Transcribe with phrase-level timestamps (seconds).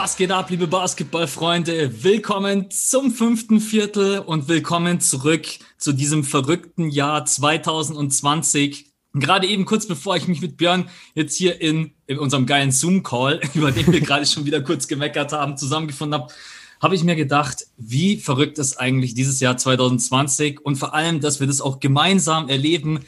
[0.00, 2.04] Was geht ab, liebe Basketballfreunde?
[2.04, 8.92] Willkommen zum fünften Viertel und willkommen zurück zu diesem verrückten Jahr 2020.
[9.14, 13.40] Gerade eben kurz bevor ich mich mit Björn jetzt hier in, in unserem geilen Zoom-Call,
[13.54, 16.32] über den wir gerade schon wieder kurz gemeckert haben, zusammengefunden habe,
[16.80, 21.40] habe ich mir gedacht, wie verrückt ist eigentlich dieses Jahr 2020 und vor allem, dass
[21.40, 23.00] wir das auch gemeinsam erleben.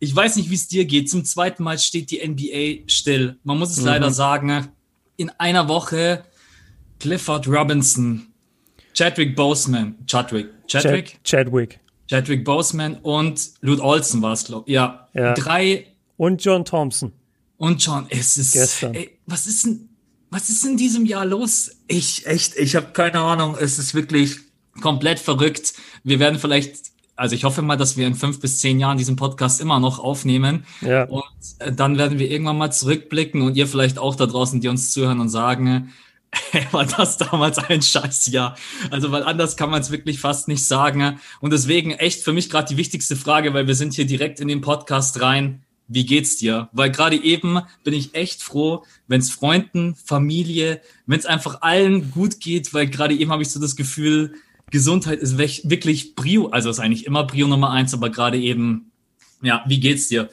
[0.00, 1.08] Ich weiß nicht, wie es dir geht.
[1.08, 3.38] Zum zweiten Mal steht die NBA still.
[3.44, 3.86] Man muss es mhm.
[3.86, 4.72] leider sagen.
[5.16, 6.24] In einer Woche
[6.98, 8.28] Clifford Robinson,
[8.94, 14.74] Chadwick Boseman, Chadwick, Chadwick, Chadwick, Chadwick Boseman und Lute Olsen war es, glaube ich.
[14.74, 15.34] Ja, ja.
[15.34, 15.86] Drei.
[16.16, 17.12] Und John Thompson.
[17.58, 18.52] Und John, es ist.
[18.52, 18.94] Gestern.
[18.94, 19.88] Ey, was ist denn,
[20.30, 21.70] was ist in diesem Jahr los?
[21.88, 23.56] Ich, echt, ich habe keine Ahnung.
[23.58, 24.36] Es ist wirklich
[24.80, 25.74] komplett verrückt.
[26.04, 29.16] Wir werden vielleicht, also ich hoffe mal, dass wir in fünf bis zehn Jahren diesen
[29.16, 30.64] Podcast immer noch aufnehmen.
[30.82, 31.04] Ja.
[31.04, 31.24] Und
[31.58, 34.92] äh, dann werden wir irgendwann mal zurückblicken und ihr vielleicht auch da draußen, die uns
[34.92, 35.92] zuhören und sagen,
[36.70, 38.56] war das damals ein Scheißjahr.
[38.90, 41.18] Also, weil anders kann man es wirklich fast nicht sagen.
[41.40, 44.48] Und deswegen echt für mich gerade die wichtigste Frage, weil wir sind hier direkt in
[44.48, 45.62] den Podcast rein.
[45.88, 46.68] Wie geht's dir?
[46.72, 52.10] Weil gerade eben bin ich echt froh, wenn es Freunden, Familie, wenn es einfach allen
[52.10, 54.34] gut geht, weil gerade eben habe ich so das Gefühl,
[54.70, 58.90] Gesundheit ist wirklich Brio, also ist eigentlich immer Brio Nummer eins, aber gerade eben,
[59.42, 60.28] ja, wie geht's dir?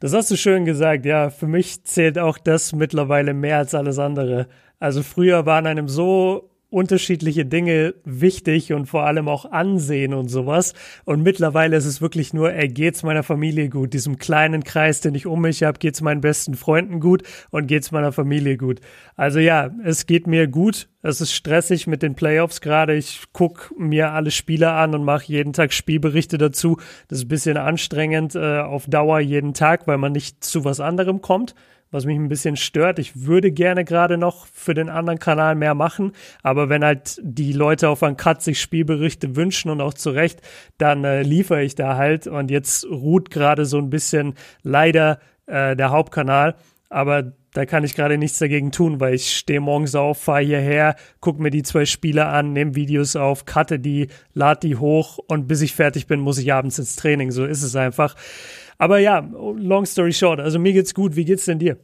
[0.00, 1.30] Das hast du schön gesagt, ja.
[1.30, 4.48] Für mich zählt auch das mittlerweile mehr als alles andere.
[4.78, 10.74] Also früher waren einem so unterschiedliche Dinge wichtig und vor allem auch Ansehen und sowas.
[11.04, 13.94] Und mittlerweile ist es wirklich nur, ey, geht's meiner Familie gut?
[13.94, 17.90] Diesem kleinen Kreis, den ich um mich habe, geht's meinen besten Freunden gut und geht's
[17.90, 18.80] meiner Familie gut?
[19.16, 20.88] Also ja, es geht mir gut.
[21.00, 22.94] Es ist stressig mit den Playoffs gerade.
[22.94, 26.76] Ich guck mir alle Spiele an und mache jeden Tag Spielberichte dazu.
[27.08, 30.80] Das ist ein bisschen anstrengend äh, auf Dauer jeden Tag, weil man nicht zu was
[30.80, 31.54] anderem kommt
[31.90, 32.98] was mich ein bisschen stört.
[32.98, 36.12] Ich würde gerne gerade noch für den anderen Kanal mehr machen,
[36.42, 40.40] aber wenn halt die Leute auf Cut sich Spielberichte wünschen und auch zu Recht,
[40.78, 42.26] dann äh, liefere ich da halt.
[42.26, 46.56] Und jetzt ruht gerade so ein bisschen leider äh, der Hauptkanal,
[46.90, 50.96] aber da kann ich gerade nichts dagegen tun, weil ich stehe morgens auf, fahre hierher,
[51.20, 55.48] gucke mir die zwei Spiele an, nehme Videos auf, cutte die, lade die hoch und
[55.48, 57.30] bis ich fertig bin, muss ich abends ins Training.
[57.30, 58.14] So ist es einfach.
[58.78, 61.16] Aber ja, long story short, also mir geht's gut.
[61.16, 61.78] Wie geht's denn dir?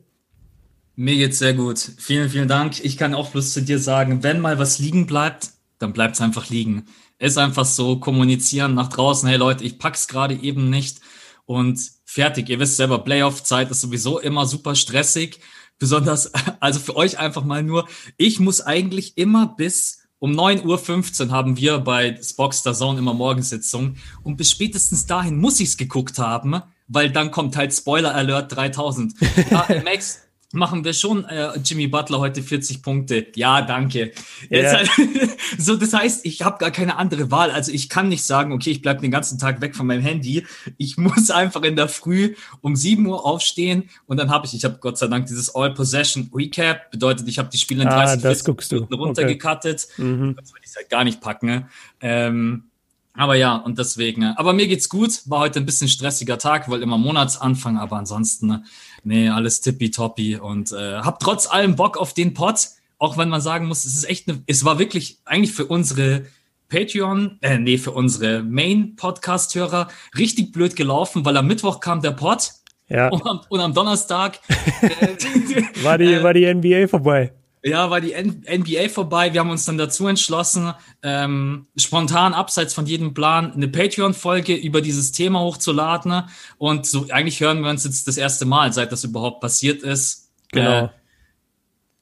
[0.97, 1.79] Mir geht's sehr gut.
[1.99, 2.85] Vielen, vielen Dank.
[2.85, 5.51] Ich kann auch bloß zu dir sagen, wenn mal was liegen bleibt,
[5.81, 6.87] dann bleibt's einfach liegen.
[7.19, 11.01] Ist einfach so, kommunizieren nach draußen, hey Leute, ich pack's gerade eben nicht
[11.47, 12.49] und fertig.
[12.49, 15.41] Ihr wisst selber, Playoff-Zeit ist sowieso immer super stressig.
[15.81, 21.33] Besonders, also für euch einfach mal nur, ich muss eigentlich immer bis um 9.15 Uhr
[21.33, 26.19] haben wir bei Spox der Zone immer Morgensitzung und bis spätestens dahin muss ich's geguckt
[26.19, 26.63] haben,
[26.95, 29.15] weil dann kommt halt Spoiler Alert 3000.
[29.51, 30.21] Ja, Max,
[30.55, 33.27] machen wir schon äh, Jimmy Butler heute 40 Punkte.
[33.35, 34.13] Ja, danke.
[34.51, 34.79] Yeah.
[34.79, 34.91] Halt,
[35.59, 37.51] so, das heißt, ich habe gar keine andere Wahl.
[37.51, 40.47] Also ich kann nicht sagen, okay, ich bleibe den ganzen Tag weg von meinem Handy.
[40.79, 44.65] Ich muss einfach in der Früh um 7 Uhr aufstehen und dann habe ich, ich
[44.65, 48.25] habe Gott sei Dank dieses All Possession Recap, bedeutet, ich habe die Spiele in 30
[48.25, 49.89] ah, Minuten runtergekattet.
[49.93, 50.03] Okay.
[50.03, 50.37] Mhm.
[50.37, 51.47] Das würde ich halt gar nicht packen.
[51.47, 51.69] Ne?
[52.01, 52.71] Ähm,
[53.17, 54.23] aber ja, und deswegen.
[54.23, 54.39] Ne?
[54.39, 55.23] Aber mir geht's gut.
[55.27, 58.65] War heute ein bisschen stressiger Tag, weil immer Monatsanfang, aber ansonsten, ne?
[59.05, 63.41] nee, alles tippitoppi und äh, hab trotz allem Bock auf den Pod, auch wenn man
[63.41, 66.27] sagen muss, es ist echt eine, es war wirklich eigentlich für unsere
[66.69, 69.89] Patreon, äh, nee, für unsere Main-Podcast-Hörer
[70.19, 72.51] richtig blöd gelaufen, weil am Mittwoch kam der Pod
[72.89, 73.09] ja.
[73.11, 74.41] und, am, und am Donnerstag
[74.83, 77.33] äh, war, die, war die NBA vorbei.
[77.67, 79.33] Ja, war die NBA vorbei.
[79.33, 84.83] Wir haben uns dann dazu entschlossen, ähm, spontan abseits von jedem Plan eine Patreon-Folge über
[84.83, 86.25] dieses Thema hochzuladen.
[86.59, 90.31] Und so eigentlich hören wir uns jetzt das erste Mal, seit das überhaupt passiert ist.
[90.53, 90.85] Genau.
[90.85, 90.89] Äh,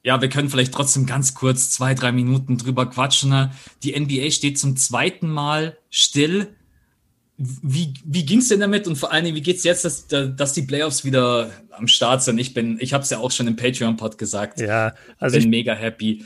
[0.03, 3.51] ja, wir können vielleicht trotzdem ganz kurz zwei, drei Minuten drüber quatschen.
[3.83, 6.53] Die NBA steht zum zweiten Mal still
[7.37, 10.07] wie, wie ging es denn damit und vor allen Dingen, wie geht es jetzt, dass,
[10.07, 12.37] dass die Playoffs wieder am Start sind?
[12.37, 14.59] Ich bin, ich habe es ja auch schon im Patreon-Pod gesagt.
[14.59, 16.23] Ja, also bin ich, mega happy.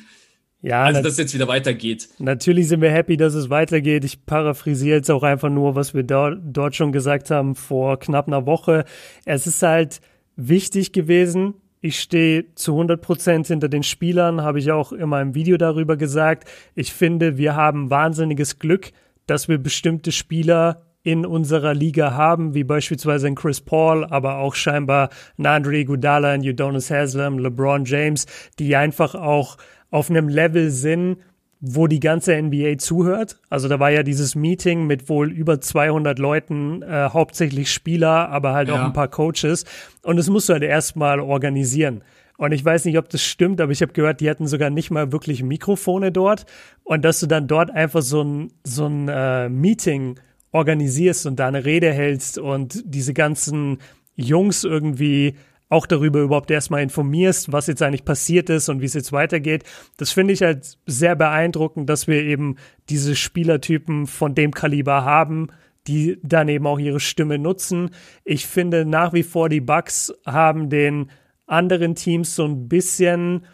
[0.61, 2.09] Ja, also dass es jetzt wieder weitergeht.
[2.19, 4.03] Natürlich sind wir happy, dass es weitergeht.
[4.03, 8.27] Ich paraphrasiere jetzt auch einfach nur, was wir dort, dort schon gesagt haben vor knapp
[8.27, 8.83] einer Woche.
[9.23, 10.01] Es ist halt
[10.35, 11.53] wichtig gewesen.
[11.79, 15.95] Ich stehe zu 100 Prozent hinter den Spielern, habe ich auch in meinem Video darüber
[15.95, 16.49] gesagt.
[16.73, 18.91] Ich finde, wir haben wahnsinniges Glück,
[19.27, 24.55] dass wir bestimmte Spieler in unserer Liga haben, wie beispielsweise ein Chris Paul, aber auch
[24.55, 28.25] scheinbar ein Andre Iguodala, ein Udonis Haslam, LeBron James,
[28.59, 29.57] die einfach auch
[29.89, 31.17] auf einem Level sind,
[31.59, 33.39] wo die ganze NBA zuhört.
[33.49, 38.53] Also da war ja dieses Meeting mit wohl über 200 Leuten, äh, hauptsächlich Spieler, aber
[38.53, 38.75] halt ja.
[38.75, 39.65] auch ein paar Coaches.
[40.03, 42.03] Und das musst du halt erstmal organisieren.
[42.37, 44.91] Und ich weiß nicht, ob das stimmt, aber ich habe gehört, die hatten sogar nicht
[44.91, 46.45] mal wirklich Mikrofone dort.
[46.83, 50.19] Und dass du dann dort einfach so ein, so ein äh, Meeting
[50.57, 53.77] organisierst und da eine Rede hältst und diese ganzen
[54.15, 55.35] Jungs irgendwie
[55.69, 59.63] auch darüber überhaupt erstmal informierst, was jetzt eigentlich passiert ist und wie es jetzt weitergeht.
[59.97, 62.55] Das finde ich halt sehr beeindruckend, dass wir eben
[62.89, 65.47] diese Spielertypen von dem Kaliber haben,
[65.87, 67.89] die dann eben auch ihre Stimme nutzen.
[68.23, 71.09] Ich finde nach wie vor, die Bucks haben den
[71.45, 73.45] anderen Teams so ein bisschen,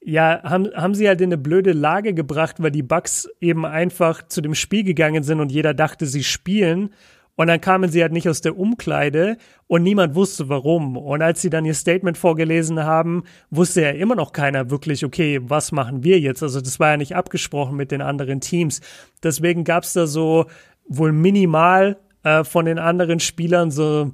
[0.00, 4.26] ja, haben, haben sie halt in eine blöde Lage gebracht, weil die Bucks eben einfach
[4.26, 6.90] zu dem Spiel gegangen sind und jeder dachte, sie spielen.
[7.34, 9.36] Und dann kamen sie halt nicht aus der Umkleide
[9.68, 10.96] und niemand wusste warum.
[10.96, 15.38] Und als sie dann ihr Statement vorgelesen haben, wusste ja immer noch keiner wirklich, okay,
[15.42, 16.42] was machen wir jetzt?
[16.42, 18.80] Also das war ja nicht abgesprochen mit den anderen Teams.
[19.22, 20.46] Deswegen gab es da so
[20.88, 24.12] wohl minimal äh, von den anderen Spielern so,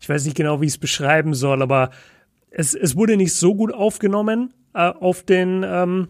[0.00, 1.90] ich weiß nicht genau, wie ich es beschreiben soll, aber
[2.50, 6.08] es, es wurde nicht so gut aufgenommen äh, auf den ähm,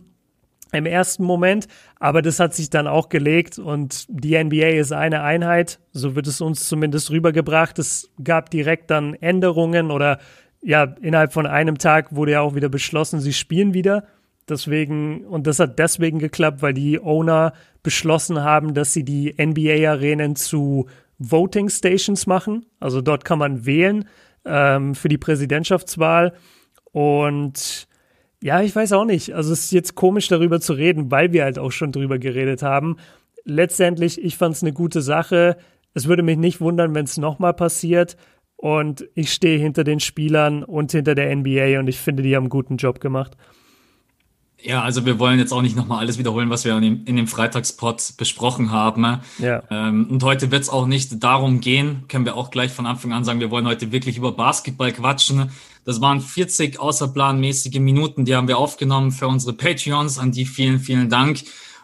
[0.72, 1.69] im ersten Moment,
[2.00, 6.26] aber das hat sich dann auch gelegt und die NBA ist eine Einheit, so wird
[6.26, 7.78] es uns zumindest rübergebracht.
[7.78, 10.19] Es gab direkt dann Änderungen oder
[10.62, 14.05] ja, innerhalb von einem Tag wurde ja auch wieder beschlossen, sie spielen wieder.
[14.49, 17.52] Deswegen, und das hat deswegen geklappt, weil die Owner
[17.82, 20.87] beschlossen haben, dass sie die NBA-Arenen zu
[21.19, 22.66] Voting Stations machen.
[22.81, 24.06] Also dort kann man wählen
[24.44, 26.34] ähm, für die Präsidentschaftswahl.
[26.93, 27.88] Und
[28.44, 29.35] ja, ich weiß auch nicht.
[29.35, 32.62] Also es ist jetzt komisch darüber zu reden, weil wir halt auch schon drüber geredet
[32.62, 32.99] haben.
[33.46, 35.56] Letztendlich, ich fand es eine gute Sache.
[35.94, 38.19] Es würde mich nicht wundern, wenn es nochmal passiert.
[38.56, 42.43] Und ich stehe hinter den Spielern und hinter der NBA und ich finde, die haben
[42.43, 43.35] einen guten Job gemacht.
[44.61, 47.17] Ja, also wir wollen jetzt auch nicht nochmal alles wiederholen, was wir in dem, in
[47.17, 49.20] dem Freitagspot besprochen haben.
[49.38, 49.62] Ja.
[49.70, 53.12] Ähm, und heute wird es auch nicht darum gehen, können wir auch gleich von Anfang
[53.14, 55.50] an sagen, wir wollen heute wirklich über Basketball quatschen.
[55.85, 60.19] Das waren 40 außerplanmäßige Minuten, die haben wir aufgenommen für unsere Patreons.
[60.19, 61.43] An die vielen, vielen Dank.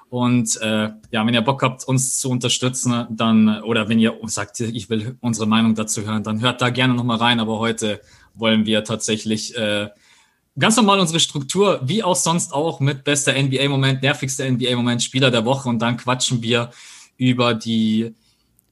[0.08, 4.58] Und äh, ja, wenn ihr Bock habt, uns zu unterstützen, dann, oder wenn ihr sagt,
[4.58, 7.38] ich will unsere Meinung dazu hören, dann hört da gerne nochmal rein.
[7.38, 8.00] Aber heute
[8.34, 9.88] wollen wir tatsächlich äh,
[10.58, 15.44] ganz normal unsere Struktur, wie auch sonst auch, mit bester NBA-Moment, nervigster NBA-Moment, Spieler der
[15.44, 16.70] Woche und dann quatschen wir
[17.16, 18.14] über die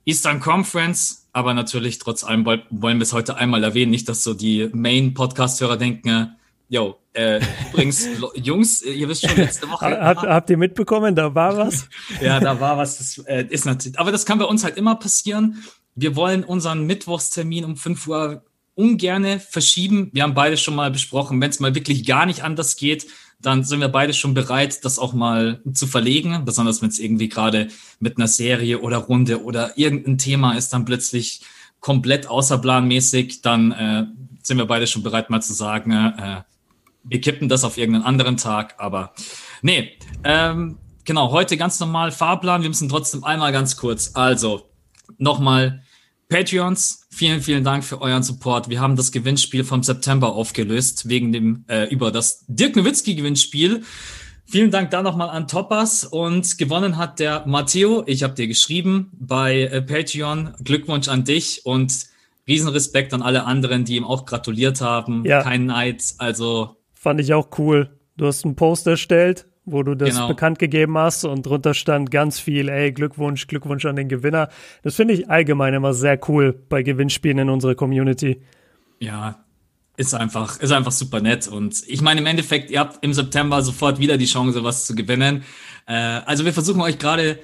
[0.05, 1.18] Eastern Conference.
[1.33, 5.77] Aber natürlich, trotz allem wollen wir es heute einmal erwähnen, nicht, dass so die Main-Podcast-Hörer
[5.77, 6.37] denken,
[6.69, 7.41] yo, äh,
[7.71, 9.87] übrigens, Jungs, ihr wisst schon, letzte Woche.
[9.87, 11.89] Habt, habt ihr mitbekommen, da war was?
[12.21, 12.99] ja, da war was.
[12.99, 15.63] Das äh, ist natürlich, aber das kann bei uns halt immer passieren.
[15.95, 18.43] Wir wollen unseren Mittwochstermin um 5 Uhr
[18.75, 20.11] ungerne verschieben.
[20.13, 23.09] Wir haben beide schon mal besprochen, wenn es mal wirklich gar nicht anders geht,
[23.41, 27.29] dann sind wir beide schon bereit, das auch mal zu verlegen, besonders wenn es irgendwie
[27.29, 27.69] gerade
[28.01, 31.43] mit einer Serie oder Runde oder irgendein Thema ist, dann plötzlich
[31.81, 34.07] komplett außerplanmäßig, dann äh,
[34.43, 36.43] sind wir beide schon bereit, mal zu sagen, äh,
[37.05, 39.13] wir kippen das auf irgendeinen anderen Tag, aber
[39.63, 39.93] nee,
[40.25, 44.69] ähm, genau, heute ganz normal Fahrplan, wir müssen trotzdem einmal ganz kurz, also
[45.17, 45.83] nochmal
[46.29, 48.69] Patreons, vielen, vielen Dank für euren Support.
[48.69, 53.83] Wir haben das Gewinnspiel vom September aufgelöst, wegen dem, äh, über das Dirk Nowitzki Gewinnspiel.
[54.45, 58.03] Vielen Dank da nochmal an Toppers und gewonnen hat der Matteo.
[58.07, 60.55] Ich habe dir geschrieben bei äh, Patreon.
[60.63, 62.07] Glückwunsch an dich und
[62.47, 65.25] Riesenrespekt an alle anderen, die ihm auch gratuliert haben.
[65.25, 65.43] Ja.
[65.43, 66.15] Kein Neid.
[66.19, 66.77] Also.
[66.93, 67.91] Fand ich auch cool.
[68.19, 70.29] Du hast einen Post erstellt wo du das genau.
[70.29, 74.49] bekannt gegeben hast und drunter stand ganz viel, ey, Glückwunsch, Glückwunsch an den Gewinner.
[74.83, 78.43] Das finde ich allgemein immer sehr cool bei Gewinnspielen in unserer Community.
[79.01, 79.45] Ja,
[79.97, 81.49] ist einfach, ist einfach super nett.
[81.49, 84.95] Und ich meine, im Endeffekt, ihr habt im September sofort wieder die Chance, was zu
[84.95, 85.43] gewinnen.
[85.87, 87.39] Äh, also wir versuchen euch gerade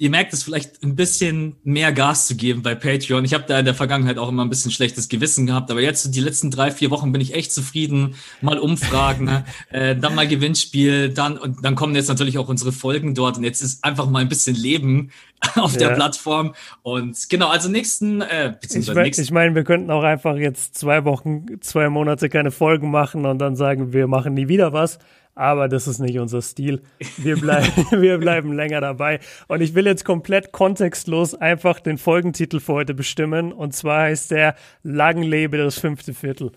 [0.00, 3.22] ihr merkt es vielleicht ein bisschen mehr Gas zu geben bei Patreon.
[3.26, 6.14] Ich habe da in der Vergangenheit auch immer ein bisschen schlechtes Gewissen gehabt, aber jetzt
[6.14, 8.14] die letzten drei, vier Wochen bin ich echt zufrieden.
[8.40, 13.14] Mal Umfragen, äh, dann mal Gewinnspiel, dann und dann kommen jetzt natürlich auch unsere Folgen
[13.14, 15.10] dort und jetzt ist einfach mal ein bisschen Leben
[15.56, 15.88] auf ja.
[15.88, 16.54] der Plattform.
[16.80, 19.22] Und genau, also nächsten, äh, beziehungsweise ich, nächsten.
[19.24, 23.38] Ich meine, wir könnten auch einfach jetzt zwei Wochen, zwei Monate keine Folgen machen und
[23.38, 24.98] dann sagen, wir machen nie wieder was
[25.34, 26.82] aber das ist nicht unser Stil.
[27.16, 29.20] Wir bleiben, wir bleiben länger dabei.
[29.48, 33.52] Und ich will jetzt komplett kontextlos einfach den Folgentitel für heute bestimmen.
[33.52, 36.52] Und zwar heißt der Lang lebe das fünfte Viertel.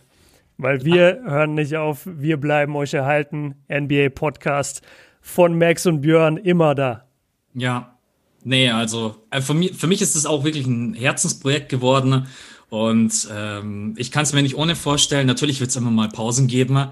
[0.57, 1.31] Weil wir ah.
[1.31, 3.55] hören nicht auf, wir bleiben euch erhalten.
[3.71, 4.81] NBA Podcast
[5.21, 7.05] von Max und Björn immer da.
[7.53, 7.97] Ja,
[8.43, 12.27] nee, also äh, für mich, für mich ist es auch wirklich ein Herzensprojekt geworden.
[12.73, 15.27] Und ähm, ich kann es mir nicht ohne vorstellen.
[15.27, 16.89] Natürlich wird es immer mal Pausen geben, äh,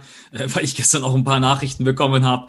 [0.53, 2.45] weil ich gestern auch ein paar Nachrichten bekommen habe.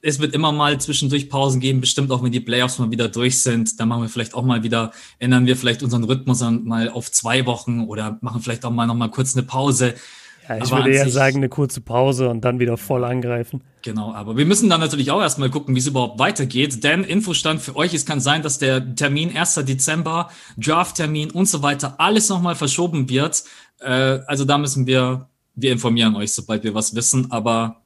[0.00, 3.42] Es wird immer mal zwischendurch Pausen geben, bestimmt auch wenn die Playoffs mal wieder durch
[3.42, 3.80] sind.
[3.80, 7.46] Dann machen wir vielleicht auch mal wieder, ändern wir vielleicht unseren Rhythmus mal auf zwei
[7.46, 9.96] Wochen oder machen vielleicht auch mal noch mal kurz eine Pause.
[10.48, 13.62] Ja, ich aber würde eher sagen, eine kurze Pause und dann wieder voll angreifen.
[13.82, 16.82] Genau, aber wir müssen dann natürlich auch erstmal gucken, wie es überhaupt weitergeht.
[16.84, 19.54] Denn Infostand für euch, es kann sein, dass der Termin 1.
[19.66, 23.44] Dezember, Draft-Termin und so weiter, alles nochmal verschoben wird.
[23.80, 27.30] Äh, also da müssen wir, wir informieren euch, sobald wir was wissen.
[27.30, 27.77] Aber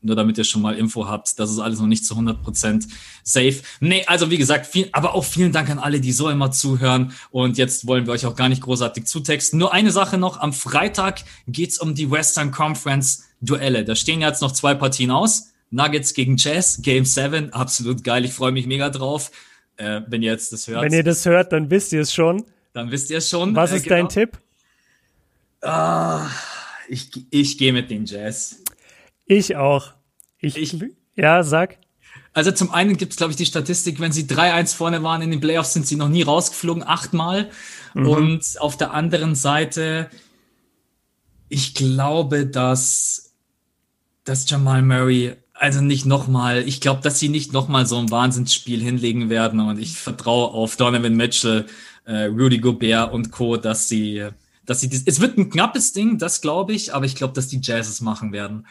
[0.00, 2.88] nur damit ihr schon mal Info habt, das ist alles noch nicht zu 100%
[3.24, 3.56] safe.
[3.80, 7.12] Nee, also wie gesagt, viel, aber auch vielen Dank an alle, die so immer zuhören.
[7.30, 9.58] Und jetzt wollen wir euch auch gar nicht großartig zutexten.
[9.58, 13.84] Nur eine Sache noch, am Freitag geht's um die Western Conference Duelle.
[13.84, 15.52] Da stehen jetzt noch zwei Partien aus.
[15.70, 18.24] Nuggets gegen Jazz, Game 7, absolut geil.
[18.24, 19.30] Ich freue mich mega drauf,
[19.76, 20.82] äh, wenn ihr jetzt das hört.
[20.82, 22.44] Wenn ihr das hört, dann wisst ihr es schon.
[22.72, 23.54] Dann wisst ihr es schon.
[23.54, 23.96] Was äh, ist genau.
[23.96, 24.38] dein Tipp?
[25.60, 26.28] Ah,
[26.88, 28.62] ich, ich gehe mit den Jazz.
[29.28, 29.92] Ich auch.
[30.38, 30.76] Ich, ich
[31.14, 31.78] ja, sag.
[32.32, 35.30] Also zum einen gibt es, glaube ich, die Statistik, wenn sie 3-1 vorne waren in
[35.30, 37.50] den Playoffs, sind sie noch nie rausgeflogen, achtmal.
[37.94, 38.08] Mhm.
[38.08, 40.08] Und auf der anderen Seite,
[41.48, 43.34] ich glaube, dass,
[44.24, 48.80] dass Jamal Murray, also nicht nochmal, ich glaube, dass sie nicht nochmal so ein Wahnsinnsspiel
[48.80, 49.60] hinlegen werden.
[49.60, 51.66] Und ich vertraue auf Donovan Mitchell,
[52.04, 54.26] äh, Rudy Gobert und Co., dass sie,
[54.64, 57.60] dass sie, es wird ein knappes Ding, das glaube ich, aber ich glaube, dass die
[57.60, 58.66] Jazzes machen werden.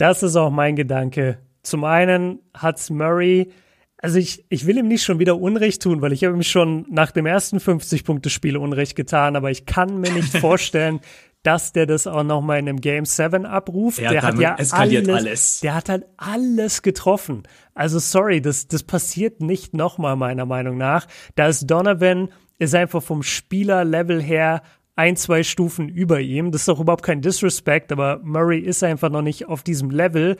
[0.00, 1.36] Das ist auch mein Gedanke.
[1.62, 3.52] Zum einen hat's Murray,
[3.98, 6.86] also ich, ich will ihm nicht schon wieder Unrecht tun, weil ich habe ihm schon
[6.88, 11.00] nach dem ersten 50-Punkte-Spiel Unrecht getan, aber ich kann mir nicht vorstellen,
[11.42, 13.98] dass der das auch noch mal in einem Game 7 abruft.
[13.98, 17.42] Ja, der hat ja alles, alles, Der hat halt alles getroffen.
[17.74, 21.08] Also sorry, das, das passiert nicht noch mal meiner Meinung nach.
[21.34, 24.62] Da ist Donovan, ist einfach vom Spielerlevel her
[24.96, 26.50] ein, zwei Stufen über ihm.
[26.50, 30.36] Das ist auch überhaupt kein Disrespect, aber Murray ist einfach noch nicht auf diesem Level,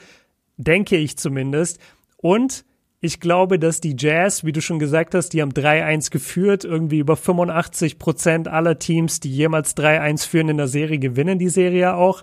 [0.56, 1.78] denke ich zumindest.
[2.16, 2.64] Und
[3.02, 6.64] ich glaube, dass die Jazz, wie du schon gesagt hast, die haben 3-1 geführt.
[6.64, 11.48] Irgendwie über 85 Prozent aller Teams, die jemals 3-1 führen in der Serie, gewinnen die
[11.48, 12.22] Serie auch.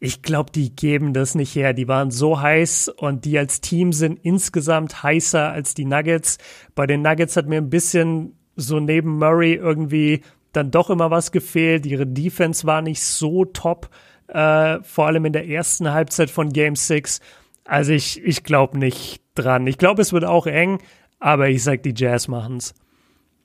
[0.00, 1.72] Ich glaube, die geben das nicht her.
[1.72, 6.36] Die waren so heiß und die als Team sind insgesamt heißer als die Nuggets.
[6.74, 10.20] Bei den Nuggets hat mir ein bisschen so neben Murray irgendwie
[10.52, 11.86] dann doch immer was gefehlt.
[11.86, 13.90] Ihre Defense war nicht so top,
[14.28, 17.20] äh, vor allem in der ersten Halbzeit von Game 6.
[17.64, 19.66] Also ich, ich glaube nicht dran.
[19.66, 20.78] Ich glaube, es wird auch eng,
[21.18, 22.74] aber ich sag, die Jazz machen's.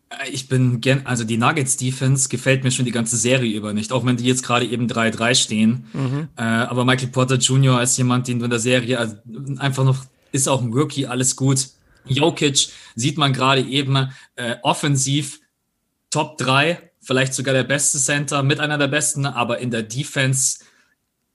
[0.09, 3.73] Äh, ich bin gern, also die Nuggets Defense gefällt mir schon die ganze Serie über
[3.73, 5.85] nicht, auch wenn die jetzt gerade eben 3-3 stehen.
[5.93, 6.29] Mhm.
[6.35, 7.81] Äh, aber Michael Porter Jr.
[7.81, 9.15] ist jemand, den du in der Serie also
[9.57, 11.69] einfach noch, ist auch ein Rookie, alles gut.
[12.05, 15.41] Jokic sieht man gerade eben äh, offensiv
[16.09, 20.59] Top 3 vielleicht sogar der beste Center, mit einer der besten, aber in der Defense,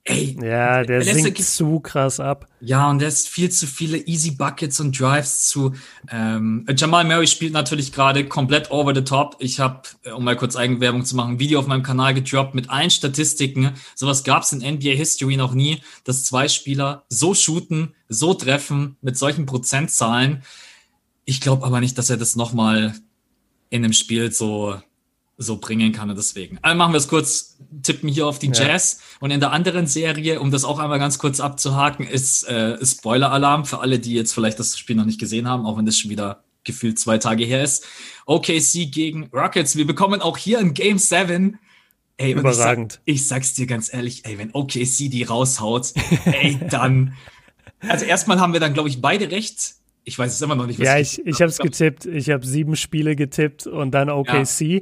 [0.05, 0.37] ey.
[0.43, 2.47] Ja, der sinkt zu krass ab.
[2.61, 5.73] Ja, und der ist viel zu viele Easy Buckets und Drives zu.
[6.11, 9.37] Ähm, Jamal Murray spielt natürlich gerade komplett over the top.
[9.38, 12.55] Ich habe, äh, um mal kurz Eigenwerbung zu machen, ein Video auf meinem Kanal gedroppt
[12.55, 13.73] mit allen Statistiken.
[13.95, 18.97] Sowas gab es in NBA History noch nie, dass zwei Spieler so shooten, so treffen,
[19.00, 20.43] mit solchen Prozentzahlen.
[21.25, 22.95] Ich glaube aber nicht, dass er das nochmal
[23.71, 24.76] in einem Spiel so
[25.43, 26.11] so bringen kann.
[26.11, 26.59] Und deswegen.
[26.63, 28.69] Also machen wir es kurz, tippen hier auf die ja.
[28.69, 29.01] Jazz.
[29.21, 33.65] Und in der anderen Serie, um das auch einmal ganz kurz abzuhaken, ist äh, Spoiler-Alarm
[33.65, 36.11] für alle, die jetzt vielleicht das Spiel noch nicht gesehen haben, auch wenn das schon
[36.11, 37.87] wieder gefühlt zwei Tage her ist.
[38.27, 39.77] OKC gegen Rockets.
[39.77, 41.59] Wir bekommen auch hier ein Game 7.
[42.19, 43.01] Ey, Überragend.
[43.05, 45.93] Ich, sag, ich sag's dir ganz ehrlich, ey, wenn OKC die raushaut,
[46.25, 47.15] ey, dann.
[47.81, 49.75] Also erstmal haben wir dann, glaube ich, beide recht.
[50.05, 50.79] Ich weiß es immer noch nicht.
[50.79, 52.07] Was ja, ich, ich, ich habe es getippt.
[52.07, 54.61] Ich habe sieben Spiele getippt und dann OKC.
[54.61, 54.81] Ja.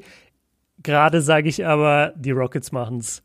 [0.83, 3.23] Gerade sage ich aber, die Rockets machen's.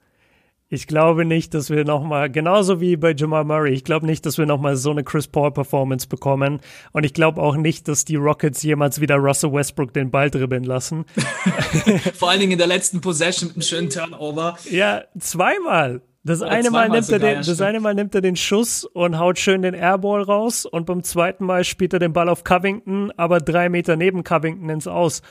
[0.68, 4.40] Ich glaube nicht, dass wir nochmal, genauso wie bei Jamal Murray, ich glaube nicht, dass
[4.40, 6.60] wir nochmal so eine Chris Paul Performance bekommen.
[6.92, 10.64] Und ich glaube auch nicht, dass die Rockets jemals wieder Russell Westbrook den Ball dribbeln
[10.64, 11.06] lassen.
[12.16, 14.58] Vor allen Dingen in der letzten Possession mit einem schönen Turnover.
[14.70, 16.02] Ja, zweimal.
[16.24, 19.38] Das eine, Mal nimmt er den, das eine Mal nimmt er den Schuss und haut
[19.38, 23.40] schön den Airball raus und beim zweiten Mal spielt er den Ball auf Covington, aber
[23.40, 25.22] drei Meter neben Covington ins Aus.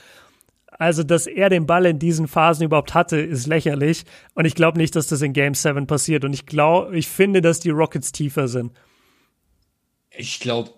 [0.77, 4.03] Also, dass er den Ball in diesen Phasen überhaupt hatte, ist lächerlich.
[4.33, 6.25] Und ich glaube nicht, dass das in Game 7 passiert.
[6.25, 8.73] Und ich glaube, ich finde, dass die Rockets tiefer sind.
[10.11, 10.71] Ich glaube.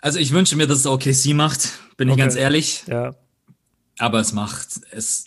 [0.00, 2.18] Also, ich wünsche mir, dass es OKC macht, bin okay.
[2.18, 2.84] ich ganz ehrlich.
[2.88, 3.14] Ja.
[3.98, 5.26] Aber es macht es.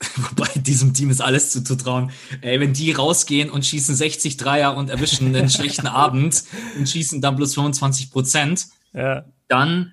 [0.16, 2.10] Wobei diesem Team ist alles zuzutrauen.
[2.40, 6.44] Ey, wenn die rausgehen und schießen 60 Dreier und erwischen einen schlechten Abend
[6.76, 9.24] und schießen dann plus 25 Prozent, ja.
[9.48, 9.92] dann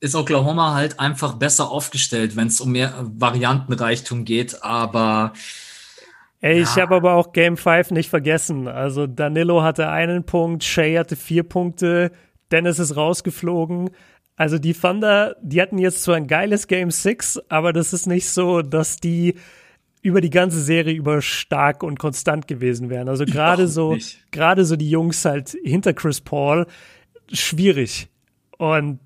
[0.00, 5.32] ist Oklahoma halt einfach besser aufgestellt, wenn es um mehr Variantenreichtum geht, aber
[6.40, 6.82] Ey, ich ja.
[6.82, 8.68] habe aber auch Game 5 nicht vergessen.
[8.68, 12.12] Also Danilo hatte einen Punkt, Shay hatte vier Punkte,
[12.52, 13.90] Dennis ist rausgeflogen.
[14.36, 18.28] Also die Thunder, die hatten jetzt zwar ein geiles Game 6, aber das ist nicht
[18.28, 19.34] so, dass die
[20.02, 23.08] über die ganze Serie über stark und konstant gewesen wären.
[23.08, 23.96] Also gerade so,
[24.30, 26.66] gerade so die Jungs halt hinter Chris Paul,
[27.32, 28.08] schwierig.
[28.58, 29.00] Und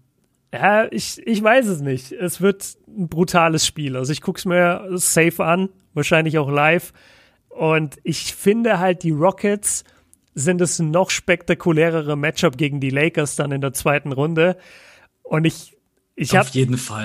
[0.52, 2.12] ja, ich, ich weiß es nicht.
[2.12, 3.96] Es wird ein brutales Spiel.
[3.96, 6.92] Also ich guck's mir safe an, wahrscheinlich auch live.
[7.48, 9.84] Und ich finde halt, die Rockets
[10.34, 14.56] sind es noch spektakulärere Matchup gegen die Lakers dann in der zweiten Runde.
[15.22, 15.76] Und ich,
[16.16, 16.48] ich habe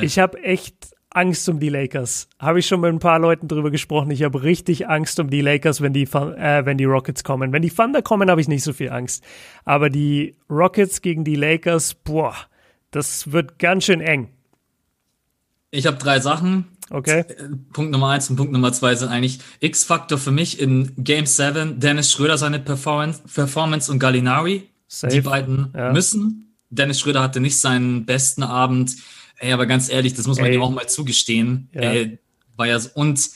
[0.03, 2.27] Ich habe echt Angst um die Lakers.
[2.39, 4.11] Habe ich schon mit ein paar Leuten drüber gesprochen.
[4.11, 7.53] Ich habe richtig Angst um die Lakers, wenn die, äh, wenn die Rockets kommen.
[7.53, 9.23] Wenn die Thunder kommen, habe ich nicht so viel Angst.
[9.63, 12.35] Aber die Rockets gegen die Lakers, boah,
[12.95, 14.29] das wird ganz schön eng.
[15.69, 16.65] Ich habe drei Sachen.
[16.89, 17.25] Okay.
[17.73, 21.79] Punkt Nummer eins und Punkt Nummer zwei sind eigentlich X-Faktor für mich in Game 7.
[21.79, 24.69] Dennis Schröder seine Performance, Performance und Gallinari.
[24.87, 25.13] Safe.
[25.13, 25.91] Die beiden ja.
[25.91, 26.55] müssen.
[26.69, 28.95] Dennis Schröder hatte nicht seinen besten Abend.
[29.39, 30.55] Ey, aber ganz ehrlich, das muss man Ey.
[30.55, 31.67] ihm auch mal zugestehen.
[31.73, 31.81] Ja.
[31.81, 32.19] Ey,
[32.55, 33.29] war ja so, und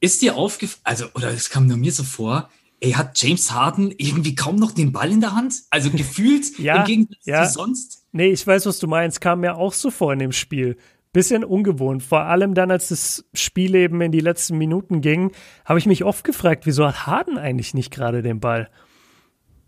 [0.00, 2.50] ist dir aufgefallen, also, oder es kam nur mir so vor,
[2.80, 5.54] ey, hat James Harden irgendwie kaum noch den Ball in der Hand?
[5.70, 7.46] Also gefühlt ja, im Gegensatz ja.
[7.46, 7.99] zu sonst?
[8.12, 9.20] Nee, ich weiß, was du meinst.
[9.20, 10.76] Kam mir auch so vor in dem Spiel.
[11.12, 12.02] Bisschen ungewohnt.
[12.02, 15.32] Vor allem dann, als das Spiel eben in die letzten Minuten ging,
[15.64, 18.68] habe ich mich oft gefragt, wieso hat Harden eigentlich nicht gerade den Ball?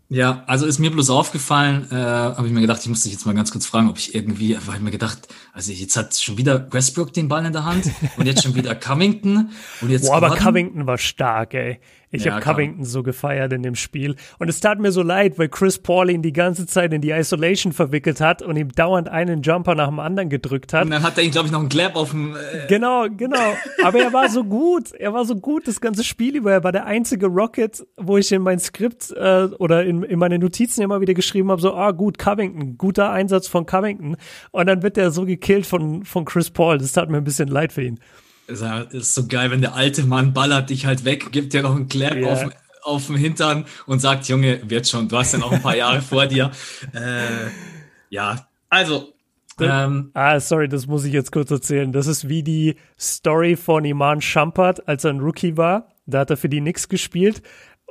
[0.09, 3.25] Ja, also ist mir bloß aufgefallen, äh, habe ich mir gedacht, ich muss dich jetzt
[3.25, 6.37] mal ganz kurz fragen, ob ich irgendwie, weil ich mir gedacht, also jetzt hat schon
[6.37, 9.49] wieder Westbrook den Ball in der Hand und jetzt schon wieder Covington
[9.81, 11.79] und jetzt Boah, aber Covington war stark, ey.
[12.13, 14.15] Ich ja, habe Covington so gefeiert in dem Spiel.
[14.37, 17.09] Und es tat mir so leid, weil Chris Paul ihn die ganze Zeit in die
[17.09, 20.83] Isolation verwickelt hat und ihm dauernd einen Jumper nach dem anderen gedrückt hat.
[20.83, 22.35] Und dann hat er ihn, glaube ich, noch einen Clap auf dem.
[22.35, 23.57] Äh genau, genau.
[23.83, 24.91] Aber er war so gut.
[24.91, 26.51] Er war so gut das ganze Spiel über.
[26.51, 30.37] Er war der einzige Rocket, wo ich in mein Skript äh, oder in, in meine
[30.37, 34.17] Notizen immer wieder geschrieben habe: so, ah, gut, Covington, guter Einsatz von Covington.
[34.51, 36.77] Und dann wird er so gekillt von, von Chris Paul.
[36.77, 37.99] Das tat mir ein bisschen leid für ihn.
[38.47, 41.75] Ist, ist so geil, wenn der alte Mann ballert dich halt weg, gibt dir noch
[41.75, 42.31] einen Clap yeah.
[42.31, 42.49] auf,
[42.83, 46.01] auf dem Hintern und sagt, Junge, wird schon, du hast ja noch ein paar Jahre
[46.01, 46.51] vor dir.
[46.93, 47.49] Äh,
[48.09, 49.13] ja, also.
[49.59, 51.91] Ähm, ah, sorry, das muss ich jetzt kurz erzählen.
[51.91, 55.89] Das ist wie die Story von Iman Shumpert, als er ein Rookie war.
[56.05, 57.41] Da hat er für die Knicks gespielt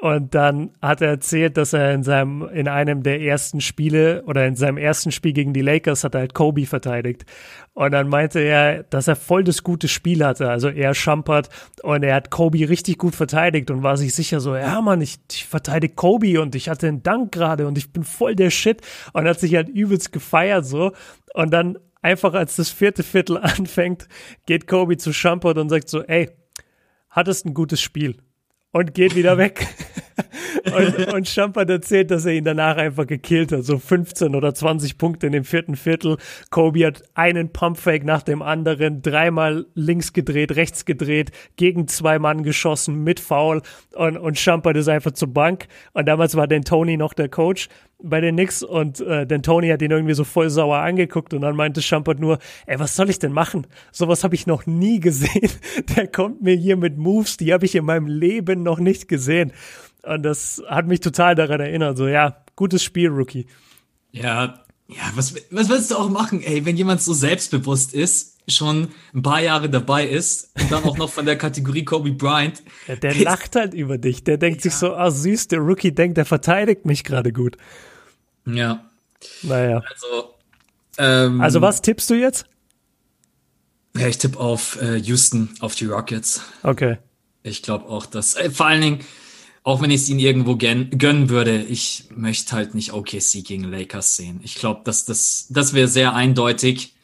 [0.02, 4.44] und dann hat er erzählt, dass er in seinem, in einem der ersten Spiele oder
[4.48, 7.24] in seinem ersten Spiel gegen die Lakers hat er halt Kobe verteidigt.
[7.72, 10.50] Und dann meinte er, dass er voll das gute Spiel hatte.
[10.50, 11.50] Also er schampert
[11.84, 15.18] und er hat Kobe richtig gut verteidigt und war sich sicher so, ja Mann, ich,
[15.30, 18.80] ich verteidige Kobe und ich hatte einen Dank gerade und ich bin voll der Shit
[19.12, 20.90] und hat sich halt übelst gefeiert so.
[21.32, 24.08] Und dann einfach als das vierte Viertel anfängt,
[24.46, 26.28] geht Kobe zu Schampert und sagt so, ey,
[27.08, 28.16] hattest ein gutes Spiel
[28.72, 29.66] und geht wieder weg.
[30.76, 33.64] und, und Champert erzählt, dass er ihn danach einfach gekillt hat.
[33.64, 36.16] So 15 oder 20 Punkte in dem vierten Viertel.
[36.50, 42.42] Kobe hat einen Pumpfake nach dem anderen, dreimal links gedreht, rechts gedreht, gegen zwei Mann
[42.42, 43.62] geschossen mit Foul
[43.94, 45.66] und, und Champert ist einfach zur Bank.
[45.92, 47.68] Und damals war Dan Tony noch der Coach
[48.02, 51.42] bei den Knicks und äh, denn Tony hat ihn irgendwie so voll sauer angeguckt und
[51.42, 53.66] dann meinte Schampert nur, ey, was soll ich denn machen?
[53.92, 55.50] Sowas habe ich noch nie gesehen.
[55.96, 59.52] Der kommt mir hier mit Moves, die habe ich in meinem Leben noch nicht gesehen.
[60.02, 61.96] Und das hat mich total daran erinnert.
[61.96, 63.46] So, ja, gutes Spiel, Rookie.
[64.10, 68.88] Ja, ja, was, was willst du auch machen, ey, wenn jemand so selbstbewusst ist, schon
[69.14, 72.62] ein paar Jahre dabei ist und dann auch noch von der Kategorie Kobe Bryant.
[72.88, 74.24] Ja, der lacht halt über dich.
[74.24, 74.62] Der denkt ja.
[74.70, 77.56] sich so, ah, süß, der Rookie denkt, der verteidigt mich gerade gut.
[78.44, 78.84] Ja.
[79.42, 79.82] Naja.
[79.88, 80.34] Also,
[80.98, 82.46] ähm, also was tippst du jetzt?
[83.96, 86.42] Ja, ich tippe auf äh, Houston, auf die Rockets.
[86.62, 86.98] Okay.
[87.44, 89.00] Ich glaube auch, dass, äh, vor allen Dingen,
[89.64, 94.16] auch wenn ich es ihnen irgendwo gönnen würde, ich möchte halt nicht OKC gegen Lakers
[94.16, 94.40] sehen.
[94.42, 96.94] Ich glaube, dass das, das wäre sehr eindeutig.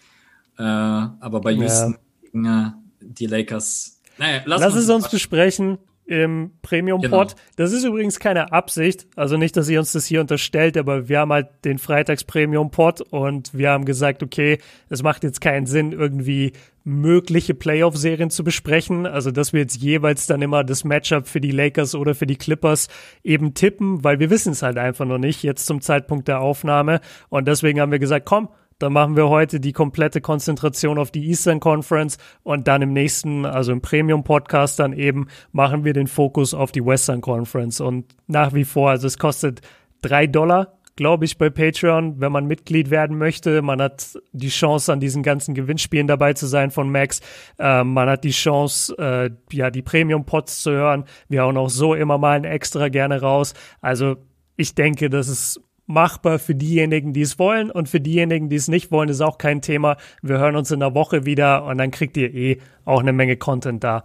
[0.59, 1.99] Äh, aber bei Houston ja.
[2.23, 4.01] gegen äh, die Lakers.
[4.19, 7.11] Naja, lass, lass es uns besprechen im Premium-Pod.
[7.11, 7.43] Genau.
[7.57, 11.21] Das ist übrigens keine Absicht, also nicht, dass ihr uns das hier unterstellt, aber wir
[11.21, 16.53] haben halt den Freitags-Premium-Pod und wir haben gesagt, okay, es macht jetzt keinen Sinn, irgendwie
[16.83, 19.07] mögliche Playoff-Serien zu besprechen.
[19.07, 22.37] Also, dass wir jetzt jeweils dann immer das Matchup für die Lakers oder für die
[22.37, 22.89] Clippers
[23.23, 27.01] eben tippen, weil wir wissen es halt einfach noch nicht, jetzt zum Zeitpunkt der Aufnahme.
[27.29, 31.29] Und deswegen haben wir gesagt, komm, dann machen wir heute die komplette Konzentration auf die
[31.29, 36.07] Eastern Conference und dann im nächsten, also im Premium Podcast dann eben machen wir den
[36.07, 39.61] Fokus auf die Western Conference und nach wie vor, also es kostet
[40.01, 43.63] drei Dollar glaube ich, bei Patreon, wenn man Mitglied werden möchte.
[43.63, 47.21] Man hat die Chance, an diesen ganzen Gewinnspielen dabei zu sein von Max.
[47.57, 51.05] Äh, man hat die Chance, äh, ja, die Premium-Pods zu hören.
[51.29, 53.55] Wir hauen auch so immer mal ein extra gerne raus.
[53.81, 54.17] Also
[54.57, 58.69] ich denke, das ist machbar für diejenigen, die es wollen und für diejenigen, die es
[58.69, 59.97] nicht wollen, ist auch kein Thema.
[60.23, 63.37] Wir hören uns in der Woche wieder und dann kriegt ihr eh auch eine Menge
[63.37, 64.05] Content da.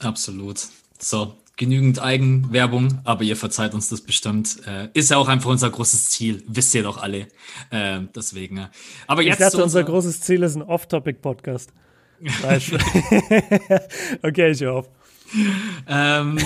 [0.00, 0.66] Absolut.
[0.98, 4.58] So, genügend Eigenwerbung, aber ihr verzeiht uns das bestimmt.
[4.66, 7.28] Äh, ist ja auch einfach unser großes Ziel, wisst ihr doch alle.
[7.70, 8.68] Äh, deswegen.
[9.06, 9.34] Aber jetzt.
[9.34, 11.72] Ich dachte, unser großes Ziel ist ein Off-Topic-Podcast.
[14.22, 14.90] okay, ich auf.
[15.88, 16.38] ähm,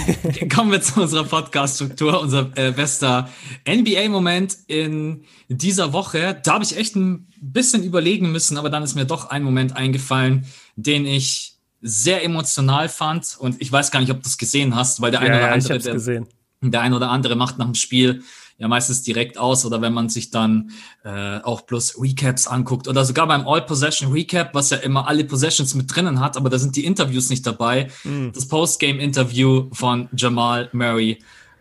[0.53, 3.29] kommen wir zu unserer Podcast-Struktur, unser äh, bester
[3.69, 6.41] NBA-Moment in dieser Woche.
[6.43, 9.77] Da habe ich echt ein bisschen überlegen müssen, aber dann ist mir doch ein Moment
[9.77, 13.37] eingefallen, den ich sehr emotional fand.
[13.39, 15.53] Und ich weiß gar nicht, ob du es gesehen hast, weil der ja, eine oder
[15.53, 16.27] andere, der,
[16.63, 18.23] der ein oder andere macht nach dem Spiel
[18.59, 20.71] ja meistens direkt aus oder wenn man sich dann
[21.05, 25.75] äh, auch bloß Recaps anguckt oder sogar beim All-Possession Recap, was ja immer alle Possessions
[25.75, 27.89] mit drinnen hat, aber da sind die Interviews nicht dabei.
[28.05, 28.33] Mhm.
[28.33, 31.19] Das Postgame-Interview von Jamal Murray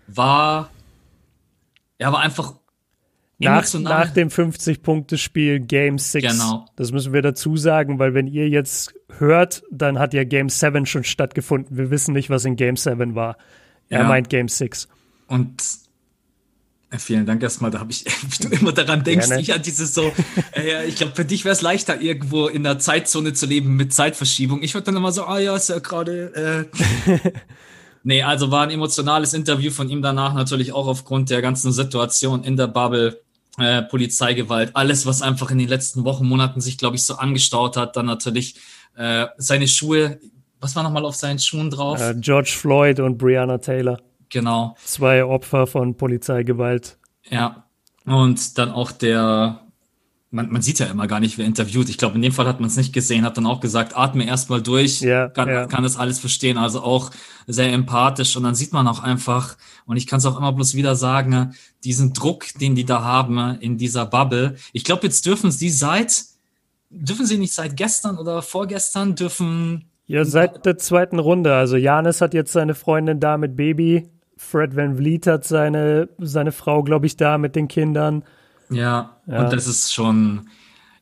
[0.08, 0.69] war,
[1.99, 2.54] ja, war einfach
[3.39, 6.32] nach, nach, dem 50-Punkte-Spiel Game 6.
[6.32, 6.65] Genau.
[6.75, 10.86] Das müssen wir dazu sagen, weil wenn ihr jetzt hört, dann hat ja Game 7
[10.86, 11.75] schon stattgefunden.
[11.75, 13.38] Wir wissen nicht, was in Game 7 war.
[13.89, 14.08] Er ja.
[14.08, 14.88] meint Game 6.
[15.27, 15.81] Und
[16.97, 17.71] Vielen Dank erstmal.
[17.71, 19.41] Da habe ich, wie du immer daran denkst, Gerne.
[19.41, 20.12] ich an dieses so,
[20.56, 23.93] äh, ich glaube, für dich wäre es leichter, irgendwo in der Zeitzone zu leben mit
[23.93, 24.62] Zeitverschiebung.
[24.62, 26.69] Ich würde dann immer so, ah ja, ist ja gerade.
[26.75, 27.21] Äh.
[28.04, 32.43] nee, also war ein emotionales Interview von ihm danach natürlich auch aufgrund der ganzen Situation
[32.43, 33.21] in der Bubble.
[33.58, 37.75] Äh, Polizeigewalt, alles, was einfach in den letzten Wochen, Monaten sich, glaube ich, so angestaut
[37.75, 37.97] hat.
[37.97, 38.56] Dann natürlich
[38.95, 40.19] äh, seine Schuhe.
[40.62, 41.99] Was war nochmal auf seinen Schuhen drauf?
[41.99, 43.99] Uh, George Floyd und Breonna Taylor.
[44.32, 44.76] Genau.
[44.84, 46.98] Zwei Opfer von Polizeigewalt.
[47.30, 47.65] Ja.
[48.06, 49.62] Und dann auch der,
[50.32, 51.89] man, man sieht ja immer gar nicht, wer interviewt.
[51.89, 54.26] Ich glaube, in dem Fall hat man es nicht gesehen, hat dann auch gesagt, atme
[54.26, 55.67] erstmal durch, ja, kann, ja.
[55.67, 56.58] kann das alles verstehen.
[56.58, 57.12] Also auch
[57.46, 58.36] sehr empathisch.
[58.38, 61.54] Und dann sieht man auch einfach, und ich kann es auch immer bloß wieder sagen,
[61.84, 64.56] diesen Druck, den die da haben in dieser Bubble.
[64.74, 66.24] Ich glaube, jetzt dürfen sie seit,
[66.89, 71.54] dürfen sie nicht seit gestern oder vorgestern, dürfen ja, seit der zweiten Runde.
[71.54, 74.10] Also Janis hat jetzt seine Freundin da mit Baby.
[74.41, 78.23] Fred Van Vliet hat seine, seine Frau, glaube ich, da mit den Kindern.
[78.69, 80.49] Ja, ja, und das ist schon,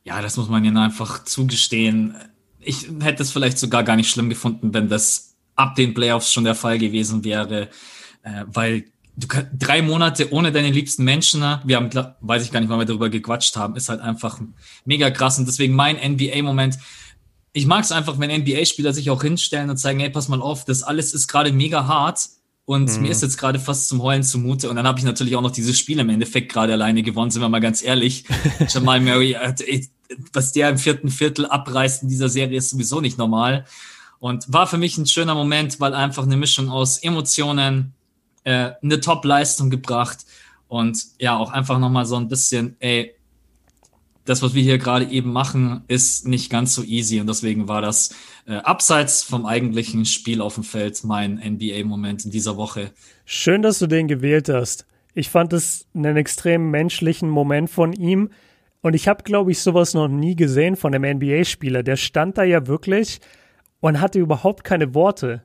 [0.04, 2.14] ja, das muss man ihnen einfach zugestehen.
[2.60, 6.44] Ich hätte es vielleicht sogar gar nicht schlimm gefunden, wenn das ab den Playoffs schon
[6.44, 7.70] der Fall gewesen wäre,
[8.22, 8.84] äh, weil
[9.16, 9.26] du
[9.58, 11.60] drei Monate ohne deine liebsten Menschen, ne?
[11.64, 14.38] wir haben, weiß ich gar nicht, wann wir darüber gequatscht haben, ist halt einfach
[14.84, 16.78] mega krass und deswegen mein NBA-Moment.
[17.52, 20.64] Ich mag es einfach, wenn NBA-Spieler sich auch hinstellen und sagen, hey, pass mal auf,
[20.66, 22.28] das alles ist gerade mega hart
[22.64, 23.02] und mhm.
[23.02, 24.70] mir ist jetzt gerade fast zum Heulen zumute.
[24.70, 27.42] Und dann habe ich natürlich auch noch dieses Spiel im Endeffekt gerade alleine gewonnen, sind
[27.42, 28.24] wir mal ganz ehrlich.
[28.68, 29.82] Jamal Murray, äh,
[30.32, 33.64] was der im vierten Viertel abreißt in dieser Serie, ist sowieso nicht normal.
[34.18, 37.94] Und war für mich ein schöner Moment, weil einfach eine Mischung aus Emotionen,
[38.44, 40.26] äh, eine Top-Leistung gebracht
[40.68, 43.14] und ja, auch einfach nochmal so ein bisschen, ey,
[44.24, 47.82] das, was wir hier gerade eben machen, ist nicht ganz so easy und deswegen war
[47.82, 48.14] das
[48.46, 52.90] äh, abseits vom eigentlichen Spiel auf dem Feld mein NBA-Moment in dieser Woche.
[53.24, 54.86] Schön, dass du den gewählt hast.
[55.14, 58.30] Ich fand es einen extrem menschlichen Moment von ihm
[58.82, 61.82] und ich habe, glaube ich, sowas noch nie gesehen von einem NBA-Spieler.
[61.82, 63.20] Der stand da ja wirklich
[63.80, 65.42] und hatte überhaupt keine Worte.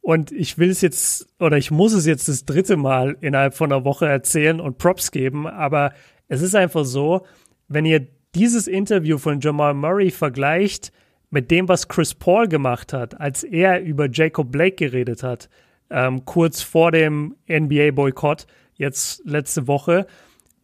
[0.00, 3.72] Und ich will es jetzt, oder ich muss es jetzt das dritte Mal innerhalb von
[3.72, 5.92] einer Woche erzählen und Props geben, aber
[6.28, 7.24] es ist einfach so,
[7.72, 10.92] wenn ihr dieses Interview von Jamal Murray vergleicht
[11.30, 15.48] mit dem, was Chris Paul gemacht hat, als er über Jacob Blake geredet hat,
[15.90, 20.06] ähm, kurz vor dem NBA-Boykott, jetzt letzte Woche,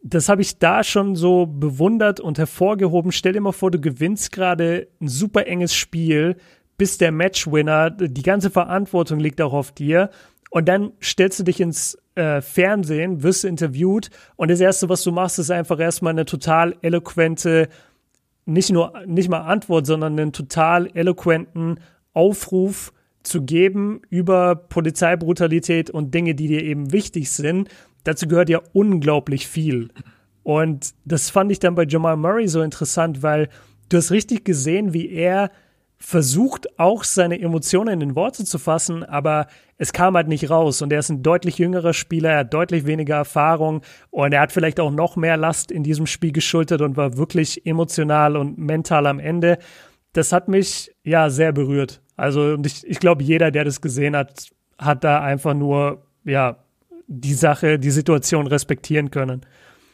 [0.01, 3.11] das habe ich da schon so bewundert und hervorgehoben.
[3.11, 6.37] Stell dir mal vor, du gewinnst gerade ein super enges Spiel,
[6.77, 10.09] bist der Matchwinner, die ganze Verantwortung liegt auch auf dir
[10.49, 15.11] und dann stellst du dich ins äh, Fernsehen, wirst interviewt und das Erste, was du
[15.11, 17.69] machst, ist einfach erstmal eine total eloquente,
[18.45, 21.79] nicht nur, nicht mal Antwort, sondern einen total eloquenten
[22.13, 22.91] Aufruf
[23.23, 27.69] zu geben über Polizeibrutalität und Dinge, die dir eben wichtig sind.
[28.03, 29.89] Dazu gehört ja unglaublich viel.
[30.43, 33.47] Und das fand ich dann bei Jamal Murray so interessant, weil
[33.87, 35.51] du hast richtig gesehen, wie er
[35.99, 40.81] versucht auch seine Emotionen in Worte zu fassen, aber es kam halt nicht raus.
[40.81, 44.51] Und er ist ein deutlich jüngerer Spieler, er hat deutlich weniger Erfahrung und er hat
[44.53, 49.07] vielleicht auch noch mehr Last in diesem Spiel geschultert und war wirklich emotional und mental
[49.07, 49.59] am Ende.
[50.13, 52.01] Das hat mich ja sehr berührt.
[52.15, 56.63] Also und ich, ich glaube, jeder, der das gesehen hat, hat da einfach nur ja
[57.07, 59.45] die Sache, die Situation respektieren können.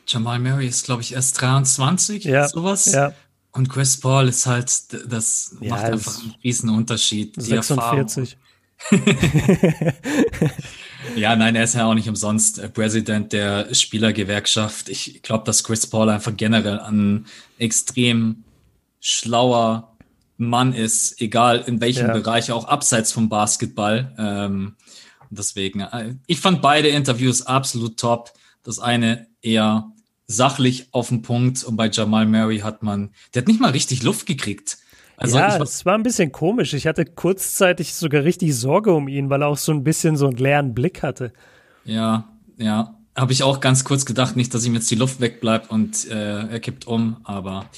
[0.08, 2.86] Jamal Murray ist, glaube ich, erst 23, ja, sowas.
[2.92, 3.14] Ja.
[3.56, 4.70] Und Chris Paul ist halt,
[5.08, 7.36] das ja, macht einfach einen riesen Unterschied.
[7.38, 8.38] 46.
[11.16, 14.90] ja, nein, er ist ja auch nicht umsonst äh, Präsident der Spielergewerkschaft.
[14.90, 18.44] Ich glaube, dass Chris Paul einfach generell ein extrem
[19.00, 19.96] schlauer
[20.36, 22.14] Mann ist, egal in welchem ja.
[22.14, 24.14] Bereich, auch abseits vom Basketball.
[24.18, 24.76] Ähm,
[25.30, 28.34] deswegen, äh, ich fand beide Interviews absolut top.
[28.64, 29.94] Das eine eher
[30.28, 34.04] sachlich auf den Punkt und bei Jamal Murray hat man, der hat nicht mal richtig
[34.04, 34.78] Luft gekriegt.
[35.18, 36.74] Also ja, es war ein bisschen komisch.
[36.74, 40.28] Ich hatte kurzzeitig sogar richtig Sorge um ihn, weil er auch so ein bisschen so
[40.28, 41.32] einen leeren Blick hatte.
[41.86, 42.98] Ja, ja.
[43.16, 46.48] Habe ich auch ganz kurz gedacht, nicht, dass ihm jetzt die Luft wegbleibt und äh,
[46.48, 47.70] er kippt um, aber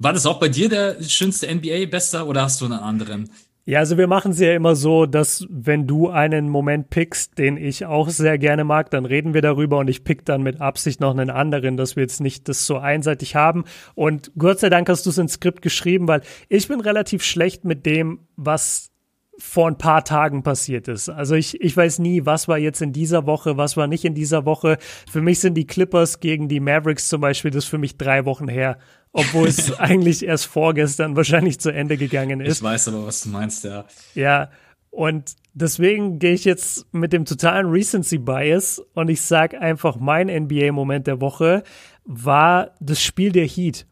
[0.00, 3.30] war das auch bei dir der schönste NBA-Bester oder hast du einen anderen?
[3.68, 7.58] Ja, also wir machen es ja immer so, dass wenn du einen Moment pickst, den
[7.58, 11.02] ich auch sehr gerne mag, dann reden wir darüber und ich pick dann mit Absicht
[11.02, 13.64] noch einen anderen, dass wir jetzt nicht das so einseitig haben.
[13.94, 17.66] Und Gott sei Dank hast du es ins Skript geschrieben, weil ich bin relativ schlecht
[17.66, 18.90] mit dem, was
[19.36, 21.10] vor ein paar Tagen passiert ist.
[21.10, 24.14] Also ich, ich weiß nie, was war jetzt in dieser Woche, was war nicht in
[24.14, 24.78] dieser Woche.
[25.10, 28.24] Für mich sind die Clippers gegen die Mavericks zum Beispiel, das ist für mich drei
[28.24, 28.78] Wochen her,
[29.12, 32.58] obwohl es eigentlich erst vorgestern wahrscheinlich zu Ende gegangen ist.
[32.58, 33.84] Ich weiß aber, was du meinst, ja.
[34.14, 34.50] Ja,
[34.90, 40.28] und deswegen gehe ich jetzt mit dem totalen Recency Bias und ich sage einfach, mein
[40.28, 41.62] NBA-Moment der Woche
[42.04, 43.86] war das Spiel der Heat.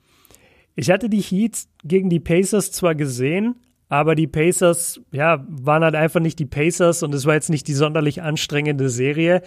[0.74, 3.56] Ich hatte die Heat gegen die Pacers zwar gesehen,
[3.88, 7.68] aber die Pacers, ja, waren halt einfach nicht die Pacers und es war jetzt nicht
[7.68, 9.42] die sonderlich anstrengende Serie.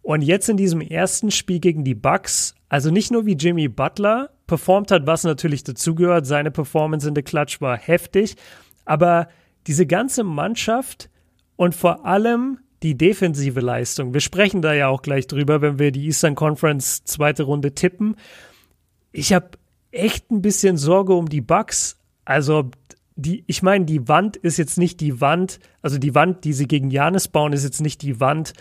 [0.00, 4.30] Und jetzt in diesem ersten Spiel gegen die Bucks, also nicht nur wie Jimmy Butler
[4.52, 8.36] performt hat, was natürlich dazugehört, seine Performance in der Clutch war heftig,
[8.84, 9.28] aber
[9.66, 11.08] diese ganze Mannschaft
[11.56, 14.12] und vor allem die defensive Leistung.
[14.12, 18.16] Wir sprechen da ja auch gleich drüber, wenn wir die Eastern Conference zweite Runde tippen.
[19.10, 19.52] Ich habe
[19.90, 21.96] echt ein bisschen Sorge um die Bucks.
[22.26, 22.70] Also
[23.16, 26.68] die, ich meine, die Wand ist jetzt nicht die Wand, also die Wand, die sie
[26.68, 28.52] gegen Janis bauen, ist jetzt nicht die Wand,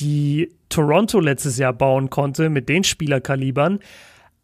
[0.00, 3.80] die Toronto letztes Jahr bauen konnte mit den Spielerkalibern.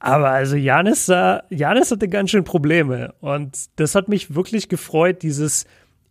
[0.00, 3.14] Aber also Janis, Janis hatte ganz schön Probleme.
[3.20, 5.66] Und das hat mich wirklich gefreut, dieses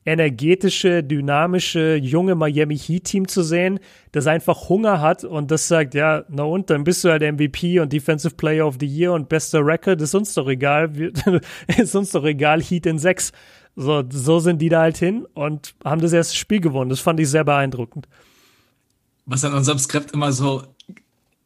[0.06, 3.80] energetische, dynamische, junge Miami Heat Team zu sehen,
[4.12, 7.80] das einfach Hunger hat und das sagt, ja, na und, dann bist du halt MVP
[7.80, 10.92] und Defensive Player of the Year und bester Record, ist uns doch egal,
[11.78, 13.32] ist uns doch egal, Heat in sechs.
[13.76, 16.90] So, so sind die da halt hin und haben das erste Spiel gewonnen.
[16.90, 18.08] Das fand ich sehr beeindruckend.
[19.26, 20.64] Was an unserem Skript immer so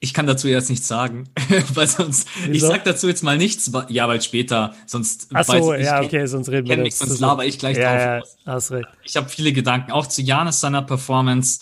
[0.04, 1.30] ich kann dazu jetzt nichts sagen,
[1.76, 2.52] weil sonst, Wieso?
[2.52, 6.02] ich sag dazu jetzt mal nichts, ja, weil später, sonst Ach so, weiß ich, ja,
[6.02, 8.89] okay, sonst reden wir mich, sonst laber ich gleich ja, drauf ja, Hast recht.
[9.06, 11.62] Ich habe viele Gedanken, auch zu Janis seiner Performance,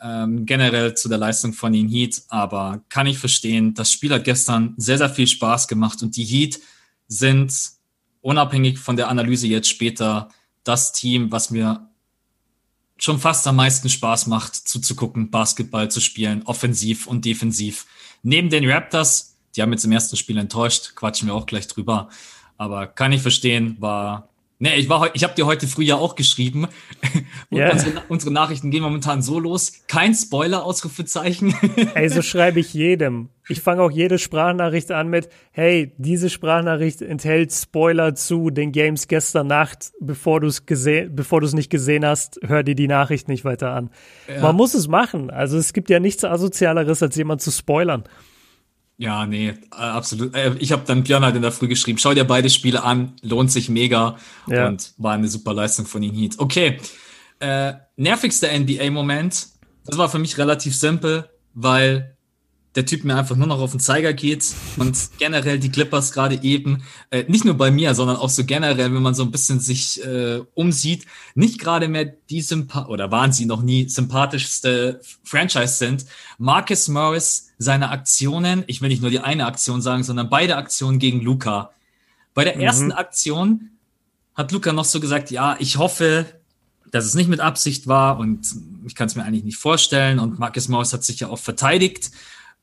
[0.00, 4.22] ähm, generell zu der Leistung von den Heat, aber kann ich verstehen, das Spiel hat
[4.22, 6.60] gestern sehr, sehr viel Spaß gemacht und die Heat
[7.08, 7.52] sind
[8.20, 10.28] unabhängig von der Analyse jetzt später
[10.62, 11.89] das Team, was mir
[13.00, 17.86] schon fast am meisten Spaß macht, zuzugucken, Basketball zu spielen, offensiv und defensiv.
[18.22, 22.08] Neben den Raptors, die haben jetzt im ersten Spiel enttäuscht, quatschen wir auch gleich drüber.
[22.58, 24.29] Aber kann ich verstehen, war
[24.62, 26.68] Nee, ich war ich habe dir heute früh ja auch geschrieben.
[27.52, 27.72] Yeah.
[27.72, 29.72] Unsere, unsere, Nachrichten gehen momentan so los.
[29.88, 31.52] Kein Spoiler, Ausrufezeichen.
[31.94, 33.28] Ey, so schreibe ich jedem.
[33.48, 39.08] Ich fange auch jede Sprachnachricht an mit, hey, diese Sprachnachricht enthält Spoiler zu den Games
[39.08, 39.90] gestern Nacht.
[40.00, 43.44] Bevor du es gesehen, bevor du es nicht gesehen hast, hör dir die Nachricht nicht
[43.44, 43.90] weiter an.
[44.28, 44.42] Ja.
[44.42, 45.30] Man muss es machen.
[45.30, 48.04] Also es gibt ja nichts asozialeres, als jemand zu spoilern.
[49.00, 50.34] Ja, nee, äh, absolut.
[50.34, 53.14] Äh, ich habe dann Björn halt in der Früh geschrieben, schau dir beide Spiele an,
[53.22, 54.68] lohnt sich mega ja.
[54.68, 56.34] und war eine super Leistung von den Heat.
[56.36, 56.78] Okay,
[57.38, 59.46] äh, nervigster NBA-Moment,
[59.86, 62.14] das war für mich relativ simpel, weil
[62.76, 66.40] der Typ mir einfach nur noch auf den Zeiger geht und generell die Clippers gerade
[66.42, 69.58] eben, äh, nicht nur bei mir, sondern auch so generell, wenn man so ein bisschen
[69.58, 75.74] sich äh, umsieht, nicht gerade mehr die Sympa oder waren sie noch nie sympathischste Franchise
[75.74, 76.06] sind.
[76.38, 81.00] Marcus Morris seine Aktionen, ich will nicht nur die eine Aktion sagen, sondern beide Aktionen
[81.00, 81.70] gegen Luca.
[82.34, 82.62] Bei der mhm.
[82.62, 83.70] ersten Aktion
[84.34, 86.26] hat Luca noch so gesagt, ja, ich hoffe,
[86.92, 88.46] dass es nicht mit Absicht war und
[88.86, 90.18] ich kann es mir eigentlich nicht vorstellen.
[90.18, 92.10] Und Marcus Morris hat sich ja auch verteidigt.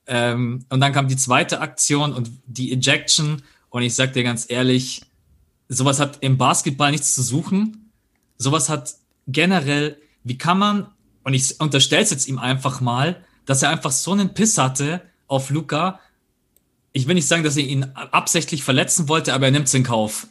[0.07, 3.43] Ähm, und dann kam die zweite Aktion und die Ejection.
[3.69, 5.01] Und ich sag dir ganz ehrlich,
[5.69, 7.91] sowas hat im Basketball nichts zu suchen.
[8.37, 8.95] Sowas hat
[9.27, 10.87] generell, wie kann man,
[11.23, 15.01] und ich unterstelle es jetzt ihm einfach mal, dass er einfach so einen Piss hatte
[15.27, 15.99] auf Luca.
[16.93, 19.83] Ich will nicht sagen, dass er ihn absichtlich verletzen wollte, aber er nimmt es in
[19.83, 20.27] Kauf.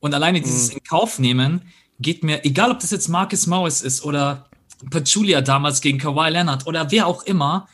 [0.00, 0.78] Und alleine dieses mhm.
[0.78, 1.62] in Kauf nehmen
[2.00, 4.48] geht mir, egal ob das jetzt Marcus Morris ist oder
[4.90, 7.68] Pachulia damals gegen Kawhi Leonard oder wer auch immer,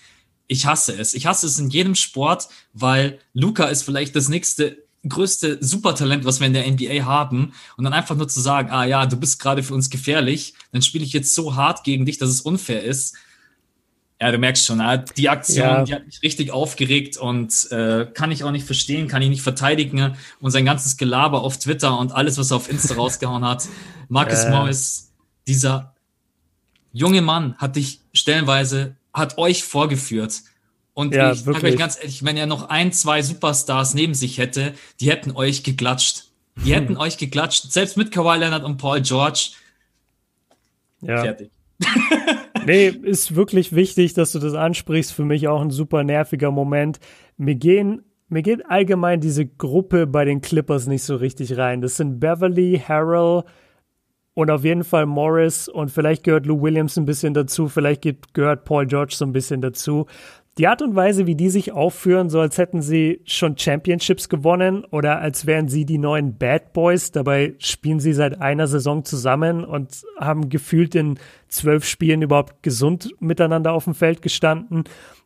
[0.46, 1.14] ich hasse es.
[1.14, 6.40] Ich hasse es in jedem Sport, weil Luca ist vielleicht das nächste größte Supertalent, was
[6.40, 7.52] wir in der NBA haben.
[7.76, 10.82] Und dann einfach nur zu sagen, ah ja, du bist gerade für uns gefährlich, dann
[10.82, 13.16] spiele ich jetzt so hart gegen dich, dass es unfair ist
[14.20, 15.84] Ja, du merkst schon, ah, die Aktion, ja.
[15.84, 19.42] die hat mich richtig aufgeregt und äh, kann ich auch nicht verstehen, kann ich nicht
[19.42, 20.16] verteidigen.
[20.40, 23.68] Und sein ganzes Gelaber auf Twitter und alles, was er auf Insta rausgehauen hat.
[24.08, 24.50] Marcus äh.
[24.50, 25.12] Morris,
[25.46, 25.94] dieser
[26.92, 30.42] junge Mann, hat dich stellenweise, hat euch vorgeführt.
[30.92, 34.38] Und ja, ich sage euch ganz ehrlich, wenn er noch ein, zwei Superstars neben sich
[34.38, 36.24] hätte, die hätten euch geklatscht.
[36.56, 36.82] Die hm.
[36.82, 39.50] hätten euch geklatscht, selbst mit Kawhi Leonard und Paul George.
[41.00, 41.22] Ja.
[41.22, 41.50] Fertig.
[42.66, 45.12] nee, ist wirklich wichtig, dass du das ansprichst.
[45.12, 47.00] Für mich auch ein super nerviger Moment.
[47.36, 51.80] Mir gehen mir geht allgemein diese Gruppe bei den Clippers nicht so richtig rein.
[51.80, 53.44] Das sind Beverly, Harrell
[54.34, 58.64] und auf jeden Fall Morris und vielleicht gehört Lou Williams ein bisschen dazu, vielleicht gehört
[58.64, 60.06] Paul George so ein bisschen dazu.
[60.56, 64.84] Die Art und Weise, wie die sich aufführen, so als hätten sie schon Championships gewonnen
[64.84, 67.10] oder als wären sie die neuen Bad Boys.
[67.10, 71.18] Dabei spielen sie seit einer Saison zusammen und haben gefühlt in
[71.48, 74.84] zwölf Spielen überhaupt gesund miteinander auf dem Feld gestanden.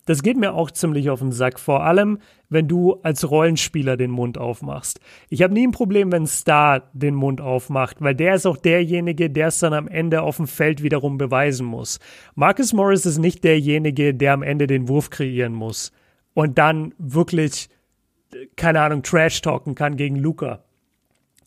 [0.08, 2.18] Das geht mir auch ziemlich auf den Sack, vor allem
[2.48, 5.00] wenn du als Rollenspieler den Mund aufmachst.
[5.28, 9.28] Ich habe nie ein Problem, wenn Star den Mund aufmacht, weil der ist auch derjenige,
[9.28, 12.00] der es dann am Ende auf dem Feld wiederum beweisen muss.
[12.34, 15.92] Marcus Morris ist nicht derjenige, der am Ende den Wurf kreieren muss
[16.32, 17.68] und dann wirklich,
[18.56, 20.64] keine Ahnung, Trash talken kann gegen Luca,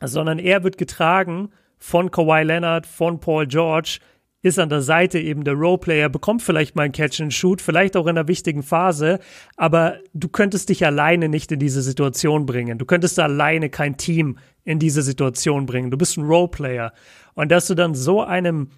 [0.03, 3.97] sondern er wird getragen von Kawhi Leonard, von Paul George,
[4.41, 7.95] ist an der Seite eben der Roleplayer, bekommt vielleicht mal ein Catch and Shoot, vielleicht
[7.95, 9.19] auch in einer wichtigen Phase,
[9.55, 12.77] aber du könntest dich alleine nicht in diese Situation bringen.
[12.77, 15.91] Du könntest alleine kein Team in diese Situation bringen.
[15.91, 16.93] Du bist ein Roleplayer.
[17.33, 18.69] Und dass du dann so einem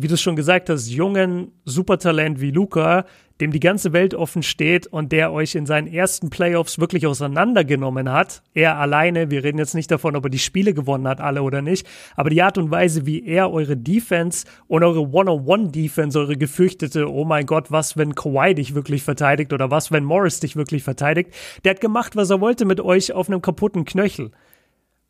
[0.00, 3.04] wie du schon gesagt hast, jungen Supertalent wie Luca,
[3.40, 8.10] dem die ganze Welt offen steht und der euch in seinen ersten Playoffs wirklich auseinandergenommen
[8.10, 8.42] hat.
[8.52, 11.62] Er alleine, wir reden jetzt nicht davon, ob er die Spiele gewonnen hat, alle oder
[11.62, 17.10] nicht, aber die Art und Weise, wie er eure Defense und eure One-on-One-Defense, eure gefürchtete,
[17.10, 20.82] oh mein Gott, was, wenn Kawhi dich wirklich verteidigt oder was, wenn Morris dich wirklich
[20.82, 21.32] verteidigt,
[21.64, 24.32] der hat gemacht, was er wollte mit euch auf einem kaputten Knöchel.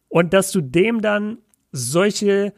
[0.09, 1.39] Und dass du dem dann
[1.73, 2.53] solche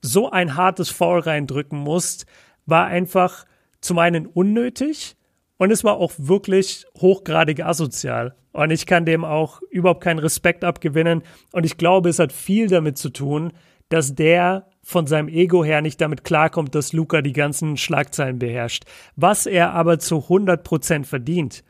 [0.00, 2.26] so ein hartes Foul reindrücken musst,
[2.64, 3.44] war einfach
[3.86, 5.16] zum einen unnötig
[5.58, 8.34] und es war auch wirklich hochgradig asozial.
[8.52, 11.22] Und ich kann dem auch überhaupt keinen Respekt abgewinnen.
[11.52, 13.52] Und ich glaube, es hat viel damit zu tun,
[13.88, 18.84] dass der von seinem Ego her nicht damit klarkommt, dass Luca die ganzen Schlagzeilen beherrscht.
[19.14, 21.64] Was er aber zu 100 Prozent verdient.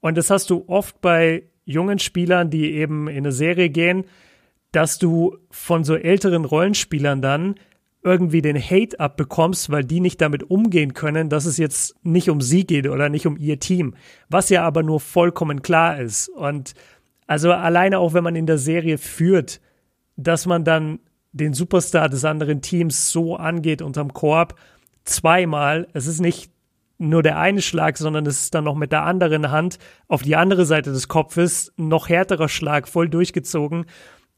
[0.00, 4.04] Und das hast du oft bei jungen Spielern, die eben in eine Serie gehen,
[4.72, 7.54] dass du von so älteren Rollenspielern dann
[8.04, 12.40] irgendwie den Hate abbekommst, weil die nicht damit umgehen können, dass es jetzt nicht um
[12.40, 13.94] sie geht oder nicht um ihr Team.
[14.28, 16.28] Was ja aber nur vollkommen klar ist.
[16.28, 16.74] Und
[17.26, 19.60] also alleine auch wenn man in der Serie führt,
[20.16, 21.00] dass man dann
[21.32, 24.54] den Superstar des anderen Teams so angeht unterm Korb,
[25.04, 26.52] zweimal, es ist nicht
[26.98, 30.36] nur der eine Schlag, sondern es ist dann noch mit der anderen Hand auf die
[30.36, 33.86] andere Seite des Kopfes noch härterer Schlag, voll durchgezogen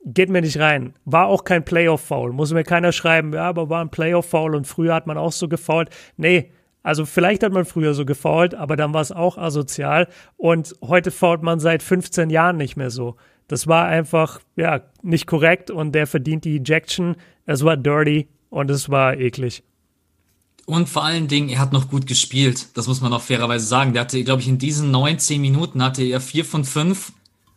[0.06, 0.94] geht mir nicht rein.
[1.04, 2.32] War auch kein Playoff-Foul.
[2.32, 5.48] Muss mir keiner schreiben, ja, aber war ein Playoff-Foul und früher hat man auch so
[5.48, 5.90] gefoult.
[6.16, 10.76] Nee, also vielleicht hat man früher so gefoult, aber dann war es auch asozial und
[10.80, 13.16] heute fault man seit 15 Jahren nicht mehr so.
[13.48, 17.16] Das war einfach, ja, nicht korrekt und der verdient die Ejection.
[17.44, 19.64] Es war dirty und es war eklig.
[20.64, 22.76] Und vor allen Dingen, er hat noch gut gespielt.
[22.76, 23.92] Das muss man auch fairerweise sagen.
[23.92, 27.12] Der hatte, glaube ich, in diesen 19 Minuten hatte er vier von fünf.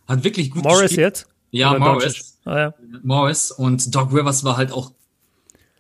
[0.07, 0.99] Hat wirklich gut Morris gespielt.
[0.99, 1.27] jetzt?
[1.51, 2.38] Ja, Oder Morris.
[2.38, 2.73] Ah, ja.
[3.03, 4.91] Morris und Doc Rivers war halt auch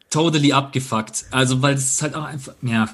[0.09, 1.25] totally abgefuckt.
[1.31, 2.89] Also, weil es ist halt auch einfach, ja,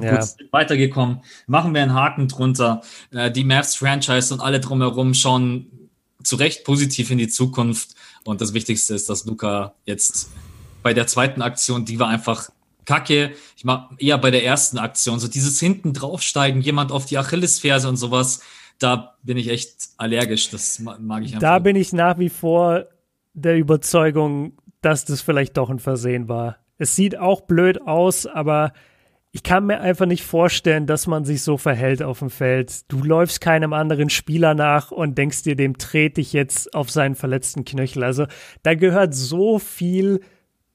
[0.00, 0.20] ja.
[0.20, 1.20] Gut, weitergekommen.
[1.48, 2.82] Machen wir einen Haken drunter.
[3.10, 5.66] Äh, die Mavs Franchise und alle drumherum schauen
[6.22, 7.96] zu Recht positiv in die Zukunft.
[8.24, 10.30] Und das Wichtigste ist, dass Luca jetzt
[10.84, 12.50] bei der zweiten Aktion, die war einfach
[12.84, 13.32] kacke.
[13.56, 17.88] Ich mag eher bei der ersten Aktion, so dieses hinten draufsteigen, jemand auf die Achillesferse
[17.88, 18.42] und sowas
[18.80, 20.50] da bin ich echt allergisch.
[20.50, 21.40] Das mag ich einfach.
[21.40, 22.86] Da bin ich nach wie vor
[23.32, 26.56] der Überzeugung, dass das vielleicht doch ein Versehen war.
[26.78, 28.72] Es sieht auch blöd aus, aber
[29.32, 32.90] ich kann mir einfach nicht vorstellen, dass man sich so verhält auf dem Feld.
[32.90, 37.14] Du läufst keinem anderen Spieler nach und denkst dir, dem trete ich jetzt auf seinen
[37.14, 38.02] verletzten Knöchel.
[38.02, 38.26] Also
[38.64, 40.20] da gehört so viel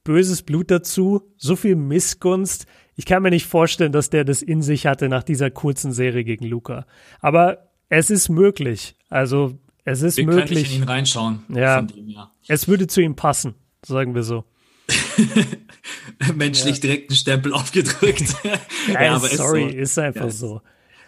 [0.05, 2.65] böses Blut dazu, so viel Missgunst.
[2.95, 6.23] Ich kann mir nicht vorstellen, dass der das in sich hatte nach dieser kurzen Serie
[6.23, 6.85] gegen Luca.
[7.19, 8.95] Aber es ist möglich.
[9.09, 10.63] Also es ist wir möglich.
[10.63, 11.45] Können in ihn reinschauen.
[11.49, 11.81] Ja.
[11.83, 12.31] Dem, ja.
[12.47, 13.55] Es würde zu ihm passen,
[13.85, 14.43] sagen wir so.
[16.35, 16.81] Menschlich ja.
[16.81, 18.35] direkt einen Stempel aufgedrückt.
[18.87, 19.79] ja, ja, aber sorry, ist, so.
[19.79, 20.61] ist einfach so.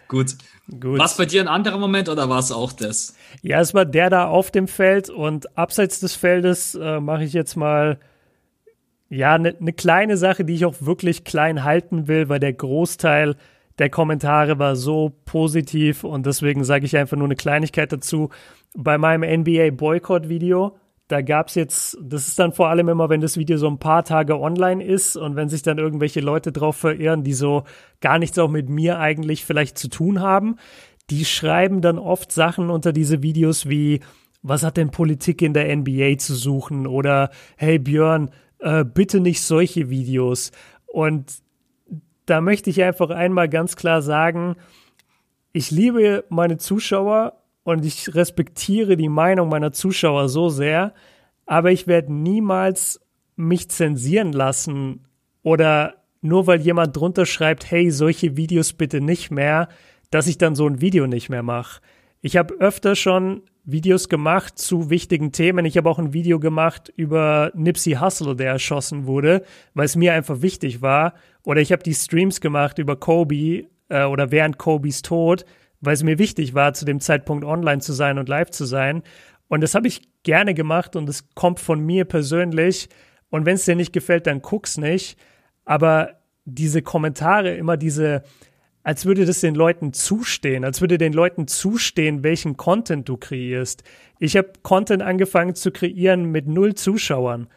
[0.06, 0.36] Gut.
[0.70, 0.98] Gut.
[0.98, 3.14] War es bei dir ein anderer Moment oder war es auch das?
[3.42, 7.32] Ja, es war der da auf dem Feld und abseits des Feldes äh, mache ich
[7.32, 7.98] jetzt mal
[9.08, 13.36] ja eine ne kleine Sache, die ich auch wirklich klein halten will, weil der Großteil
[13.78, 18.30] der Kommentare war so positiv und deswegen sage ich einfach nur eine Kleinigkeit dazu.
[18.76, 20.76] Bei meinem NBA Boycott Video,
[21.08, 23.78] da gab es jetzt, das ist dann vor allem immer, wenn das Video so ein
[23.78, 27.64] paar Tage online ist und wenn sich dann irgendwelche Leute drauf verirren, die so
[28.00, 30.56] gar nichts auch mit mir eigentlich vielleicht zu tun haben,
[31.08, 34.00] die schreiben dann oft Sachen unter diese Videos wie,
[34.42, 36.86] was hat denn Politik in der NBA zu suchen?
[36.86, 40.52] Oder hey Björn, äh, bitte nicht solche Videos.
[40.86, 41.38] Und
[42.26, 44.56] da möchte ich einfach einmal ganz klar sagen,
[45.52, 50.94] ich liebe meine Zuschauer und ich respektiere die Meinung meiner Zuschauer so sehr,
[51.44, 52.98] aber ich werde niemals
[53.36, 55.04] mich zensieren lassen
[55.42, 59.68] oder nur weil jemand drunter schreibt, hey, solche Videos bitte nicht mehr,
[60.10, 61.82] dass ich dann so ein Video nicht mehr mache.
[62.22, 65.66] Ich habe öfter schon Videos gemacht zu wichtigen Themen.
[65.66, 69.44] Ich habe auch ein Video gemacht über Nipsey Hussle, der erschossen wurde,
[69.74, 71.12] weil es mir einfach wichtig war.
[71.44, 75.44] Oder ich habe die Streams gemacht über Kobe äh, oder während Kobes Tod,
[75.80, 79.02] weil es mir wichtig war, zu dem Zeitpunkt online zu sein und live zu sein.
[79.48, 82.88] Und das habe ich gerne gemacht und es kommt von mir persönlich.
[83.30, 85.18] Und wenn es dir nicht gefällt, dann guck's nicht.
[85.64, 88.22] Aber diese Kommentare, immer diese,
[88.82, 93.84] als würde das den Leuten zustehen, als würde den Leuten zustehen, welchen Content du kreierst.
[94.18, 97.48] Ich habe Content angefangen zu kreieren mit null Zuschauern.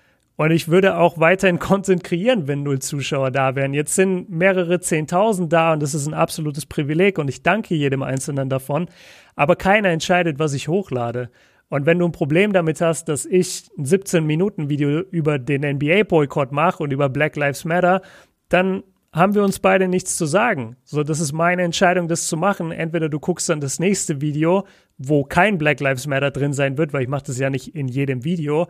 [0.42, 3.76] Und ich würde auch weiterhin Content kreieren, wenn null Zuschauer da wären.
[3.76, 8.02] Jetzt sind mehrere Zehntausend da und das ist ein absolutes Privileg und ich danke jedem
[8.02, 8.88] Einzelnen davon.
[9.36, 11.30] Aber keiner entscheidet, was ich hochlade.
[11.70, 16.82] Und wenn du ein Problem damit hast, dass ich ein 17-Minuten-Video über den NBA-Boykott mache
[16.82, 18.02] und über Black Lives Matter,
[18.50, 18.82] dann
[19.14, 20.78] haben wir uns beide nichts zu sagen.
[20.86, 22.72] So, das ist meine Entscheidung, das zu machen.
[22.72, 24.66] Entweder du guckst dann das nächste Video,
[24.98, 27.88] wo kein Black Lives Matter drin sein wird, weil ich mache das ja nicht in
[27.88, 28.68] jedem Video,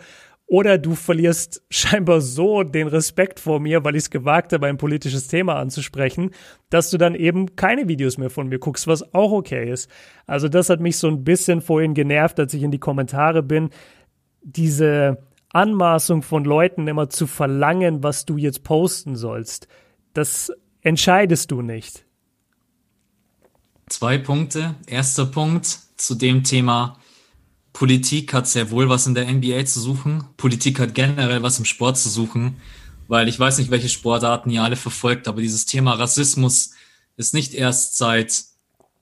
[0.52, 4.78] oder du verlierst scheinbar so den Respekt vor mir, weil ich es gewagt habe, ein
[4.78, 6.32] politisches Thema anzusprechen,
[6.70, 9.89] dass du dann eben keine Videos mehr von mir guckst, was auch okay ist.
[10.28, 13.70] Also das hat mich so ein bisschen vorhin genervt, als ich in die Kommentare bin.
[14.41, 15.24] Diese
[15.54, 19.68] Anmaßung von Leuten immer zu verlangen, was du jetzt posten sollst
[20.14, 22.06] das entscheidest du nicht.
[23.88, 24.76] Zwei Punkte.
[24.88, 26.97] Erster Punkt zu dem Thema.
[27.74, 30.26] Politik hat sehr wohl was in der NBA zu suchen.
[30.38, 32.57] Politik hat generell was im Sport zu suchen,
[33.07, 36.72] weil ich weiß nicht, welche Sportarten ihr alle verfolgt, aber dieses Thema Rassismus
[37.17, 38.43] ist nicht erst seit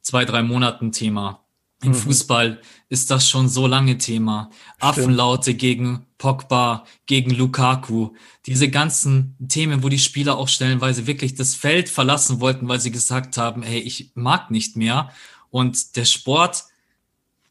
[0.01, 1.43] zwei, drei Monaten Thema.
[1.81, 1.95] Im mhm.
[1.95, 4.49] Fußball ist das schon so lange Thema.
[4.51, 4.83] Stimmt.
[4.83, 8.09] Affenlaute gegen Pogba, gegen Lukaku.
[8.45, 12.91] Diese ganzen Themen, wo die Spieler auch stellenweise wirklich das Feld verlassen wollten, weil sie
[12.91, 15.11] gesagt haben, hey, ich mag nicht mehr.
[15.51, 16.65] Und der Sport,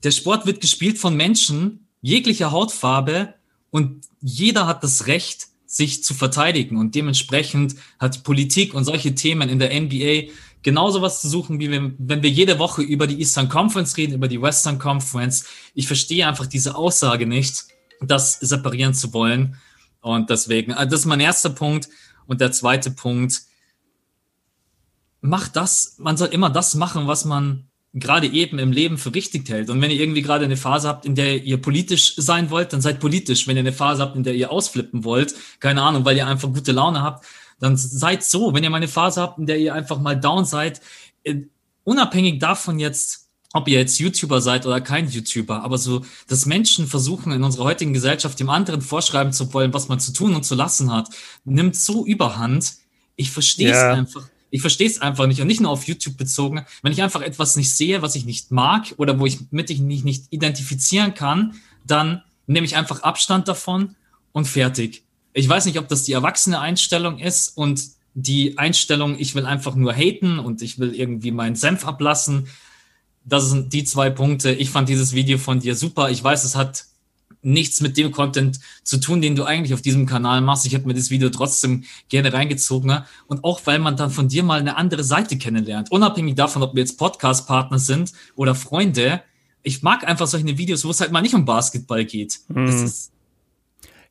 [0.05, 3.35] der Sport wird gespielt von Menschen jeglicher Hautfarbe
[3.71, 6.79] und jeder hat das Recht, sich zu verteidigen.
[6.79, 10.33] Und dementsprechend hat Politik und solche Themen in der NBA
[10.63, 14.15] genauso was zu suchen, wie wir, wenn wir jede Woche über die Eastern Conference reden,
[14.15, 15.45] über die Western Conference.
[15.75, 17.67] Ich verstehe einfach diese Aussage nicht,
[18.01, 19.57] das separieren zu wollen.
[20.01, 21.89] Und deswegen, also das ist mein erster Punkt.
[22.27, 23.43] Und der zweite Punkt,
[25.21, 29.49] macht das, man soll immer das machen, was man gerade eben im Leben für richtig
[29.49, 29.71] hält.
[29.71, 32.81] Und wenn ihr irgendwie gerade eine Phase habt, in der ihr politisch sein wollt, dann
[32.81, 33.47] seid politisch.
[33.47, 36.53] Wenn ihr eine Phase habt, in der ihr ausflippen wollt, keine Ahnung, weil ihr einfach
[36.53, 37.27] gute Laune habt,
[37.61, 38.55] dann seid so.
[38.55, 40.81] Wenn ihr mal eine Phase habt, in der ihr einfach mal down seid,
[41.25, 41.37] äh,
[41.85, 46.87] unabhängig davon jetzt, ob ihr jetzt YouTuber seid oder kein YouTuber, aber so, dass Menschen
[46.87, 50.45] versuchen, in unserer heutigen Gesellschaft dem anderen vorschreiben zu wollen, was man zu tun und
[50.45, 51.09] zu lassen hat,
[51.45, 52.75] nimmt so überhand.
[53.17, 53.95] Ich verstehe es ja.
[53.95, 54.29] einfach.
[54.51, 56.65] Ich verstehe es einfach nicht und nicht nur auf YouTube bezogen.
[56.83, 59.81] Wenn ich einfach etwas nicht sehe, was ich nicht mag oder wo ich mit ich
[59.81, 61.55] mich nicht identifizieren kann,
[61.87, 63.95] dann nehme ich einfach Abstand davon
[64.33, 65.05] und fertig.
[65.33, 67.83] Ich weiß nicht, ob das die erwachsene Einstellung ist und
[68.15, 72.49] die Einstellung, ich will einfach nur haten und ich will irgendwie meinen Senf ablassen.
[73.25, 74.51] Das sind die zwei Punkte.
[74.51, 76.11] Ich fand dieses Video von dir super.
[76.11, 76.87] Ich weiß, es hat
[77.49, 80.67] nichts mit dem Content zu tun, den du eigentlich auf diesem Kanal machst.
[80.67, 82.89] Ich habe mir das Video trotzdem gerne reingezogen.
[82.89, 83.05] Ne?
[83.27, 85.91] Und auch, weil man dann von dir mal eine andere Seite kennenlernt.
[85.91, 89.23] Unabhängig davon, ob wir jetzt Podcast-Partner sind oder Freunde.
[89.63, 92.41] Ich mag einfach solche Videos, wo es halt mal nicht um Basketball geht.
[92.49, 92.67] Mhm.
[92.67, 93.13] Das ist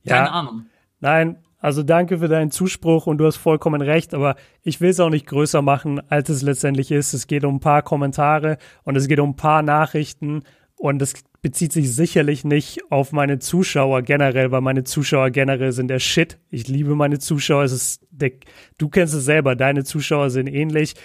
[0.05, 0.31] keine ja.
[0.31, 0.65] Ahnung.
[0.99, 4.99] Nein, also danke für deinen Zuspruch und du hast vollkommen recht, aber ich will es
[4.99, 7.13] auch nicht größer machen, als es letztendlich ist.
[7.13, 10.43] Es geht um ein paar Kommentare und es geht um ein paar Nachrichten
[10.75, 11.13] und es
[11.47, 16.39] bezieht sich sicherlich nicht auf meine Zuschauer generell, weil meine Zuschauer generell sind der Shit.
[16.49, 17.63] Ich liebe meine Zuschauer.
[17.63, 18.33] Es ist der,
[18.77, 20.95] du kennst es selber, deine Zuschauer sind ähnlich.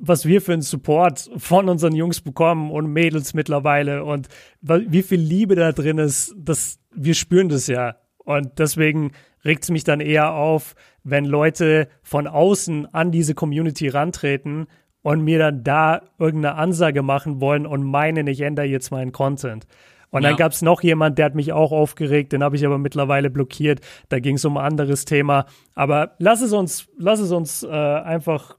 [0.00, 4.28] Was wir für einen Support von unseren Jungs bekommen und Mädels mittlerweile und
[4.62, 7.96] wie viel Liebe da drin ist, das, wir spüren das ja.
[8.24, 9.12] Und deswegen
[9.44, 10.74] regt es mich dann eher auf,
[11.04, 14.68] wenn Leute von außen an diese Community rantreten
[15.06, 19.64] und mir dann da irgendeine Ansage machen wollen und meinen, ich ändere jetzt meinen Content.
[20.10, 20.30] Und ja.
[20.30, 23.30] dann gab es noch jemand, der hat mich auch aufgeregt, den habe ich aber mittlerweile
[23.30, 23.82] blockiert.
[24.08, 25.46] Da ging es um ein anderes Thema.
[25.76, 28.56] Aber lass es uns, lass es uns äh, einfach,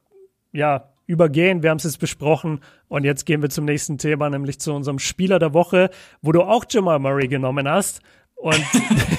[0.54, 1.64] ja, übergehen.
[1.64, 5.00] Wir haben es jetzt besprochen und jetzt gehen wir zum nächsten Thema, nämlich zu unserem
[5.00, 5.90] Spieler der Woche,
[6.22, 8.00] wo du auch Jamal Murray genommen hast.
[8.36, 8.64] Und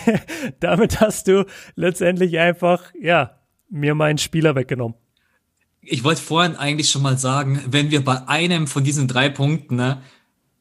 [0.60, 3.32] damit hast du letztendlich einfach, ja,
[3.68, 4.96] mir meinen Spieler weggenommen.
[5.90, 9.76] Ich wollte vorhin eigentlich schon mal sagen, wenn wir bei einem von diesen drei Punkten
[9.76, 10.02] ne,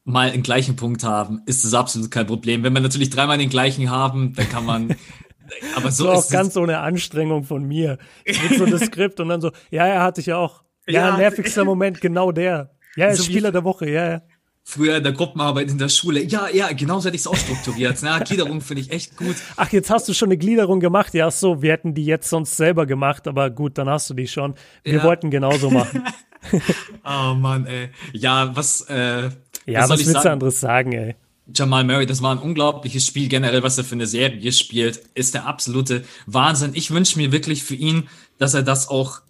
[0.03, 2.63] mal den gleichen Punkt haben, ist das absolut kein Problem.
[2.63, 4.95] Wenn wir natürlich dreimal den gleichen haben, dann kann man.
[5.75, 7.97] aber so, so ist auch ganz ohne Anstrengung von mir.
[8.25, 10.63] Mit so das Skript und dann so, ja, ja, hatte ich auch.
[10.87, 12.71] Ja, ja nervigster Moment, genau der.
[12.95, 14.21] Ja, so Spieler der Woche, ja, ja.
[14.69, 16.21] Früher in der Gruppenarbeit in der Schule.
[16.23, 17.99] Ja, ja, genau so hätte ich es auch strukturiert.
[18.01, 19.37] Na, Gliederung finde ich echt gut.
[19.55, 21.13] Ach, jetzt hast du schon eine Gliederung gemacht.
[21.13, 24.27] Ja, so, wir hätten die jetzt sonst selber gemacht, aber gut, dann hast du die
[24.27, 24.55] schon.
[24.83, 25.03] Wir ja.
[25.03, 26.03] wollten genauso machen.
[27.05, 27.91] oh Mann, ey.
[28.11, 29.29] Ja, was, äh,
[29.67, 31.15] ja, was, was willst du anderes sagen, ey?
[31.55, 35.33] Jamal Murray, das war ein unglaubliches Spiel generell, was er für eine Serie spielt, ist
[35.33, 36.71] der absolute Wahnsinn.
[36.73, 39.21] Ich wünsche mir wirklich für ihn, dass er das auch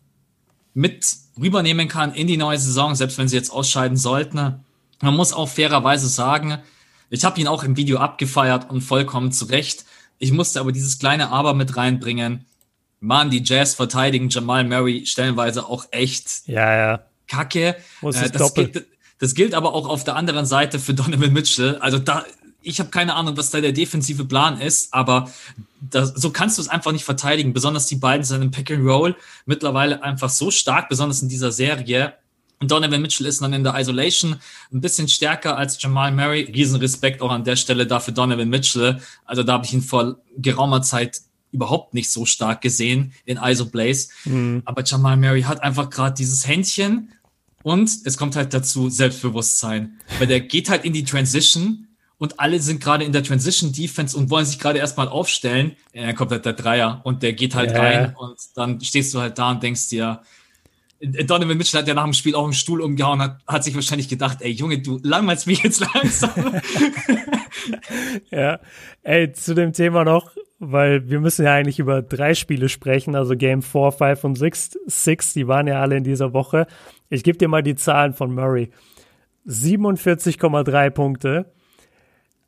[0.74, 1.06] mit
[1.40, 4.64] rübernehmen kann in die neue Saison, selbst wenn sie jetzt ausscheiden sollten.
[5.02, 6.60] Man muss auch fairerweise sagen,
[7.10, 9.86] ich habe ihn auch im Video abgefeiert und vollkommen zurecht.
[10.20, 12.46] Ich musste aber dieses kleine Aber mit reinbringen.
[13.00, 17.00] Mann, die Jazz verteidigen Jamal Murray stellenweise auch echt ja, ja.
[17.28, 17.76] kacke.
[18.02, 18.88] Äh, das, gilt,
[19.20, 21.78] das gilt aber auch auf der anderen Seite für Donovan Mitchell.
[21.78, 22.26] Also da,
[22.62, 25.32] ich habe keine Ahnung, was da der defensive Plan ist, aber
[25.80, 27.54] das, so kannst du es einfach nicht verteidigen.
[27.54, 31.52] Besonders die beiden sind im Pick and Roll mittlerweile einfach so stark, besonders in dieser
[31.52, 32.14] Serie.
[32.60, 34.38] Und Donovan Mitchell ist dann in der Isolation
[34.74, 36.52] ein bisschen stärker als Jamal Murray.
[36.52, 39.00] Riesenrespekt auch an der Stelle dafür Donovan Mitchell.
[39.26, 43.66] Also da habe ich ihn vor geraumer Zeit überhaupt nicht so stark gesehen in ISO
[43.66, 44.10] Blaze.
[44.26, 44.64] Mhm.
[44.66, 47.14] Aber Jamal Murray hat einfach gerade dieses Händchen
[47.64, 50.00] und es kommt halt dazu Selbstbewusstsein.
[50.18, 51.88] Weil der geht halt in die Transition
[52.18, 55.76] und alle sind gerade in der Transition Defense und wollen sich gerade erstmal aufstellen.
[55.94, 57.82] Dann kommt halt der Dreier und der geht halt yeah.
[57.82, 60.22] rein und dann stehst du halt da und denkst dir,
[61.00, 64.10] Donovan Mitchell hat ja nach dem Spiel auch einen Stuhl umgehauen, hat, hat sich wahrscheinlich
[64.10, 66.32] gedacht, ey Junge, du langweilst mich jetzt langsam.
[68.32, 68.60] ja,
[69.04, 73.36] ey, zu dem Thema noch, weil wir müssen ja eigentlich über drei Spiele sprechen, also
[73.36, 76.66] Game 4, 5 und 6, 6 die waren ja alle in dieser Woche.
[77.10, 78.72] Ich gebe dir mal die Zahlen von Murray.
[79.46, 81.54] 47,3 Punkte,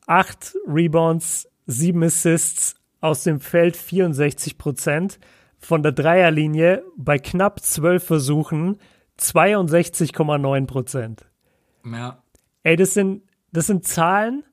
[0.08, 5.20] 8 Rebounds, 7 Assists, aus dem Feld 64 Prozent,
[5.60, 8.78] von der Dreierlinie bei knapp 12 Versuchen
[9.20, 11.26] 62,9 Prozent.
[11.86, 12.24] Ja.
[12.64, 14.43] Ey, das sind, das sind Zahlen,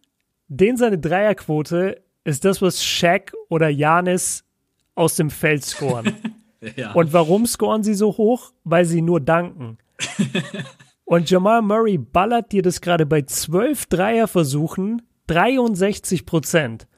[0.48, 4.44] den seine Dreierquote ist das, was Shaq oder Janis
[4.94, 6.12] aus dem Feld scoren.
[6.76, 6.92] ja.
[6.92, 8.52] Und warum scoren sie so hoch?
[8.64, 9.78] Weil sie nur danken.
[11.04, 16.88] Und Jamal Murray ballert dir das gerade bei 12 Dreierversuchen 63 Prozent.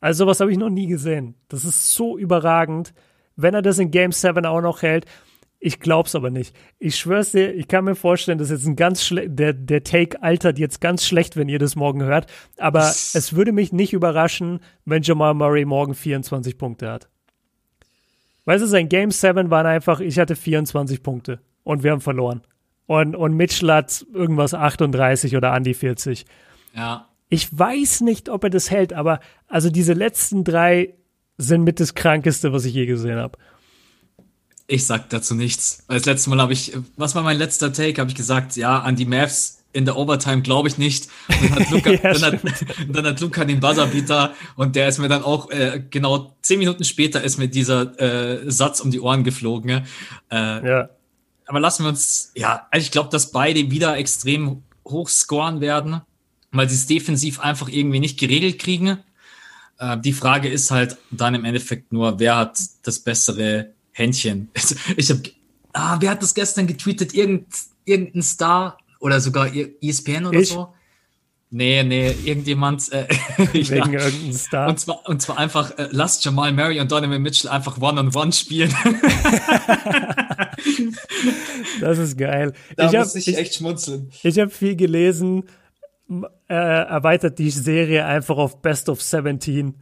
[0.00, 1.34] Also was habe ich noch nie gesehen.
[1.48, 2.92] Das ist so überragend.
[3.38, 5.06] Wenn er das in Game 7 auch noch hält,
[5.60, 6.54] ich glaub's aber nicht.
[6.78, 10.22] Ich schwör's dir, ich kann mir vorstellen, dass jetzt ein ganz schlecht, der, der Take
[10.22, 12.26] altert jetzt ganz schlecht, wenn ihr das morgen hört.
[12.58, 12.80] Aber
[13.14, 17.08] es würde mich nicht überraschen, wenn Jamal Murray morgen 24 Punkte hat.
[18.44, 22.42] Weißt du, sein Game 7 waren einfach, ich hatte 24 Punkte und wir haben verloren.
[22.86, 26.24] Und, und Mitchell hat irgendwas 38 oder an die 40.
[26.74, 27.06] Ja.
[27.28, 30.94] Ich weiß nicht, ob er das hält, aber also diese letzten drei
[31.38, 33.38] sind mit das Krankeste, was ich je gesehen habe.
[34.66, 35.84] Ich sag dazu nichts.
[35.88, 38.00] Das letzte Mal habe ich, was war mein letzter Take?
[38.00, 41.08] Habe ich gesagt, ja, an die Mavs in der Overtime glaube ich nicht.
[41.28, 42.40] Und dann hat Luca, ja, dann, hat,
[42.88, 46.84] dann hat Luca den Buzzerbeater und der ist mir dann auch äh, genau zehn Minuten
[46.84, 49.70] später ist mir dieser äh, Satz um die Ohren geflogen.
[50.30, 50.88] Äh, ja.
[51.46, 56.02] Aber lassen wir uns, ja, also ich glaube, dass beide wieder extrem hoch scoren werden,
[56.50, 58.98] weil sie es defensiv einfach irgendwie nicht geregelt kriegen.
[59.78, 64.50] Äh, die Frage ist halt dann im Endeffekt nur, wer hat das bessere Händchen.
[64.96, 65.22] Ich habe,
[65.72, 67.14] ah, wer hat das gestern getweetet?
[67.14, 67.46] Irgend,
[67.84, 69.50] irgendein Star oder sogar
[69.80, 70.50] ESPN oder ich?
[70.50, 70.74] so?
[71.50, 72.92] Nee, nee, irgendjemand.
[72.92, 73.06] Äh,
[73.52, 74.00] Wegen ja.
[74.00, 74.68] irgendeinem Star.
[74.68, 78.12] Und zwar, und zwar einfach, äh, lasst Jamal Murray und Donovan Mitchell einfach One-on-One -on
[78.12, 78.70] -one spielen.
[81.80, 82.52] das ist geil.
[82.76, 84.10] Da ich muss hab, ich echt schmunzeln.
[84.22, 85.44] Ich habe viel gelesen,
[86.10, 89.74] äh, erweitert die Serie einfach auf Best of 17.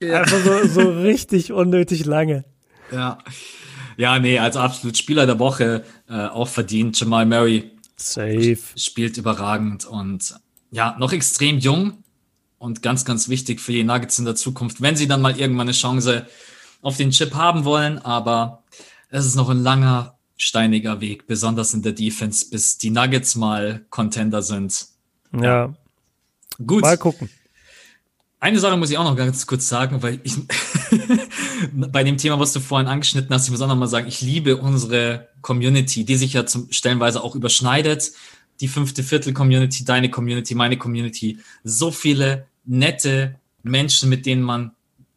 [0.00, 0.20] Ja.
[0.20, 2.44] Einfach so, so richtig unnötig lange.
[2.92, 3.18] Ja.
[3.96, 7.00] Ja, nee, also absolut Spieler der Woche äh, auch verdient.
[7.00, 8.58] Jamal Murray Safe.
[8.76, 10.34] spielt überragend und
[10.70, 12.04] ja, noch extrem jung
[12.58, 15.68] und ganz, ganz wichtig für die Nuggets in der Zukunft, wenn sie dann mal irgendwann
[15.68, 16.26] eine Chance
[16.82, 17.98] auf den Chip haben wollen.
[17.98, 18.64] Aber
[19.08, 23.86] es ist noch ein langer, steiniger Weg, besonders in der Defense, bis die Nuggets mal
[23.88, 24.88] Contender sind.
[25.42, 25.74] Ja.
[26.64, 26.82] Gut.
[26.82, 27.30] Mal gucken.
[28.38, 30.36] Eine Sache muss ich auch noch ganz kurz sagen, weil ich
[31.72, 34.20] bei dem Thema, was du vorhin angeschnitten hast, ich muss auch noch mal sagen, ich
[34.20, 38.12] liebe unsere Community, die sich ja zum stellenweise auch überschneidet.
[38.60, 41.38] Die fünfte Viertel-Community, deine Community, meine Community.
[41.64, 44.72] So viele nette Menschen, mit denen man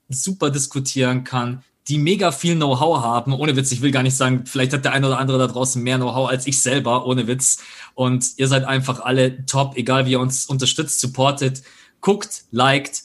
[0.10, 3.34] super diskutieren kann, die mega viel Know-how haben.
[3.34, 5.82] Ohne Witz, ich will gar nicht sagen, vielleicht hat der eine oder andere da draußen
[5.82, 7.58] mehr Know-how als ich selber, ohne Witz.
[7.96, 11.64] Und ihr seid einfach alle top, egal wie ihr uns unterstützt, supportet,
[12.00, 13.04] guckt, liked,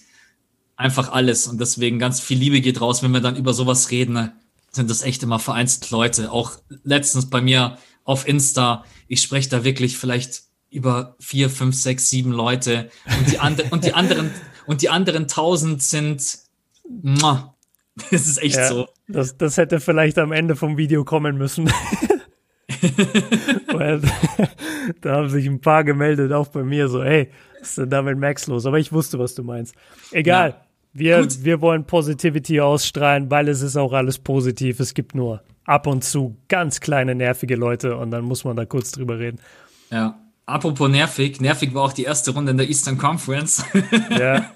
[0.76, 1.46] einfach alles.
[1.46, 4.32] Und deswegen ganz viel Liebe geht raus, wenn wir dann über sowas reden.
[4.70, 6.30] Sind das echt immer vereinzelt Leute.
[6.30, 8.84] Auch letztens bei mir auf Insta.
[9.08, 12.90] Ich spreche da wirklich vielleicht über vier, fünf, sechs, sieben Leute.
[13.18, 14.30] Und die, and und die anderen,
[14.66, 16.38] und die anderen tausend sind,
[16.88, 17.53] muah,
[18.10, 18.88] das ist echt ja, so.
[19.08, 21.70] Das, das hätte vielleicht am Ende vom Video kommen müssen.
[23.72, 24.00] Weil,
[25.00, 27.30] da haben sich ein paar gemeldet, auch bei mir, so, hey,
[27.60, 28.66] was ist denn da mit Max los?
[28.66, 29.74] Aber ich wusste, was du meinst.
[30.12, 30.50] Egal.
[30.50, 30.60] Ja.
[30.96, 34.78] Wir, wir wollen Positivity ausstrahlen, weil es ist auch alles positiv.
[34.78, 38.64] Es gibt nur ab und zu ganz kleine nervige Leute und dann muss man da
[38.64, 39.40] kurz drüber reden.
[39.90, 40.23] Ja.
[40.46, 43.64] Apropos nervig, nervig war auch die erste Runde in der Eastern Conference.
[44.10, 44.52] Ja.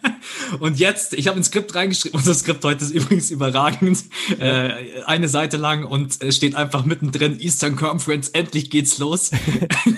[0.60, 4.04] Und jetzt, ich habe ein Skript reingeschrieben, unser Skript heute ist übrigens überragend,
[4.38, 9.30] äh, eine Seite lang und es steht einfach mittendrin Eastern Conference, endlich geht's los.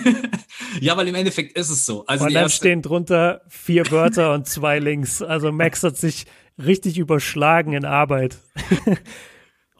[0.79, 2.05] ja, weil im Endeffekt ist es so.
[2.05, 5.21] Also und dann stehen drunter vier Wörter und zwei Links.
[5.21, 6.25] Also Max hat sich
[6.57, 8.37] richtig überschlagen in Arbeit.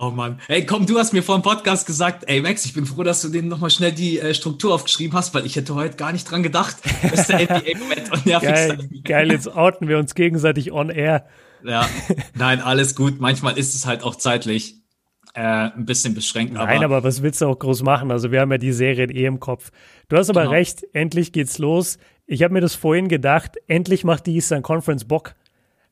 [0.02, 0.40] Oh Mann.
[0.48, 3.22] Ey, komm, du hast mir vor dem Podcast gesagt, ey Max, ich bin froh, dass
[3.22, 6.30] du denen nochmal schnell die äh, Struktur aufgeschrieben hast, weil ich hätte heute gar nicht
[6.30, 6.78] dran gedacht.
[7.04, 11.28] Das ist der NBA-Moment und Geil, geil, jetzt outen wir uns gegenseitig on air.
[11.64, 11.88] Ja,
[12.34, 13.20] nein, alles gut.
[13.20, 14.78] Manchmal ist es halt auch zeitlich
[15.36, 16.54] äh, ein bisschen beschränkt.
[16.54, 18.10] Nein, aber, aber was willst du auch groß machen?
[18.10, 19.70] Also wir haben ja die Serie eh im Kopf.
[20.10, 20.54] Du hast aber genau.
[20.54, 22.00] recht, endlich geht's los.
[22.26, 25.36] Ich habe mir das vorhin gedacht, endlich macht die Eastern Conference Bock.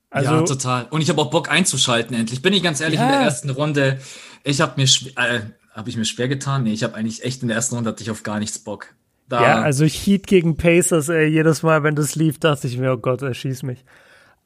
[0.10, 0.88] Also, ja, total.
[0.90, 2.42] Und ich habe auch Bock einzuschalten endlich.
[2.42, 3.06] Bin ich ganz ehrlich, ja.
[3.06, 4.00] in der ersten Runde,
[4.44, 4.88] ich habe mir,
[5.18, 5.42] äh,
[5.72, 6.64] habe ich mir schwer getan?
[6.64, 8.88] Nee, ich habe eigentlich echt in der ersten Runde hatte ich auf gar nichts Bock.
[9.28, 12.94] Da ja, also Heat gegen Pacers, ey, jedes Mal, wenn das lief, dachte ich mir,
[12.94, 13.86] oh Gott, er schießt mich.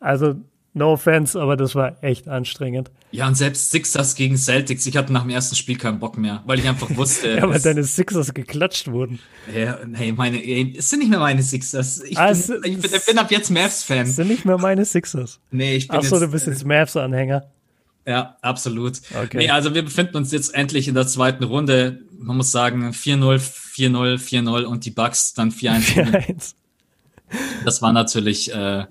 [0.01, 0.35] Also
[0.75, 2.89] No offense, aber das war echt anstrengend.
[3.11, 6.41] Ja, und selbst Sixers gegen Celtics, ich hatte nach dem ersten Spiel keinen Bock mehr,
[6.47, 7.29] weil ich einfach wusste.
[7.37, 9.19] ja, weil deine Sixers geklatscht wurden.
[9.55, 12.01] Ja, hey, meine, ey, es sind nicht mehr meine Sixers.
[12.01, 14.07] Ich, ah, bin, es, ich, bin, ich bin ab jetzt Mavs-Fan.
[14.07, 15.39] Es sind nicht mehr meine Sixers.
[15.51, 17.45] Nee, ich bin Achso, du bist jetzt Mavs-Anhänger.
[18.07, 18.99] Ja, absolut.
[19.15, 19.37] Okay.
[19.37, 22.01] Nee, also wir befinden uns jetzt endlich in der zweiten Runde.
[22.17, 26.55] Man muss sagen, 4-0, 4-0, 4-0 und die Bucks dann 4-1.
[27.63, 28.85] Das war natürlich äh,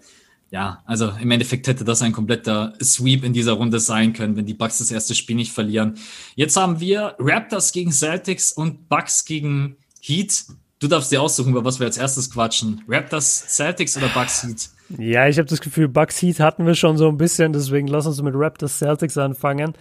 [0.53, 4.45] ja, also im Endeffekt hätte das ein kompletter Sweep in dieser Runde sein können, wenn
[4.45, 5.95] die Bucks das erste Spiel nicht verlieren.
[6.35, 10.45] Jetzt haben wir Raptors gegen Celtics und Bucks gegen Heat.
[10.79, 12.83] Du darfst dir aussuchen, über was wir als erstes quatschen.
[12.87, 14.69] Raptors, Celtics oder Bucks Heat?
[14.99, 18.07] Ja, ich habe das Gefühl, Bucks Heat hatten wir schon so ein bisschen, deswegen lass
[18.07, 19.73] uns mit Raptors Celtics anfangen.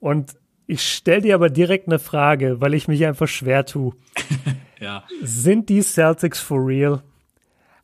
[0.00, 3.92] Und ich stelle dir aber direkt eine Frage, weil ich mich einfach schwer tue.
[4.80, 5.04] ja.
[5.22, 7.02] Sind die Celtics for real?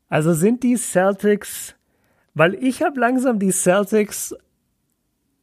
[0.09, 1.75] Also sind die Celtics
[2.41, 4.35] weil ich habe langsam die Celtics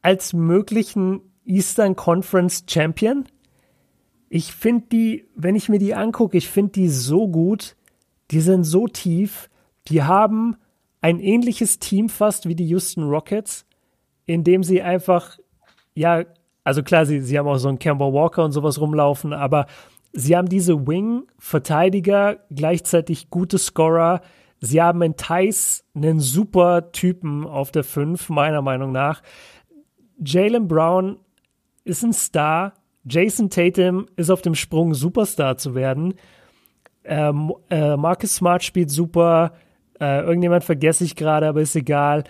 [0.02, 3.24] als möglichen Eastern Conference Champion.
[4.28, 7.76] Ich finde die, wenn ich mir die angucke, ich finde die so gut.
[8.32, 9.48] Die sind so tief.
[9.86, 10.56] Die haben
[11.00, 13.64] ein ähnliches Team fast wie die Houston Rockets,
[14.26, 15.38] in dem sie einfach,
[15.94, 16.24] ja,
[16.64, 19.66] also klar, sie, sie haben auch so einen Kemba Walker und sowas rumlaufen, aber
[20.12, 24.20] sie haben diese Wing-Verteidiger, gleichzeitig gute Scorer,
[24.60, 29.22] Sie haben in Thais einen super Typen auf der 5, meiner Meinung nach.
[30.18, 31.18] Jalen Brown
[31.84, 32.74] ist ein Star.
[33.04, 36.14] Jason Tatum ist auf dem Sprung, Superstar zu werden.
[37.04, 39.52] Ähm, äh, Marcus Smart spielt super.
[40.00, 42.24] Äh, irgendjemand vergesse ich gerade, aber ist egal.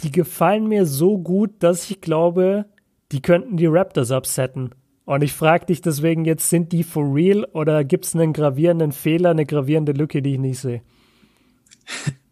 [0.00, 2.66] Die gefallen mir so gut, dass ich glaube,
[3.12, 4.74] die könnten die Raptors upsetten.
[5.04, 8.92] Und ich frage dich deswegen jetzt, sind die for real oder gibt es einen gravierenden
[8.92, 10.82] Fehler, eine gravierende Lücke, die ich nicht sehe?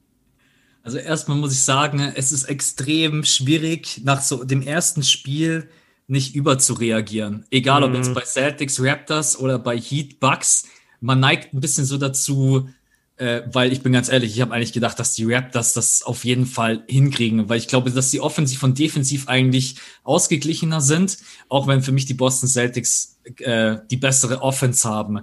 [0.83, 5.69] Also erstmal muss ich sagen, es ist extrem schwierig, nach so dem ersten Spiel
[6.07, 7.45] nicht überzureagieren.
[7.51, 8.15] Egal ob jetzt mhm.
[8.15, 10.67] bei Celtics, Raptors oder bei Heat, Bucks.
[11.01, 12.69] Man neigt ein bisschen so dazu,
[13.17, 16.25] äh, weil ich bin ganz ehrlich, ich habe eigentlich gedacht, dass die Raptors das auf
[16.25, 21.67] jeden Fall hinkriegen, weil ich glaube, dass sie offensiv und defensiv eigentlich ausgeglichener sind, auch
[21.69, 25.21] wenn für mich die Boston Celtics äh, die bessere Offense haben.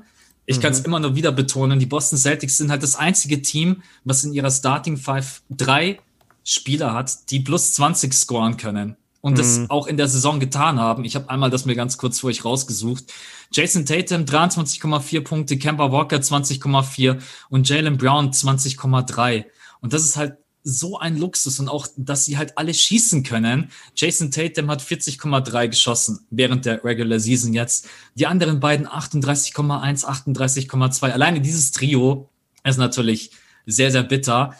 [0.47, 0.61] Ich mhm.
[0.61, 4.23] kann es immer nur wieder betonen, die Boston Celtics sind halt das einzige Team, was
[4.23, 5.99] in ihrer Starting Five drei
[6.43, 8.95] Spieler hat, die plus 20 scoren können.
[9.21, 9.37] und mhm.
[9.37, 11.03] das auch in der Saison getan haben.
[11.03, 13.11] Ich habe einmal das mir ganz kurz vor euch rausgesucht.
[13.51, 17.19] Jason Tatum 23,4 Punkte, Kemba Walker 20,4
[17.49, 19.45] und Jalen Brown 20,3.
[19.81, 20.37] Und das ist halt
[20.69, 23.71] so ein Luxus und auch, dass sie halt alle schießen können.
[23.95, 27.87] Jason Tatum hat 40,3 geschossen während der Regular Season jetzt.
[28.15, 31.09] Die anderen beiden 38,1, 38,2.
[31.09, 32.29] Alleine dieses Trio
[32.65, 33.31] ist natürlich
[33.65, 34.55] sehr, sehr bitter.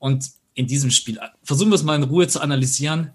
[0.00, 3.12] Und in diesem Spiel, versuchen wir es mal in Ruhe zu analysieren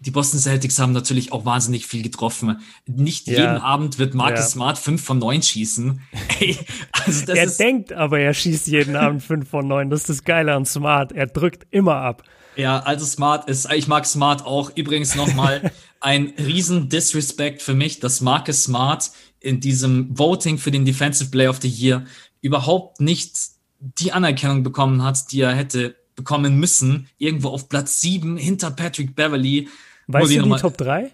[0.00, 2.60] die Boston Celtics haben natürlich auch wahnsinnig viel getroffen.
[2.86, 3.34] Nicht ja.
[3.34, 4.46] jeden Abend wird Marcus ja.
[4.46, 6.00] Smart 5 von 9 schießen.
[6.40, 6.58] Ey,
[6.92, 9.90] also er denkt aber, er schießt jeden Abend 5 von 9.
[9.90, 11.12] Das ist das Geile an Smart.
[11.12, 12.22] Er drückt immer ab.
[12.56, 14.74] Ja, also Smart ist, ich mag Smart auch.
[14.74, 15.70] Übrigens nochmal
[16.00, 21.50] ein riesen Disrespect für mich, dass Marcus Smart in diesem Voting für den Defensive Player
[21.50, 22.04] of the Year
[22.40, 23.36] überhaupt nicht
[23.80, 27.08] die Anerkennung bekommen hat, die er hätte bekommen müssen.
[27.18, 29.68] Irgendwo auf Platz 7 hinter Patrick Beverly
[30.12, 31.10] Weißt du die Top 3?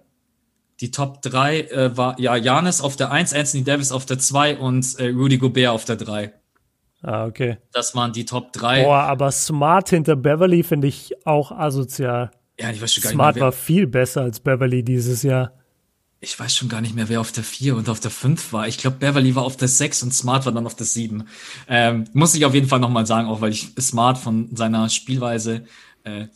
[0.80, 4.59] Die Top 3 äh, war ja Janis auf der 1, Anthony Davis auf der 2
[4.59, 6.32] und äh, Rudy Gobert auf der 3.
[7.03, 7.59] Ah, okay.
[7.72, 8.84] Das waren die Top 3.
[8.84, 12.30] Boah, aber Smart hinter Beverly finde ich auch asozial.
[12.59, 15.53] Ja, ich weiß schon gar Smart nicht mehr, war viel besser als Beverly dieses Jahr.
[16.20, 18.66] Ich weiß schon gar nicht mehr, wer auf der 4 und auf der 5 war.
[18.66, 21.28] Ich glaube, Beverly war auf der 6 und Smart war dann auf der 7.
[21.68, 25.64] Ähm, muss ich auf jeden Fall nochmal sagen, auch weil ich Smart von seiner Spielweise
[26.05, 26.26] äh,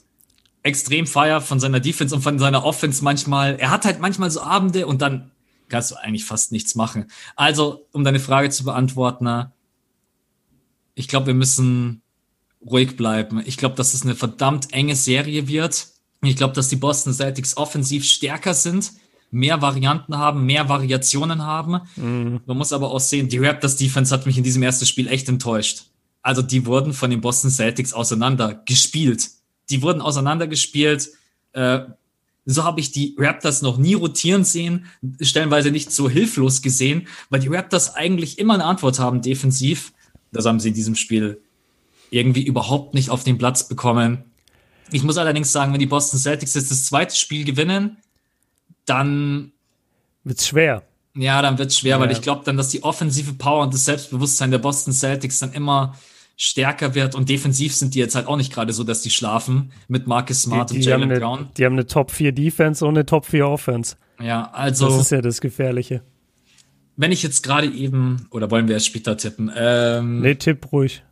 [0.63, 3.57] extrem feier von seiner Defense und von seiner Offense manchmal.
[3.57, 5.31] Er hat halt manchmal so Abende und dann
[5.69, 7.07] kannst du eigentlich fast nichts machen.
[7.37, 9.47] Also, um deine Frage zu beantworten,
[10.95, 12.03] ich glaube, wir müssen
[12.61, 13.43] ruhig bleiben.
[13.47, 15.89] Ich glaube, dass es eine verdammt enge Serie wird.
[16.23, 18.93] Ich glaube, dass die Boston Celtics offensiv stärker sind,
[19.31, 21.81] mehr Varianten haben, mehr Variationen haben.
[21.97, 22.41] Mhm.
[22.45, 25.29] Man muss aber auch sehen, die Raptors Defense hat mich in diesem ersten Spiel echt
[25.31, 25.85] enttäuscht.
[26.21, 29.31] Also die wurden von den Boston Celtics auseinander gespielt
[29.71, 31.11] die wurden auseinandergespielt.
[31.53, 31.81] Äh,
[32.47, 34.87] so habe ich die Raptors noch nie rotieren sehen,
[35.21, 39.93] stellenweise nicht so hilflos gesehen, weil die Raptors eigentlich immer eine Antwort haben defensiv.
[40.33, 41.41] Das haben sie in diesem Spiel
[42.11, 44.25] irgendwie überhaupt nicht auf den Platz bekommen.
[44.91, 47.99] Ich muss allerdings sagen, wenn die Boston Celtics jetzt das zweite Spiel gewinnen,
[48.85, 49.53] dann
[50.25, 50.83] wird's schwer.
[51.15, 52.01] Ja, dann wird's schwer, ja.
[52.01, 55.53] weil ich glaube dann, dass die offensive Power und das Selbstbewusstsein der Boston Celtics dann
[55.53, 55.97] immer
[56.43, 59.73] stärker wird und defensiv sind die jetzt halt auch nicht gerade so, dass die schlafen
[59.89, 61.49] mit Marcus Smart die, die und Jalen Brown.
[61.59, 63.97] Die haben eine Top 4 Defense und eine Top 4 Offense.
[64.19, 64.87] Ja, also.
[64.87, 66.03] Das ist ja das Gefährliche.
[66.97, 69.53] Wenn ich jetzt gerade eben, oder wollen wir erst später tippen?
[69.55, 71.03] Ähm, nee, tipp ruhig.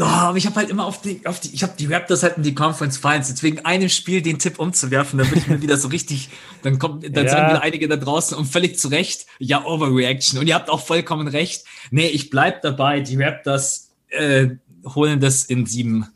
[0.00, 2.36] Oh, aber ich habe halt immer auf die, auf die, ich habe die Raptors halt
[2.38, 5.60] in die Conference Finals, jetzt wegen einem Spiel den Tipp umzuwerfen, dann bin ich mir
[5.60, 6.30] wieder so richtig,
[6.62, 7.30] dann kommt, dann ja.
[7.30, 10.38] sagen wieder einige da draußen und völlig zu Recht, ja, Overreaction.
[10.38, 11.64] Und ihr habt auch vollkommen recht.
[11.90, 14.48] Nee, ich bleib dabei, die Raptors äh,
[14.86, 16.06] holen das in sieben.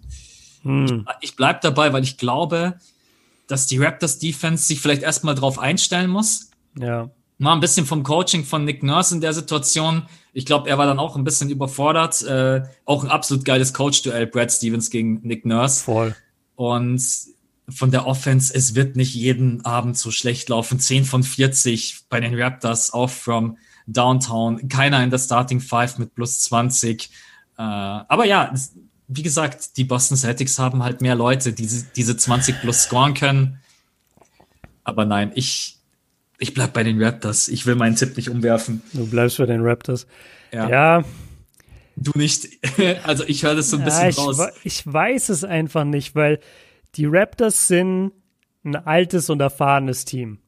[0.62, 1.06] Hm.
[1.20, 2.78] Ich, ich bleib dabei, weil ich glaube,
[3.46, 6.50] dass die Raptors Defense sich vielleicht erstmal drauf einstellen muss.
[6.78, 7.10] Ja.
[7.38, 10.04] Mal ein bisschen vom Coaching von Nick Nurse in der Situation
[10.34, 12.22] ich glaube, er war dann auch ein bisschen überfordert.
[12.22, 15.82] Äh, auch ein absolut geiles Coach-Duell, Brad Stevens gegen Nick Nurse.
[15.84, 16.14] Voll.
[16.56, 17.02] Und
[17.68, 20.80] von der Offense, es wird nicht jeden Abend so schlecht laufen.
[20.80, 23.56] 10 von 40 bei den Raptors, auch from
[23.86, 24.68] Downtown.
[24.68, 27.10] Keiner in der Starting Five mit plus 20.
[27.56, 28.52] Äh, aber ja,
[29.06, 33.60] wie gesagt, die Boston Celtics haben halt mehr Leute, die diese 20 plus scoren können.
[34.82, 35.78] Aber nein, ich,
[36.38, 37.48] ich bleib bei den Raptors.
[37.48, 38.82] Ich will meinen Tipp nicht umwerfen.
[38.92, 40.06] Du bleibst bei den Raptors.
[40.52, 40.68] Ja.
[40.68, 41.04] ja.
[41.96, 42.48] Du nicht.
[43.04, 44.40] Also ich höre das so ein bisschen ich raus.
[44.64, 46.40] Ich weiß es einfach nicht, weil
[46.96, 48.12] die Raptors sind
[48.64, 50.38] ein altes und erfahrenes Team.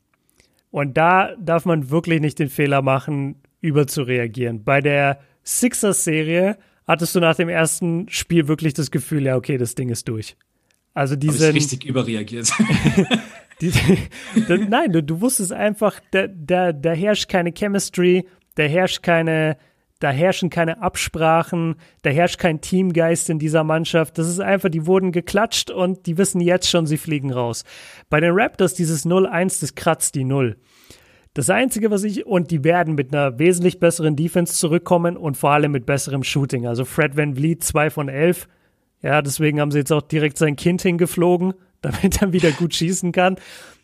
[0.70, 4.64] Und da darf man wirklich nicht den Fehler machen, überzureagieren.
[4.64, 9.74] Bei der Sixers-Serie hattest du nach dem ersten Spiel wirklich das Gefühl, ja, okay, das
[9.74, 10.36] Ding ist durch.
[10.94, 11.52] Also diese.
[11.52, 12.50] richtig überreagiert.
[13.60, 19.02] Die, die, nein, du, du wusstest einfach, da, da, da herrscht keine Chemistry, da herrscht
[19.02, 19.56] keine,
[19.98, 24.18] da herrschen keine Absprachen, da herrscht kein Teamgeist in dieser Mannschaft.
[24.18, 27.64] Das ist einfach, die wurden geklatscht und die wissen jetzt schon, sie fliegen raus.
[28.10, 30.56] Bei den Raptors dieses 0-1, das kratzt die Null.
[31.32, 35.50] Das Einzige, was ich, und die werden mit einer wesentlich besseren Defense zurückkommen und vor
[35.50, 36.66] allem mit besserem Shooting.
[36.66, 38.48] Also Fred Van Vliet 2 von 11.
[39.02, 43.12] Ja, deswegen haben sie jetzt auch direkt sein Kind hingeflogen damit er wieder gut schießen
[43.12, 43.36] kann.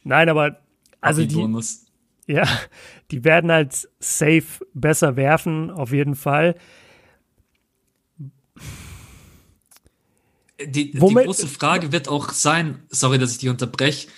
[0.05, 0.61] Nein, aber
[1.01, 1.47] also die,
[2.27, 2.47] ja,
[3.11, 6.57] die werden halt safe besser werfen, auf jeden Fall.
[10.65, 14.09] Die, die große Frage wird auch sein, sorry, dass ich dich unterbreche.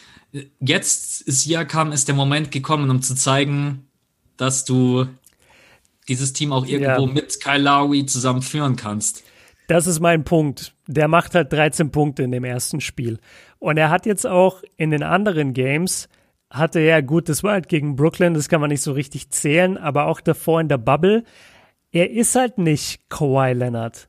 [0.61, 3.87] Jetzt ist Siakam ist der Moment gekommen, um zu zeigen,
[4.37, 5.07] dass du
[6.09, 7.13] dieses Team auch irgendwo ja.
[7.13, 9.23] mit Kyle Lowry zusammenführen kannst.
[9.67, 10.75] Das ist mein Punkt.
[10.87, 13.19] Der macht halt 13 Punkte in dem ersten Spiel.
[13.59, 16.09] Und er hat jetzt auch in den anderen Games,
[16.51, 19.79] hatte er gut, das war halt gegen Brooklyn, das kann man nicht so richtig zählen,
[19.79, 21.25] aber auch davor in der Bubble,
[21.91, 24.09] er ist halt nicht Kawhi Leonard.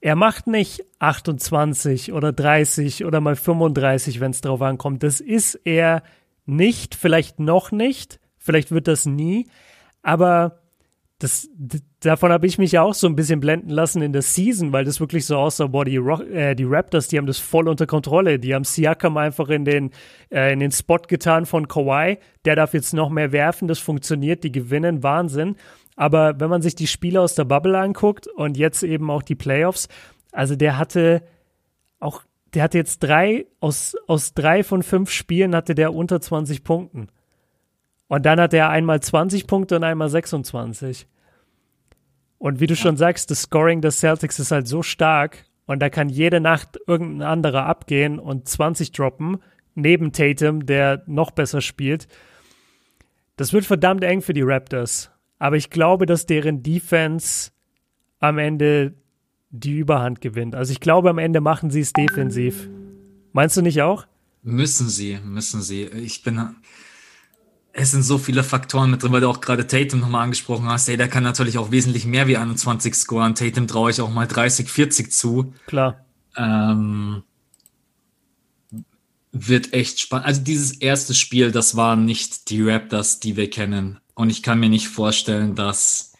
[0.00, 5.02] Er macht nicht 28 oder 30 oder mal 35, wenn es drauf ankommt.
[5.02, 6.02] Das ist er
[6.46, 9.48] nicht, vielleicht noch nicht, vielleicht wird das nie,
[10.02, 10.60] aber
[11.24, 11.48] das,
[12.00, 14.84] davon habe ich mich ja auch so ein bisschen blenden lassen in der Season, weil
[14.84, 18.38] das wirklich so aussah, boah, die, äh, die Raptors, die haben das voll unter Kontrolle.
[18.38, 19.90] Die haben Siakam einfach in den,
[20.30, 22.18] äh, in den Spot getan von Kawhi.
[22.44, 25.56] Der darf jetzt noch mehr werfen, das funktioniert, die gewinnen, Wahnsinn.
[25.96, 29.34] Aber wenn man sich die Spiele aus der Bubble anguckt und jetzt eben auch die
[29.34, 29.88] Playoffs,
[30.30, 31.22] also der hatte
[32.00, 32.22] auch,
[32.52, 37.08] der hatte jetzt drei, aus, aus drei von fünf Spielen hatte der unter 20 Punkten.
[38.08, 41.06] Und dann hat er einmal 20 Punkte und einmal 26.
[42.44, 42.80] Und wie du ja.
[42.80, 46.78] schon sagst, das Scoring des Celtics ist halt so stark und da kann jede Nacht
[46.86, 49.38] irgendein anderer abgehen und 20 droppen,
[49.74, 52.06] neben Tatum, der noch besser spielt.
[53.36, 55.10] Das wird verdammt eng für die Raptors.
[55.38, 57.50] Aber ich glaube, dass deren Defense
[58.20, 58.92] am Ende
[59.48, 60.54] die Überhand gewinnt.
[60.54, 62.68] Also ich glaube, am Ende machen sie es defensiv.
[63.32, 64.06] Meinst du nicht auch?
[64.42, 65.84] Müssen sie, müssen sie.
[65.84, 66.56] Ich bin,
[67.76, 70.88] es sind so viele Faktoren mit drin, weil du auch gerade Tatum nochmal angesprochen hast.
[70.88, 73.34] Ey, der kann natürlich auch wesentlich mehr wie 21 scoren.
[73.34, 75.52] Tatum traue ich auch mal 30, 40 zu.
[75.66, 76.04] Klar.
[76.36, 77.24] Ähm,
[79.32, 80.26] wird echt spannend.
[80.26, 83.98] Also dieses erste Spiel, das waren nicht die Raptors, die wir kennen.
[84.14, 86.12] Und ich kann mir nicht vorstellen, dass,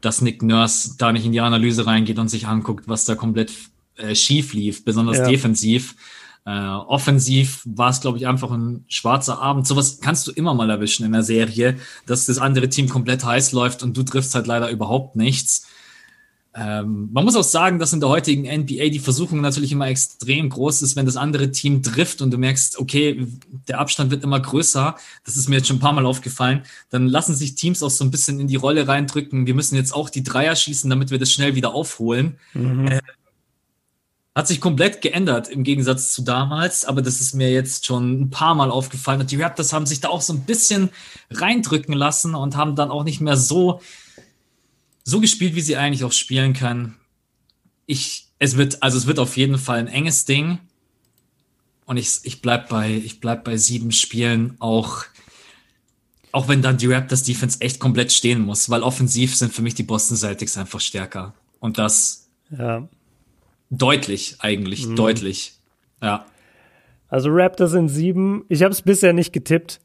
[0.00, 3.52] dass Nick Nurse da nicht in die Analyse reingeht und sich anguckt, was da komplett
[3.96, 5.28] äh, schief lief, besonders ja.
[5.28, 5.94] defensiv.
[6.46, 9.66] Äh, offensiv war es, glaube ich, einfach ein schwarzer Abend.
[9.66, 11.76] Sowas kannst du immer mal erwischen in der Serie,
[12.06, 15.66] dass das andere Team komplett heiß läuft und du triffst halt leider überhaupt nichts.
[16.54, 20.48] Ähm, man muss auch sagen, dass in der heutigen NBA die Versuchung natürlich immer extrem
[20.48, 23.26] groß ist, wenn das andere Team trifft und du merkst, okay,
[23.66, 24.94] der Abstand wird immer größer.
[25.24, 26.62] Das ist mir jetzt schon ein paar Mal aufgefallen.
[26.90, 29.48] Dann lassen sich Teams auch so ein bisschen in die Rolle reindrücken.
[29.48, 32.38] Wir müssen jetzt auch die Dreier schießen, damit wir das schnell wieder aufholen.
[32.54, 32.86] Mhm.
[32.86, 33.00] Äh,
[34.36, 38.30] hat sich komplett geändert im Gegensatz zu damals, aber das ist mir jetzt schon ein
[38.30, 39.22] paar Mal aufgefallen.
[39.22, 40.90] Und die Raptors haben sich da auch so ein bisschen
[41.30, 43.80] reindrücken lassen und haben dann auch nicht mehr so,
[45.04, 46.96] so gespielt, wie sie eigentlich auch spielen können.
[47.86, 50.58] Ich, es wird, also es wird auf jeden Fall ein enges Ding.
[51.86, 55.04] Und ich, ich bleib bei, ich bleib bei sieben Spielen auch,
[56.32, 59.76] auch wenn dann die Raptors Defense echt komplett stehen muss, weil offensiv sind für mich
[59.76, 61.32] die Boston Celtics einfach stärker.
[61.58, 62.86] Und das, ja
[63.70, 64.96] Deutlich, eigentlich, mhm.
[64.96, 65.54] deutlich.
[66.02, 66.26] Ja.
[67.08, 68.44] Also Raptors in sieben.
[68.48, 69.80] Ich habe es bisher nicht getippt.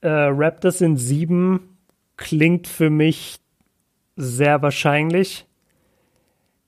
[0.00, 1.78] Äh, Raptors in sieben
[2.16, 3.40] klingt für mich
[4.16, 5.46] sehr wahrscheinlich.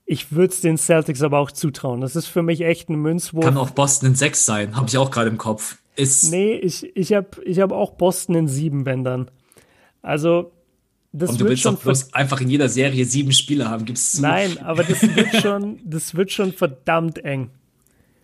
[0.05, 2.01] Ich würde es den Celtics aber auch zutrauen.
[2.01, 3.45] Das ist für mich echt ein Münzwurf.
[3.45, 5.77] Kann auch Boston in sechs sein, habe ich auch gerade im Kopf.
[5.95, 9.29] Ist nee, ich, ich habe ich hab auch Boston in sieben Bändern.
[10.01, 10.51] Also
[11.13, 14.21] das Und du willst doch bloß einfach in jeder Serie sieben Spieler haben, gibt's zu.
[14.21, 17.49] Nein, aber das wird schon, das wird schon verdammt eng.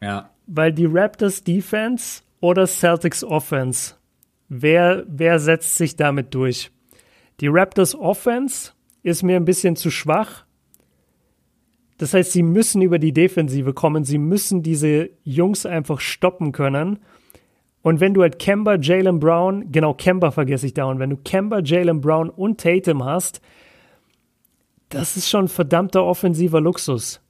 [0.01, 0.31] Ja.
[0.47, 3.95] Weil die Raptors Defense oder Celtics Offense,
[4.47, 6.71] wer, wer setzt sich damit durch?
[7.41, 8.71] Die Raptors Offense
[9.03, 10.45] ist mir ein bisschen zu schwach.
[11.97, 16.99] Das heißt, sie müssen über die Defensive kommen, sie müssen diese Jungs einfach stoppen können.
[17.87, 21.15] Und wenn du halt Kemba, Jalen Brown, genau, Kemba vergesse ich da, und wenn du
[21.15, 23.39] Kemba, Jalen Brown und Tatum hast,
[24.89, 27.21] das ist schon verdammter offensiver Luxus.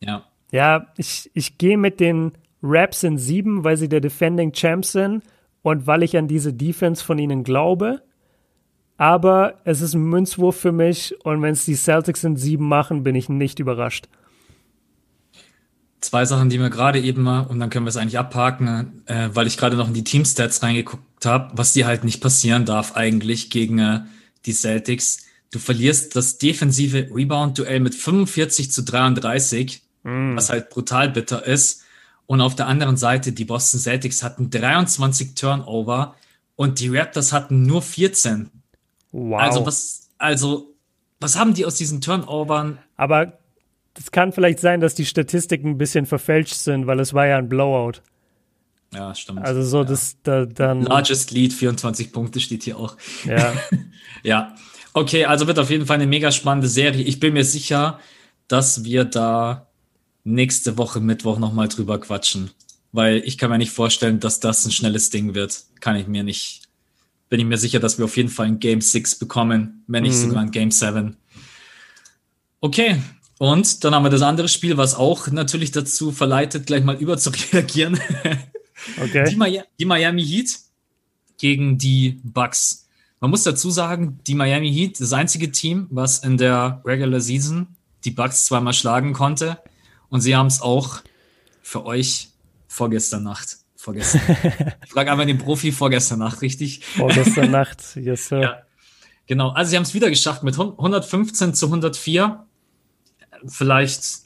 [0.00, 0.24] Ja.
[0.52, 5.22] Ja, ich, ich gehe mit den Raps in sieben, weil sie der Defending Champs sind
[5.62, 8.02] und weil ich an diese Defense von ihnen glaube.
[8.98, 13.02] Aber es ist ein Münzwurf für mich und wenn es die Celtics in sieben machen,
[13.04, 14.06] bin ich nicht überrascht
[16.04, 19.28] zwei Sachen, die mir gerade eben mal, und dann können wir es eigentlich abhaken, äh,
[19.32, 22.96] weil ich gerade noch in die Teamstats reingeguckt habe, was dir halt nicht passieren darf
[22.96, 24.00] eigentlich gegen äh,
[24.46, 25.26] die Celtics.
[25.50, 30.36] Du verlierst das defensive Rebound-Duell mit 45 zu 33, mm.
[30.36, 31.82] was halt brutal bitter ist.
[32.26, 36.14] Und auf der anderen Seite, die Boston Celtics hatten 23 Turnover
[36.56, 38.50] und die Raptors hatten nur 14.
[39.12, 39.40] Wow.
[39.40, 40.74] Also was, also,
[41.20, 42.78] was haben die aus diesen Turnovern?
[42.96, 43.38] Aber
[43.94, 47.38] das kann vielleicht sein, dass die Statistiken ein bisschen verfälscht sind, weil es war ja
[47.38, 48.02] ein Blowout.
[48.92, 49.40] Ja, stimmt.
[49.40, 49.84] Also so, ja.
[49.84, 50.82] das da, dann.
[50.82, 52.96] Largest Lead, 24 Punkte steht hier auch.
[53.24, 53.52] Ja.
[54.22, 54.54] ja.
[54.92, 57.02] Okay, also wird auf jeden Fall eine mega spannende Serie.
[57.02, 57.98] Ich bin mir sicher,
[58.46, 59.68] dass wir da
[60.22, 62.50] nächste Woche Mittwoch nochmal drüber quatschen.
[62.92, 65.64] Weil ich kann mir nicht vorstellen, dass das ein schnelles Ding wird.
[65.80, 66.62] Kann ich mir nicht.
[67.28, 70.14] Bin ich mir sicher, dass wir auf jeden Fall ein Game 6 bekommen, wenn nicht
[70.14, 70.28] mhm.
[70.28, 71.16] sogar ein Game 7.
[72.60, 72.96] Okay,
[73.44, 78.00] Und dann haben wir das andere Spiel, was auch natürlich dazu verleitet, gleich mal überzureagieren.
[79.00, 79.24] Okay.
[79.30, 80.58] Die, Mi die Miami Heat
[81.38, 82.86] gegen die Bucks.
[83.20, 87.68] Man muss dazu sagen, die Miami Heat, das einzige Team, was in der Regular Season
[88.04, 89.58] die Bucks zweimal schlagen konnte.
[90.10, 90.98] Und sie haben es auch
[91.62, 92.28] für euch
[92.66, 93.56] vorgestern Nacht.
[93.76, 94.20] Vorgestern.
[94.84, 96.84] ich frage einmal den Profi vorgestern Nacht, richtig?
[96.84, 98.40] Vorgestern Nacht, yes, sir.
[98.40, 98.62] Ja.
[99.26, 102.43] Genau, also sie haben es wieder geschafft mit 115 zu 104.
[103.46, 104.24] Vielleicht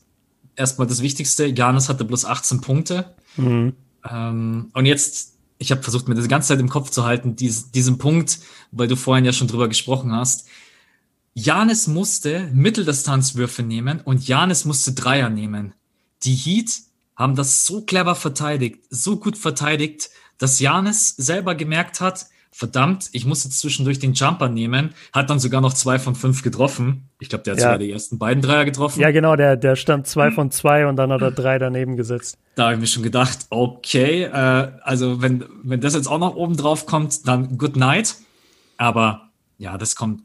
[0.57, 3.15] erstmal das Wichtigste, Janis hatte bloß 18 Punkte.
[3.37, 3.75] Mhm.
[4.09, 7.37] Ähm, und jetzt, ich habe versucht, mir das die ganze Zeit im Kopf zu halten,
[7.37, 8.41] dies, diesen Punkt,
[8.73, 10.47] weil du vorhin ja schon drüber gesprochen hast.
[11.35, 15.73] Janis musste Mitteldistanzwürfe nehmen und Janis musste Dreier nehmen.
[16.25, 16.81] Die Heat
[17.15, 23.25] haben das so clever verteidigt, so gut verteidigt, dass Janis selber gemerkt hat, verdammt, ich
[23.25, 27.09] muss jetzt zwischendurch den Jumper nehmen, hat dann sogar noch zwei von fünf getroffen.
[27.21, 27.67] Ich glaube, der hat ja.
[27.67, 29.01] sogar die ersten beiden Dreier getroffen.
[29.01, 32.39] Ja, genau, der, der stand zwei von zwei und dann hat er drei daneben gesetzt.
[32.57, 36.35] Da habe ich mir schon gedacht, okay, äh, also wenn, wenn das jetzt auch noch
[36.35, 38.17] oben drauf kommt, dann good night.
[38.77, 40.23] Aber ja, das kommt,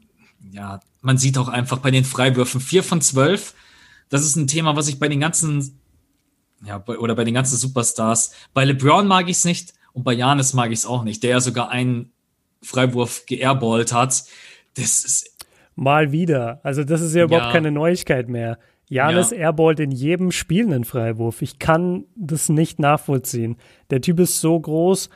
[0.50, 3.54] ja, man sieht auch einfach bei den Freiwürfen vier von zwölf.
[4.08, 5.78] Das ist ein Thema, was ich bei den ganzen,
[6.64, 10.54] ja, oder bei den ganzen Superstars, bei LeBron mag ich es nicht und bei Janis
[10.54, 12.13] mag ich es auch nicht, der ja sogar einen
[12.64, 14.24] Freiwurf geairballt hat.
[14.74, 15.30] Das ist.
[15.76, 16.60] Mal wieder.
[16.62, 17.52] Also, das ist ja überhaupt ja.
[17.52, 18.58] keine Neuigkeit mehr.
[18.88, 19.38] Janis ja.
[19.38, 21.42] airballt in jedem Spiel einen Freiwurf.
[21.42, 23.56] Ich kann das nicht nachvollziehen.
[23.90, 25.08] Der Typ ist so groß.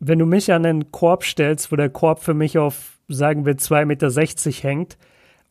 [0.00, 3.54] Wenn du mich an einen Korb stellst, wo der Korb für mich auf, sagen wir,
[3.54, 4.98] 2,60 Meter hängt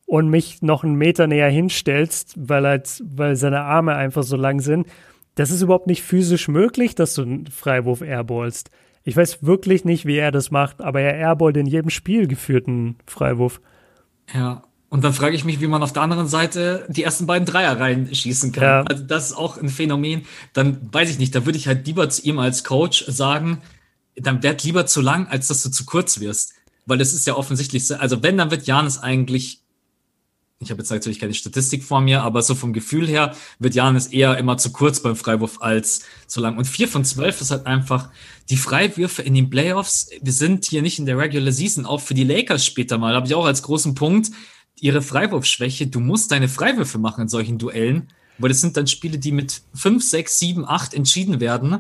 [0.06, 4.60] und mich noch einen Meter näher hinstellst, weil, halt, weil seine Arme einfach so lang
[4.60, 4.88] sind,
[5.36, 8.72] das ist überhaupt nicht physisch möglich, dass du einen Freiwurf airballst.
[9.10, 12.96] Ich weiß wirklich nicht, wie er das macht, aber er airballt in jedem Spiel geführten
[13.08, 13.60] Freiwurf.
[14.32, 17.48] Ja, und dann frage ich mich, wie man auf der anderen Seite die ersten beiden
[17.48, 18.64] Dreier reinschießen kann.
[18.64, 18.82] Ja.
[18.84, 20.28] Also das ist auch ein Phänomen.
[20.54, 23.64] Dann weiß ich nicht, da würde ich halt lieber zu ihm als Coach sagen,
[24.16, 26.54] dann werd lieber zu lang, als dass du zu kurz wirst.
[26.86, 29.62] Weil das ist ja offensichtlich, also wenn, dann wird Janis eigentlich
[30.62, 34.08] ich habe jetzt natürlich keine Statistik vor mir, aber so vom Gefühl her wird Janis
[34.08, 36.58] eher immer zu kurz beim Freiwurf als zu lang.
[36.58, 38.10] Und vier von zwölf ist halt einfach
[38.50, 40.10] die Freiwürfe in den Playoffs.
[40.22, 43.26] Wir sind hier nicht in der Regular Season, auch für die Lakers später mal, habe
[43.26, 44.32] ich auch als großen Punkt
[44.82, 45.88] ihre Freiwurfschwäche.
[45.88, 49.62] Du musst deine Freiwürfe machen in solchen Duellen, weil das sind dann Spiele, die mit
[49.74, 51.80] fünf, sechs, sieben, acht entschieden werden.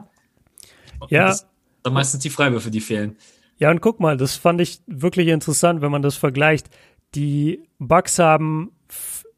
[1.09, 1.36] Ja.
[1.84, 3.17] Dann meistens die Freiwürfe, die fehlen.
[3.57, 6.69] Ja, und guck mal, das fand ich wirklich interessant, wenn man das vergleicht.
[7.16, 8.72] Die Bucks haben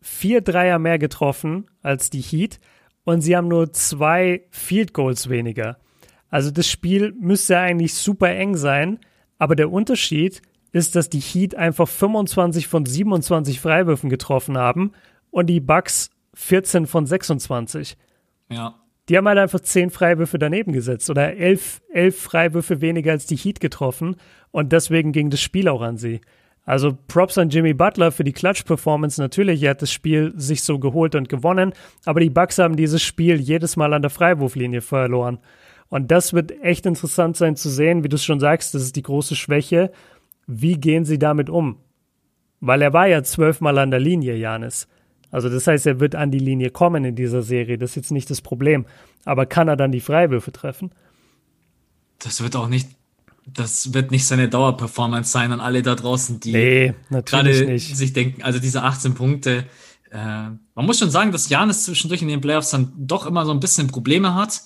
[0.01, 2.59] vier Dreier mehr getroffen als die Heat
[3.03, 5.77] und sie haben nur zwei Field Goals weniger.
[6.29, 8.99] Also das Spiel müsste eigentlich super eng sein,
[9.37, 10.41] aber der Unterschied
[10.71, 14.93] ist, dass die Heat einfach 25 von 27 Freiwürfen getroffen haben
[15.29, 17.97] und die Bucks 14 von 26.
[18.49, 18.75] Ja.
[19.09, 23.35] Die haben halt einfach 10 Freiwürfe daneben gesetzt oder 11, 11 Freiwürfe weniger als die
[23.35, 24.15] Heat getroffen
[24.51, 26.21] und deswegen ging das Spiel auch an sie.
[26.65, 29.19] Also Props an Jimmy Butler für die Clutch-Performance.
[29.19, 31.73] Natürlich, er hat das Spiel sich so geholt und gewonnen,
[32.05, 35.39] aber die Bucks haben dieses Spiel jedes Mal an der Freiwurflinie verloren.
[35.89, 38.95] Und das wird echt interessant sein zu sehen, wie du es schon sagst, das ist
[38.95, 39.91] die große Schwäche.
[40.47, 41.77] Wie gehen sie damit um?
[42.61, 44.87] Weil er war ja zwölfmal an der Linie, Janis.
[45.31, 47.77] Also das heißt, er wird an die Linie kommen in dieser Serie.
[47.77, 48.85] Das ist jetzt nicht das Problem.
[49.25, 50.91] Aber kann er dann die Freiwürfe treffen?
[52.19, 52.87] Das wird auch nicht
[53.45, 56.93] das wird nicht seine Dauerperformance sein an alle da draußen, die nee,
[57.25, 59.65] gerade sich denken, also diese 18 Punkte.
[60.11, 63.51] Äh, man muss schon sagen, dass Janis zwischendurch in den Playoffs dann doch immer so
[63.51, 64.61] ein bisschen Probleme hat,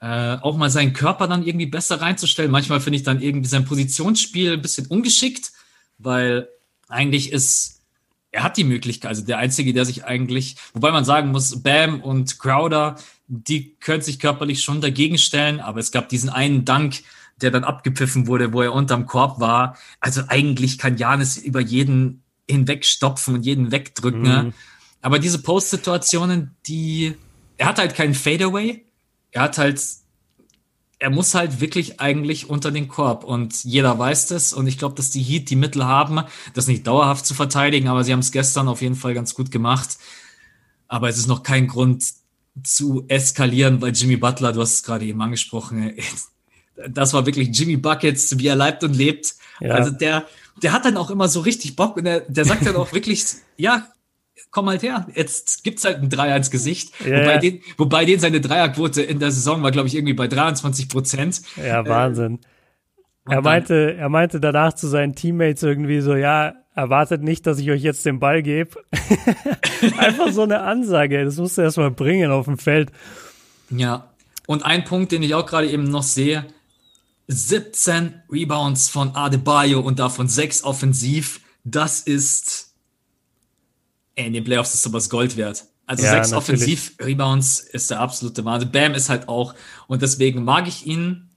[0.00, 2.50] äh, auch mal seinen Körper dann irgendwie besser reinzustellen.
[2.50, 5.52] Manchmal finde ich dann irgendwie sein Positionsspiel ein bisschen ungeschickt,
[5.98, 6.48] weil
[6.88, 7.82] eigentlich ist,
[8.30, 12.02] er hat die Möglichkeit, also der Einzige, der sich eigentlich, wobei man sagen muss, Bam
[12.02, 17.02] und Crowder, die können sich körperlich schon dagegen stellen, aber es gab diesen einen Dank,
[17.40, 19.76] der dann abgepfiffen wurde, wo er unterm Korb war.
[20.00, 24.46] Also eigentlich kann Janis über jeden hinwegstopfen und jeden wegdrücken.
[24.46, 24.54] Mhm.
[25.00, 27.14] Aber diese Post-Situationen, die,
[27.56, 28.84] er hat halt keinen Fadeaway.
[29.30, 29.80] Er hat halt,
[30.98, 34.96] er muss halt wirklich eigentlich unter den Korb und jeder weiß das und ich glaube,
[34.96, 36.22] dass die Heat die Mittel haben,
[36.54, 39.50] das nicht dauerhaft zu verteidigen, aber sie haben es gestern auf jeden Fall ganz gut
[39.50, 39.98] gemacht.
[40.88, 42.04] Aber es ist noch kein Grund
[42.64, 45.94] zu eskalieren, weil Jimmy Butler, du hast es gerade eben angesprochen,
[46.88, 49.34] das war wirklich Jimmy Buckets, wie er leibt und lebt.
[49.60, 49.74] Ja.
[49.74, 50.24] Also der,
[50.62, 53.24] der hat dann auch immer so richtig Bock und der, der sagt dann auch wirklich,
[53.56, 53.86] ja,
[54.50, 56.92] komm halt her, jetzt gibt's halt ein Dreier ins Gesicht.
[57.04, 57.20] Ja.
[57.20, 60.88] Wobei, den, wobei den seine Dreierquote in der Saison war, glaube ich, irgendwie bei 23
[60.88, 61.42] Prozent.
[61.56, 62.38] Ja, Wahnsinn.
[63.28, 67.70] er meinte, er meinte danach zu seinen Teammates irgendwie so, ja, erwartet nicht, dass ich
[67.70, 68.70] euch jetzt den Ball gebe.
[69.98, 72.92] Einfach so eine Ansage, das musst du erstmal bringen auf dem Feld.
[73.70, 74.08] Ja,
[74.46, 76.46] und ein Punkt, den ich auch gerade eben noch sehe,
[77.28, 82.72] 17 Rebounds von Adebayo und davon 6 offensiv, das ist,
[84.14, 85.66] ey, in den Playoffs ist sowas Gold wert.
[85.88, 88.70] Also ja, sechs Offensiv-Rebounds ist der absolute Wahnsinn.
[88.70, 89.54] Bam ist halt auch,
[89.86, 91.30] und deswegen mag ich ihn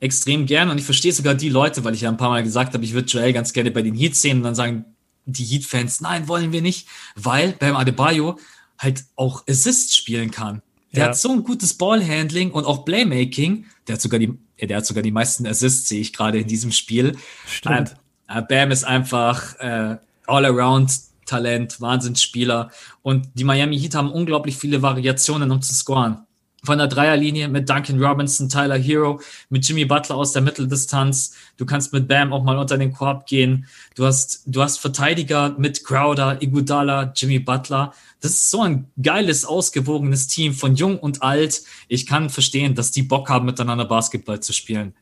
[0.00, 2.72] extrem gern und ich verstehe sogar die Leute, weil ich ja ein paar Mal gesagt
[2.72, 4.86] habe, ich würde Joel ganz gerne bei den Heat sehen und dann sagen
[5.26, 8.38] die Heat-Fans, nein, wollen wir nicht, weil Bam Adebayo
[8.78, 10.62] halt auch Assist spielen kann.
[10.92, 11.08] Der ja.
[11.08, 13.66] hat so ein gutes Ballhandling und auch Playmaking.
[13.86, 16.72] Der hat sogar die, der hat sogar die meisten Assists, sehe ich gerade in diesem
[16.72, 17.16] Spiel.
[17.46, 17.96] Stimmt.
[18.28, 19.96] Äh, Bam ist einfach äh,
[20.26, 20.90] all around
[21.26, 22.70] Talent, Wahnsinnsspieler.
[23.02, 26.23] Und die Miami Heat haben unglaublich viele Variationen, um zu scoren
[26.64, 31.34] von der Dreierlinie mit Duncan Robinson, Tyler Hero, mit Jimmy Butler aus der Mitteldistanz.
[31.56, 33.66] Du kannst mit Bam auch mal unter den Korb gehen.
[33.94, 37.92] Du hast, du hast Verteidiger mit Crowder, Iguodala, Jimmy Butler.
[38.20, 41.62] Das ist so ein geiles, ausgewogenes Team von jung und alt.
[41.88, 44.94] Ich kann verstehen, dass die Bock haben, miteinander Basketball zu spielen.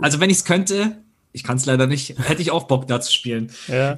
[0.00, 0.98] Also wenn ich es könnte,
[1.32, 3.50] ich kann es leider nicht, hätte ich auch Bock da zu spielen.
[3.66, 3.96] Ja.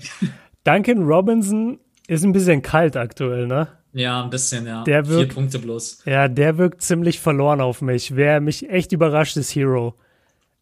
[0.65, 3.69] Duncan Robinson ist ein bisschen kalt aktuell, ne?
[3.93, 4.85] Ja, ein bisschen, ja.
[4.85, 6.03] Der wirkt, Vier Punkte bloß.
[6.07, 8.17] Ja, der wirkt ziemlich verloren auf mich.
[8.17, 9.95] Wer mich echt überrascht, ist Hero.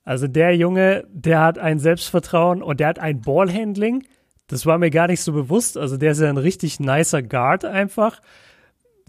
[0.04, 4.04] Also der Junge, der hat ein Selbstvertrauen und der hat ein Ballhandling.
[4.48, 5.78] Das war mir gar nicht so bewusst.
[5.78, 8.20] Also der ist ja ein richtig nicer Guard einfach.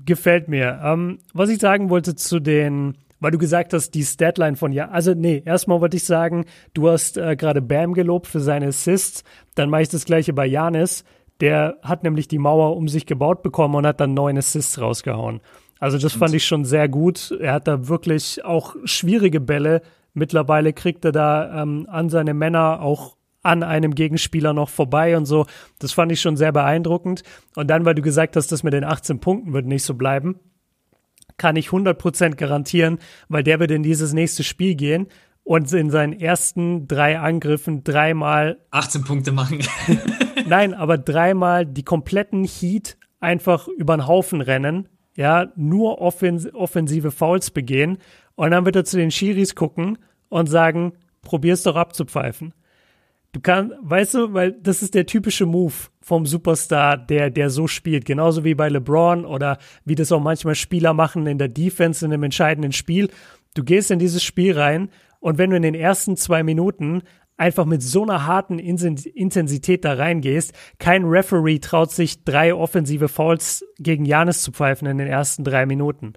[0.05, 0.79] Gefällt mir.
[0.83, 4.89] Ähm, was ich sagen wollte zu den, weil du gesagt hast, die Statline von ja,
[4.89, 9.23] also nee, erstmal wollte ich sagen, du hast äh, gerade Bam gelobt für seine Assists.
[9.55, 11.03] Dann mache ich das gleiche bei Janis
[11.41, 15.41] der hat nämlich die Mauer um sich gebaut bekommen und hat dann neun Assists rausgehauen.
[15.79, 17.35] Also das fand ich schon sehr gut.
[17.39, 19.81] Er hat da wirklich auch schwierige Bälle.
[20.13, 25.25] Mittlerweile kriegt er da ähm, an seine Männer auch an einem Gegenspieler noch vorbei und
[25.25, 25.47] so.
[25.79, 27.23] Das fand ich schon sehr beeindruckend.
[27.55, 30.39] Und dann, weil du gesagt hast, das mit den 18 Punkten wird nicht so bleiben,
[31.37, 35.07] kann ich 100% garantieren, weil der wird in dieses nächste Spiel gehen
[35.43, 39.63] und in seinen ersten drei Angriffen dreimal 18 Punkte machen.
[40.51, 47.11] Nein, aber dreimal die kompletten Heat einfach über den Haufen rennen, ja, nur offens offensive
[47.11, 47.99] Fouls begehen
[48.35, 49.97] und dann wird er zu den Schiris gucken
[50.27, 50.91] und sagen,
[51.21, 52.53] probier's doch abzupfeifen.
[53.31, 57.67] Du kannst, weißt du, weil das ist der typische Move vom Superstar, der, der so
[57.67, 58.03] spielt.
[58.03, 62.11] Genauso wie bei LeBron oder wie das auch manchmal Spieler machen in der Defense in
[62.11, 63.09] einem entscheidenden Spiel.
[63.53, 64.89] Du gehst in dieses Spiel rein
[65.21, 67.03] und wenn du in den ersten zwei Minuten
[67.41, 73.65] einfach mit so einer harten Intensität da reingehst, kein Referee traut sich drei offensive Fouls
[73.79, 76.13] gegen Janis zu pfeifen in den ersten drei Minuten.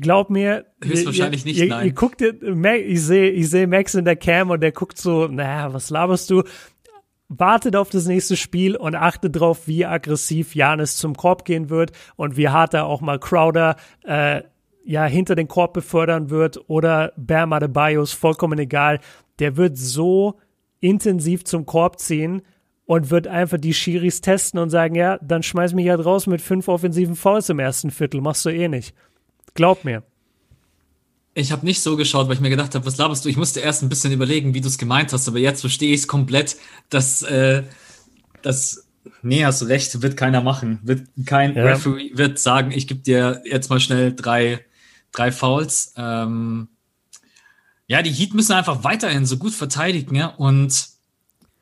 [0.00, 1.86] Glaub mir, höchstwahrscheinlich nicht, ihr, nein.
[1.86, 5.72] Ihr guckt, ich sehe ich seh Max in der Cam und der guckt so, naja,
[5.72, 6.42] was laberst du?
[7.30, 11.92] wartet auf das nächste Spiel und achtet drauf, wie aggressiv Janis zum Korb gehen wird
[12.16, 14.42] und wie hart er auch mal Crowder äh,
[14.82, 19.00] ja hinter den Korb befördern wird oder Bam Adebayo ist vollkommen egal.
[19.38, 20.38] Der wird so
[20.80, 22.42] intensiv zum Korb ziehen
[22.86, 26.40] und wird einfach die Schiris testen und sagen, ja, dann schmeiß mich halt raus mit
[26.40, 28.94] fünf offensiven Fouls im ersten Viertel, machst du eh nicht.
[29.54, 30.02] Glaub mir.
[31.34, 33.28] Ich habe nicht so geschaut, weil ich mir gedacht habe, was laberst du?
[33.28, 36.00] Ich musste erst ein bisschen überlegen, wie du es gemeint hast, aber jetzt verstehe ich
[36.00, 36.56] es komplett,
[36.88, 37.62] dass äh,
[38.42, 38.88] das
[39.22, 40.80] Nee, hast du recht, wird keiner machen.
[40.82, 41.64] Wird kein ja.
[41.64, 44.64] Referee wird sagen, ich gebe dir jetzt mal schnell drei
[45.12, 45.94] drei Fouls.
[45.96, 46.68] Ähm,
[47.88, 50.26] ja, die Heat müssen einfach weiterhin so gut verteidigen ja?
[50.26, 50.88] und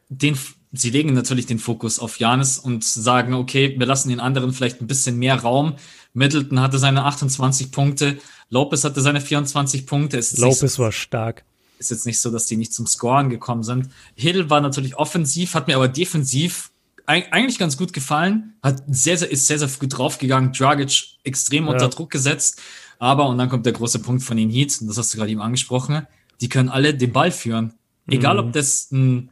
[0.09, 0.37] den,
[0.73, 4.81] sie legen natürlich den Fokus auf Janis und sagen, okay, wir lassen den anderen vielleicht
[4.81, 5.77] ein bisschen mehr Raum.
[6.15, 8.19] Middleton hatte seine 28 Punkte,
[8.51, 10.17] Lopez hatte seine 24 Punkte.
[10.37, 11.45] Lopez so, war stark.
[11.79, 13.91] Ist jetzt nicht so, dass die nicht zum Scoren gekommen sind.
[14.15, 16.71] Hill war natürlich offensiv, hat mir aber defensiv
[17.07, 21.71] eigentlich ganz gut gefallen, hat sehr, sehr, ist sehr, sehr gut draufgegangen, Dragic extrem ja.
[21.71, 22.61] unter Druck gesetzt.
[22.99, 25.31] Aber, und dann kommt der große Punkt von den Heats, und das hast du gerade
[25.31, 26.07] eben angesprochen,
[26.41, 27.75] die können alle den Ball führen.
[28.09, 28.41] Egal, mhm.
[28.41, 29.31] ob das ein,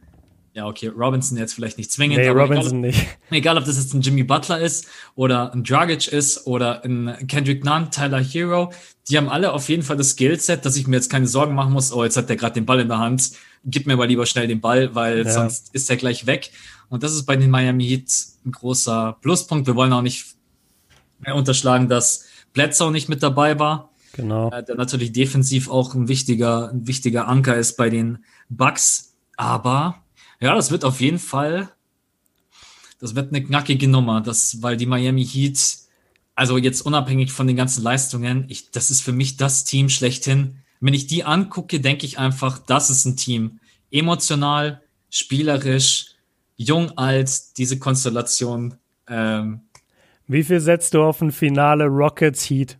[0.53, 3.17] ja, okay, Robinson jetzt vielleicht nicht zwingend, nee, aber Robinson egal, nicht.
[3.31, 7.63] egal, ob das jetzt ein Jimmy Butler ist oder ein Dragic ist oder ein Kendrick
[7.63, 8.71] Nunn, Tyler Hero,
[9.09, 11.73] die haben alle auf jeden Fall das Skillset, dass ich mir jetzt keine Sorgen machen
[11.73, 13.31] muss, oh, jetzt hat der gerade den Ball in der Hand,
[13.65, 15.31] gib mir mal lieber schnell den Ball, weil ja.
[15.31, 16.51] sonst ist er gleich weg.
[16.89, 18.11] Und das ist bei den Miami Heat
[18.45, 19.67] ein großer Pluspunkt.
[19.67, 20.35] Wir wollen auch nicht
[21.33, 23.89] unterschlagen, dass Bledsoe nicht mit dabei war.
[24.15, 24.49] Genau.
[24.51, 29.13] Äh, der natürlich defensiv auch ein wichtiger, ein wichtiger Anker ist bei den Bucks.
[29.35, 30.03] Aber
[30.39, 31.69] ja, das wird auf jeden Fall,
[32.99, 35.59] das wird eine knackige Nummer, das, weil die Miami Heat,
[36.33, 40.57] also jetzt unabhängig von den ganzen Leistungen, ich, das ist für mich das Team schlechthin,
[40.79, 43.59] wenn ich die angucke, denke ich einfach, das ist ein Team.
[43.91, 46.15] Emotional, spielerisch,
[46.57, 48.75] jung, alt, diese Konstellation.
[49.07, 49.61] Ähm,
[50.27, 52.77] Wie viel setzt du auf ein Finale Rockets Heat?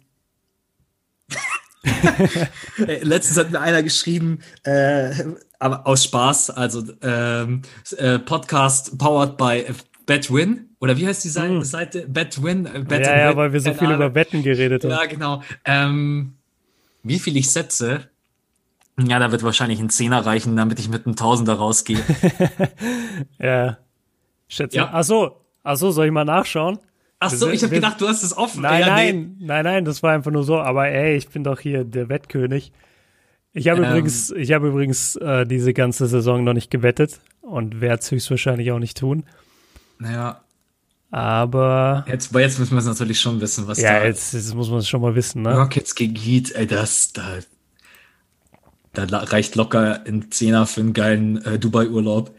[2.78, 5.12] Letztens hat mir einer geschrieben, äh,
[5.60, 7.62] aber aus Spaß, also ähm,
[7.98, 9.66] äh, Podcast powered by
[10.06, 11.54] Betwin oder wie heißt die Seite?
[11.54, 11.64] Mm.
[11.64, 12.08] Seite?
[12.08, 12.66] Betwin?
[12.66, 14.92] Äh, Bet ja, ja, weil wir so viel über Wetten geredet haben.
[14.92, 15.42] Ja, genau.
[15.64, 16.36] Ähm,
[17.04, 18.10] wie viel ich setze?
[19.00, 22.00] Ja, da wird wahrscheinlich ein Zehner reichen, damit ich mit einem Tausender rausgehe.
[23.40, 23.78] ja.
[24.48, 24.78] Schätze.
[24.78, 24.90] Ja.
[24.94, 26.80] Ach so, ach so, soll ich mal nachschauen?
[27.26, 28.62] Ach so, ich habe gedacht, du hast es offen.
[28.62, 29.46] Nein, ja, nein, nee.
[29.46, 30.60] nein, nein, das war einfach nur so.
[30.60, 32.72] Aber ey, ich bin doch hier der Wettkönig.
[33.54, 37.82] Ich habe ähm, übrigens, ich habe übrigens äh, diese ganze Saison noch nicht gewettet und
[37.82, 39.24] werde es höchstwahrscheinlich auch nicht tun.
[39.98, 40.42] Naja.
[41.12, 42.04] Aber.
[42.08, 44.00] Jetzt, aber jetzt müssen wir es natürlich schon wissen, was ja, da.
[44.00, 45.56] Ja, jetzt, jetzt, muss man es schon mal wissen, ne?
[45.56, 47.24] Rockets gegen Heat, ey, das, da,
[48.92, 52.32] da reicht locker ein Zehner für einen geilen äh, Dubai-Urlaub.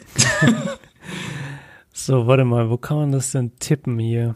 [1.93, 4.35] so, warte mal, wo kann man das denn tippen hier?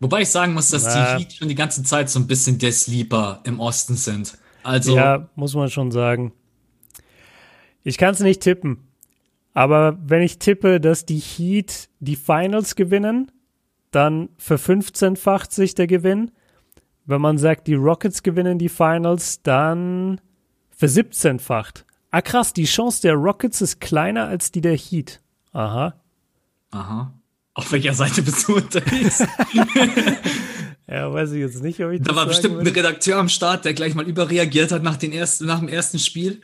[0.00, 1.16] Wobei ich sagen muss, dass Na.
[1.16, 4.38] die Heat schon die ganze Zeit so ein bisschen der Sleeper im Osten sind.
[4.62, 4.96] Also.
[4.96, 6.32] Ja, muss man schon sagen.
[7.82, 8.88] Ich kann es nicht tippen.
[9.54, 13.32] Aber wenn ich tippe, dass die Heat die Finals gewinnen,
[13.90, 16.30] dann verfünfzehnfacht sich der Gewinn.
[17.06, 20.20] Wenn man sagt, die Rockets gewinnen die Finals, dann
[20.70, 21.86] versiebzehnfacht.
[22.10, 25.20] Ah krass, die Chance der Rockets ist kleiner als die der Heat.
[25.52, 25.94] Aha.
[26.70, 27.12] Aha.
[27.58, 29.18] Auf welcher Seite bist du unterwegs?
[30.86, 32.70] ja, weiß ich jetzt nicht, ob ich Da war bestimmt würde.
[32.70, 35.98] ein Redakteur am Start, der gleich mal überreagiert hat nach, den ersten, nach dem ersten
[35.98, 36.40] Spiel.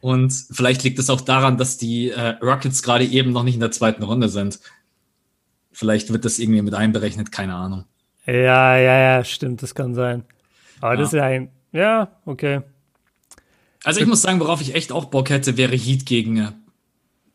[0.00, 3.60] Und vielleicht liegt es auch daran, dass die äh, Rockets gerade eben noch nicht in
[3.60, 4.58] der zweiten Runde sind.
[5.70, 7.84] Vielleicht wird das irgendwie mit einberechnet, keine Ahnung.
[8.26, 10.24] Ja, ja, ja, stimmt, das kann sein.
[10.80, 11.00] Aber ja.
[11.00, 11.50] das ist ja ein.
[11.70, 12.62] Ja, okay.
[13.84, 16.50] Also ich muss sagen, worauf ich echt auch Bock hätte, wäre Heat gegen äh,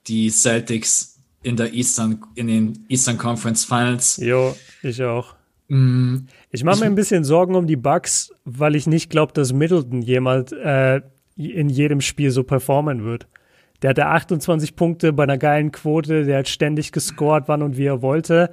[0.07, 1.12] die Celtics
[1.43, 4.17] in der Eastern, in den Eastern Conference Finals.
[4.17, 5.35] Jo, ich auch.
[5.67, 9.53] Mm, ich mache mir ein bisschen Sorgen um die Bucks, weil ich nicht glaube, dass
[9.53, 11.01] Middleton jemals äh,
[11.35, 13.27] in jedem Spiel so performen wird.
[13.81, 17.85] Der hatte 28 Punkte bei einer geilen Quote, der hat ständig gescored, wann und wie
[17.85, 18.49] er wollte.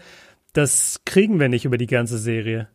[0.53, 2.69] Das kriegen wir nicht über die ganze Serie.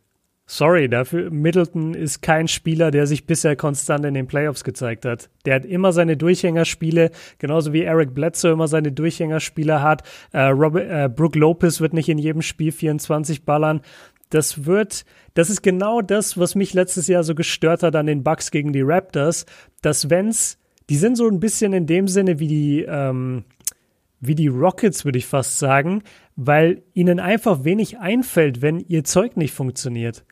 [0.48, 5.28] Sorry, dafür Middleton ist kein Spieler, der sich bisher konstant in den Playoffs gezeigt hat.
[5.44, 10.04] Der hat immer seine Durchhängerspiele, genauso wie Eric Bledsoe immer seine Durchhängerspiele hat.
[10.30, 13.80] Äh, Robert, äh, Brooke Lopez wird nicht in jedem Spiel 24 ballern.
[14.30, 15.04] Das wird,
[15.34, 18.72] das ist genau das, was mich letztes Jahr so gestört hat an den Bucks gegen
[18.72, 19.46] die Raptors,
[19.82, 20.58] dass wenn's,
[20.88, 23.42] die sind so ein bisschen in dem Sinne wie die, ähm,
[24.20, 26.04] wie die Rockets, würde ich fast sagen,
[26.36, 30.24] weil ihnen einfach wenig einfällt, wenn ihr Zeug nicht funktioniert.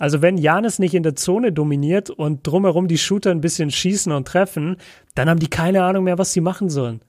[0.00, 4.10] Also wenn Janis nicht in der Zone dominiert und drumherum die Shooter ein bisschen schießen
[4.12, 4.78] und treffen,
[5.14, 7.02] dann haben die keine Ahnung mehr, was sie machen sollen.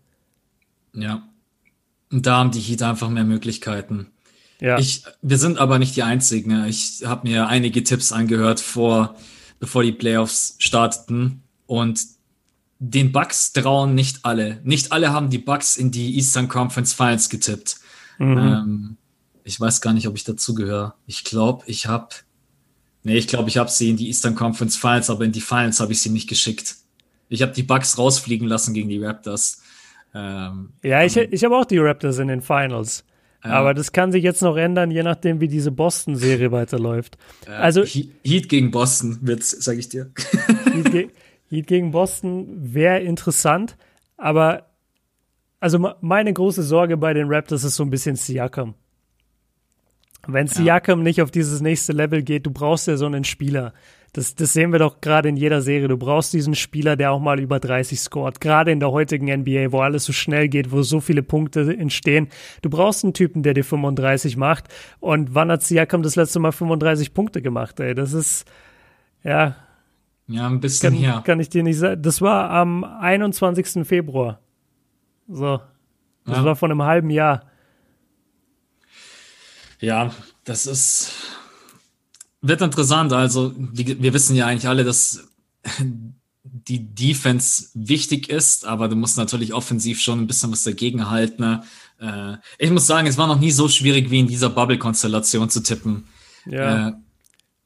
[0.93, 1.23] Ja.
[2.11, 4.07] Und da haben die Heat einfach mehr Möglichkeiten.
[4.59, 4.77] Ja.
[4.77, 6.65] Ich, wir sind aber nicht die Einzigen.
[6.65, 9.15] Ich habe mir einige Tipps angehört vor,
[9.61, 11.43] bevor die Playoffs starteten.
[11.67, 12.01] Und
[12.79, 14.59] den Bucks trauen nicht alle.
[14.65, 17.77] Nicht alle haben die Bucks in die Eastern Conference Finals getippt.
[18.19, 18.37] Mhm.
[18.37, 18.97] Ähm,
[19.45, 20.95] ich weiß gar nicht, ob ich dazu gehöre.
[21.07, 22.09] Ich glaube, ich habe
[23.03, 25.79] Nee, ich glaube, ich habe sie in die Eastern Conference Finals, aber in die Finals
[25.79, 26.75] habe ich sie nicht geschickt.
[27.29, 29.61] Ich habe die Bucks rausfliegen lassen gegen die Raptors.
[30.13, 33.05] Ähm, ja, ich, ich habe auch die Raptors in den Finals.
[33.43, 37.17] Äh, aber das kann sich jetzt noch ändern, je nachdem, wie diese Boston-Serie weiterläuft.
[37.47, 40.11] Äh, also Heat gegen Boston wird's, sage ich dir.
[40.73, 41.09] Heat, ge
[41.49, 43.77] Heat gegen Boston wäre interessant,
[44.17, 44.67] aber
[45.59, 48.73] also meine große Sorge bei den Raptors ist so ein bisschen Siakam.
[50.27, 51.03] Wenn Siakam ja.
[51.03, 53.73] nicht auf dieses nächste Level geht, du brauchst ja so einen Spieler.
[54.13, 55.87] Das, das sehen wir doch gerade in jeder Serie.
[55.87, 58.41] Du brauchst diesen Spieler, der auch mal über 30 scoret.
[58.41, 62.27] Gerade in der heutigen NBA, wo alles so schnell geht, wo so viele Punkte entstehen.
[62.61, 64.65] Du brauchst einen Typen, der dir 35 macht.
[64.99, 67.95] Und wann hat Siakam das letzte Mal 35 Punkte gemacht, ey?
[67.95, 68.45] Das ist,
[69.23, 69.55] ja.
[70.27, 71.23] Ja, ein bisschen kann, her.
[71.25, 72.01] Kann ich dir nicht sagen.
[72.01, 73.87] Das war am 21.
[73.87, 74.41] Februar.
[75.29, 75.61] So.
[76.25, 76.43] Das ja.
[76.43, 77.45] war vor einem halben Jahr.
[79.81, 80.13] Ja,
[80.45, 81.11] das ist
[82.41, 83.13] wird interessant.
[83.13, 85.27] Also wir wissen ja eigentlich alle, dass
[86.43, 91.41] die Defense wichtig ist, aber du musst natürlich offensiv schon ein bisschen was dagegen halten.
[91.41, 91.63] Ne?
[91.99, 95.61] Äh, ich muss sagen, es war noch nie so schwierig wie in dieser Bubble-Konstellation zu
[95.61, 96.07] tippen.
[96.45, 96.89] Ja.
[96.89, 96.93] Äh,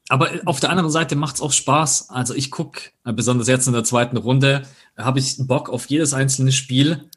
[0.08, 2.10] aber auf der anderen Seite macht es auch Spaß.
[2.10, 4.62] Also ich gucke, äh, besonders jetzt in der zweiten Runde,
[4.96, 7.08] habe ich Bock auf jedes einzelne Spiel.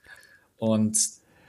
[0.58, 0.98] Und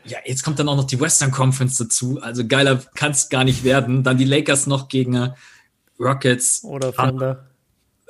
[0.05, 2.21] ja, jetzt kommt dann auch noch die Western Conference dazu.
[2.21, 4.03] Also geiler kann es gar nicht werden.
[4.03, 5.31] Dann die Lakers noch gegen äh,
[5.99, 6.65] Rockets.
[6.65, 7.47] Oder Thunder.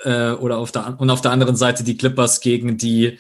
[0.05, 3.19] äh, oder auf der, und auf der anderen Seite die Clippers gegen die,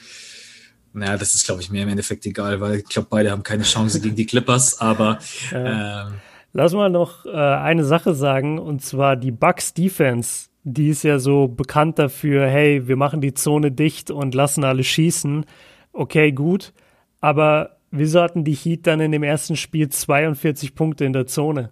[0.92, 3.64] naja, das ist, glaube ich, mir im Endeffekt egal, weil ich glaube, beide haben keine
[3.64, 5.18] Chance gegen die Clippers, aber
[5.50, 6.06] ja.
[6.06, 6.14] ähm,
[6.52, 10.48] Lass mal noch äh, eine Sache sagen, und zwar die Bucks Defense.
[10.64, 14.84] Die ist ja so bekannt dafür, hey, wir machen die Zone dicht und lassen alle
[14.84, 15.46] schießen.
[15.92, 16.72] Okay, gut.
[17.20, 21.70] Aber wieso hatten die Heat dann in dem ersten Spiel 42 Punkte in der Zone?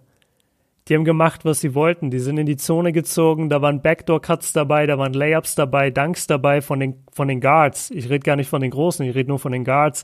[0.87, 2.09] Die haben gemacht, was sie wollten.
[2.09, 6.25] Die sind in die Zone gezogen, da waren Backdoor-Cuts dabei, da waren Layups dabei, Dunks
[6.25, 7.91] dabei von den, von den Guards.
[7.91, 10.03] Ich rede gar nicht von den Großen, ich rede nur von den Guards.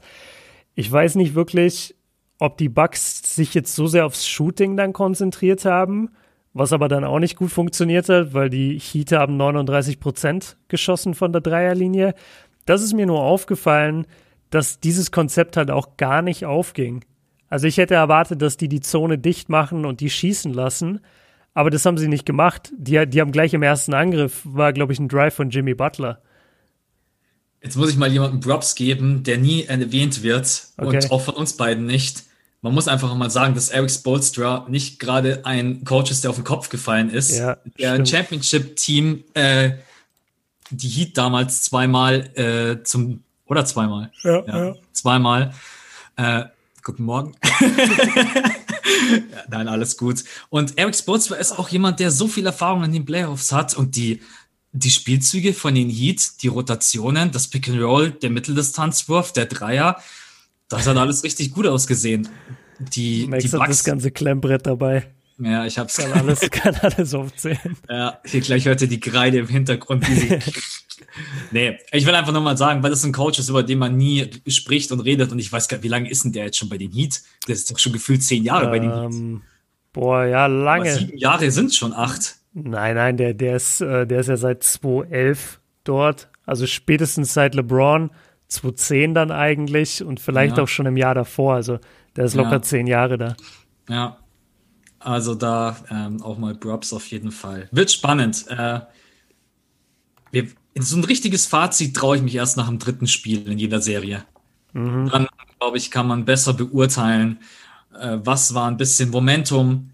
[0.75, 1.95] Ich weiß nicht wirklich,
[2.37, 6.09] ob die Bucks sich jetzt so sehr aufs Shooting dann konzentriert haben,
[6.53, 11.15] was aber dann auch nicht gut funktioniert hat, weil die Heat haben 39 Prozent geschossen
[11.15, 12.13] von der Dreierlinie.
[12.65, 14.05] Das ist mir nur aufgefallen,
[14.49, 17.03] dass dieses Konzept halt auch gar nicht aufging.
[17.49, 20.99] Also ich hätte erwartet, dass die die Zone dicht machen und die schießen lassen,
[21.53, 22.71] aber das haben sie nicht gemacht.
[22.77, 26.21] Die, die haben gleich im ersten Angriff, war glaube ich ein Drive von Jimmy Butler.
[27.61, 30.97] Jetzt muss ich mal jemanden Props geben, der nie erwähnt wird okay.
[30.97, 32.23] und auch von uns beiden nicht.
[32.61, 36.35] Man muss einfach mal sagen, dass Eric Spolstra nicht gerade ein Coach ist, der auf
[36.35, 37.37] den Kopf gefallen ist.
[37.37, 39.71] Ja, der Championship-Team, äh,
[40.71, 44.11] die Heat damals zweimal äh, zum, oder zweimal?
[44.23, 44.65] Ja, ja.
[44.65, 44.75] ja.
[44.91, 45.53] Zweimal.
[46.15, 46.45] Äh,
[46.83, 47.35] guten Morgen.
[47.59, 50.23] ja, nein, alles gut.
[50.49, 53.95] Und Eric Spolstra ist auch jemand, der so viel Erfahrung in den Playoffs hat und
[53.95, 54.21] die
[54.77, 60.01] die Spielzüge von den Heat, die Rotationen, das Pick and Roll, der Mitteldistanzwurf, der Dreier,
[60.67, 62.27] das hat alles richtig gut ausgesehen.
[62.79, 65.07] Die, Max die Bugs, hat das ganze Klemmbrett dabei.
[65.37, 65.97] Ja, ich hab's.
[65.97, 67.77] Kann alles, kann alles aufzählen.
[67.89, 70.05] Ja, hier gleich hört ihr die Kreide im Hintergrund.
[70.07, 70.39] Die
[71.51, 74.29] nee, ich will einfach nochmal sagen, weil das ein Coach ist, über den man nie
[74.47, 76.69] spricht und redet und ich weiß gar nicht, wie lange ist denn der jetzt schon
[76.69, 77.21] bei den Heat?
[77.47, 79.13] Der ist doch schon gefühlt zehn Jahre ähm, bei den Heat.
[79.13, 79.41] Ähm,
[79.93, 80.89] boah, ja, lange.
[80.89, 82.35] Aber sieben Jahre sind schon acht.
[82.53, 86.29] Nein, nein, der, der, ist, äh, der ist ja seit 2011 dort.
[86.45, 88.11] Also spätestens seit LeBron,
[88.47, 90.63] 2010 dann eigentlich und vielleicht ja.
[90.63, 91.55] auch schon im Jahr davor.
[91.55, 91.79] Also
[92.15, 92.61] der ist locker ja.
[92.61, 93.35] zehn Jahre da.
[93.89, 94.17] Ja,
[94.99, 97.67] also da ähm, auch mal Props auf jeden Fall.
[97.71, 98.45] Wird spannend.
[98.49, 98.79] Äh,
[100.31, 100.47] wir,
[100.83, 104.25] so ein richtiges Fazit traue ich mich erst nach dem dritten Spiel in jeder Serie.
[104.73, 105.09] Mhm.
[105.09, 105.27] Dann,
[105.59, 107.39] glaube ich, kann man besser beurteilen,
[107.97, 109.91] äh, was war ein bisschen Momentum,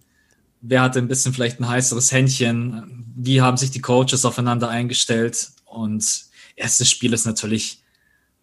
[0.61, 5.51] wer hatte ein bisschen vielleicht ein heißeres Händchen, wie haben sich die Coaches aufeinander eingestellt
[5.65, 6.25] und
[6.55, 7.83] erstes Spiel ist natürlich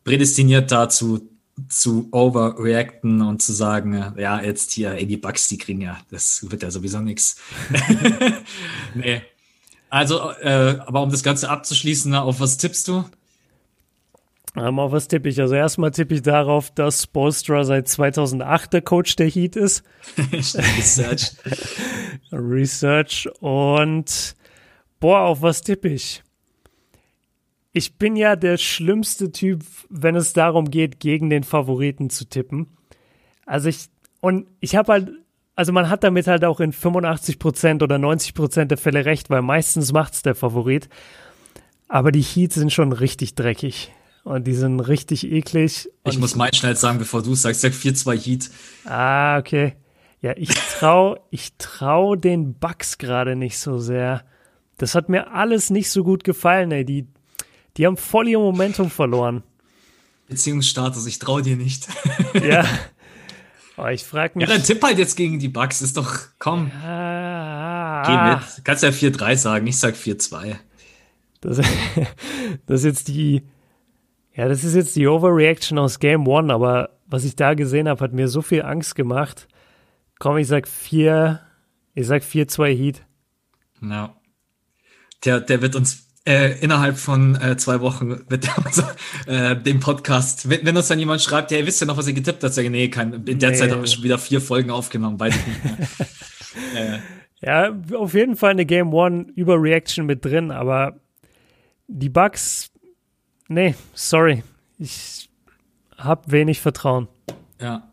[0.05, 1.29] prädestiniert dazu,
[1.69, 6.49] zu overreacten und zu sagen, ja, jetzt hier, ey, die Bugs, die kriegen ja, das
[6.49, 7.37] wird ja sowieso nichts.
[8.95, 9.23] nee.
[9.91, 13.05] Also, äh, aber um das Ganze abzuschließen, auf was tippst du?
[14.57, 15.41] Ähm, auf was tippe ich?
[15.41, 19.85] Also erstmal tippe ich darauf, dass Spolstra seit 2008 der Coach der Heat ist.
[20.33, 21.33] Research.
[22.33, 23.29] Research.
[23.41, 24.35] Und
[25.01, 26.23] boah, auf was tippe ich?
[27.73, 32.77] Ich bin ja der schlimmste Typ, wenn es darum geht, gegen den Favoriten zu tippen.
[33.47, 33.89] Also ich,
[34.21, 35.11] und ich habe halt,
[35.59, 39.93] also man hat damit halt auch in 85% oder 90% der Fälle recht, weil meistens
[39.93, 40.89] macht es der Favorit.
[41.89, 43.93] Aber die Heats sind schon richtig dreckig.
[44.23, 45.89] Und die sind richtig eklig.
[46.05, 47.63] ich muss mal schnell sagen, bevor du es sagst.
[47.63, 48.51] Sag 4-2 Heat.
[48.85, 49.75] Ah, okay.
[50.21, 54.23] Ja, ich trau, ich trau den Bugs gerade nicht so sehr.
[54.77, 56.85] Das hat mir alles nicht so gut gefallen, ey.
[56.85, 57.09] Die,
[57.77, 59.43] die haben voll ihr Momentum verloren.
[60.29, 61.89] Beziehungsstatus, ich trau dir nicht.
[62.45, 62.65] ja.
[63.79, 64.49] Oh, ich frag mich.
[64.49, 66.71] Ja, dann tipp halt jetzt gegen die Bugs, ist doch, komm.
[66.83, 68.03] Ja.
[68.05, 68.65] Geh mit.
[68.65, 70.57] Kannst ja 4-3 sagen, ich sag 4-2.
[71.41, 71.59] Das,
[72.67, 73.43] das ist jetzt die,
[74.35, 78.03] ja, das ist jetzt die Overreaction aus Game One, aber was ich da gesehen habe,
[78.03, 79.49] hat mir so viel Angst gemacht.
[80.19, 81.41] Komm, ich sag vier,
[81.95, 83.05] ich sag vier, zwei Heat.
[83.81, 84.17] Ja.
[85.25, 88.83] Der, der wird uns äh, innerhalb von äh, zwei Wochen wird der also,
[89.27, 92.07] äh, den Podcast, wenn, wenn uns dann jemand schreibt, ja, ihr wisst ja noch, was
[92.07, 93.57] ihr getippt habt, sage ich, nee, kein, in der nee.
[93.57, 95.35] Zeit haben wir schon wieder vier Folgen aufgenommen, beide
[97.41, 101.01] ja, auf jeden Fall eine Game One Überreaction mit drin, aber
[101.89, 102.71] die Bugs
[103.49, 104.43] Nee, sorry.
[104.79, 105.31] Ich
[105.97, 107.09] habe wenig Vertrauen.
[107.61, 107.91] Ja.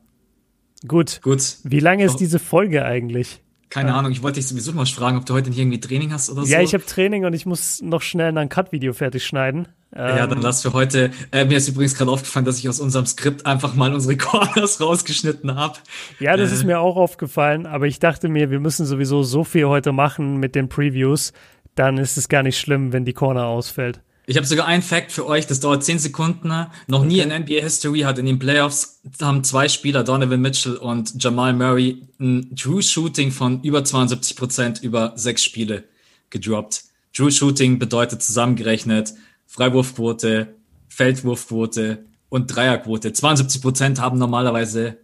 [0.86, 1.22] Gut.
[1.24, 1.58] Gut.
[1.64, 3.42] Wie lange ist diese Folge eigentlich?
[3.76, 3.98] Keine ja.
[3.98, 6.44] Ahnung, ich wollte dich sowieso mal fragen, ob du heute nicht irgendwie Training hast oder
[6.44, 6.48] so.
[6.48, 9.68] Ja, ich habe Training und ich muss noch schnell ein Cut-Video fertig schneiden.
[9.94, 11.12] Ja, dann ähm, lass für heute.
[11.34, 14.80] Äh, mir ist übrigens gerade aufgefallen, dass ich aus unserem Skript einfach mal unsere Corners
[14.80, 15.78] rausgeschnitten habe.
[16.22, 16.54] Ja, das äh.
[16.54, 20.38] ist mir auch aufgefallen, aber ich dachte mir, wir müssen sowieso so viel heute machen
[20.38, 21.34] mit den Previews,
[21.76, 24.00] dann ist es gar nicht schlimm, wenn die Corner ausfällt.
[24.28, 26.52] Ich habe sogar einen Fact für euch, das dauert 10 Sekunden.
[26.88, 31.24] Noch nie in NBA History hat in den Playoffs haben zwei Spieler, Donovan Mitchell und
[31.24, 35.84] Jamal Murray, ein True Shooting von über 72 Prozent über sechs Spiele
[36.32, 36.86] gedroppt.
[37.14, 39.14] True Shooting bedeutet zusammengerechnet
[39.46, 40.56] Freiwurfquote,
[40.90, 43.14] Feldwurfquote und Dreierquote.
[43.14, 44.98] 72 Prozent haben normalerweise,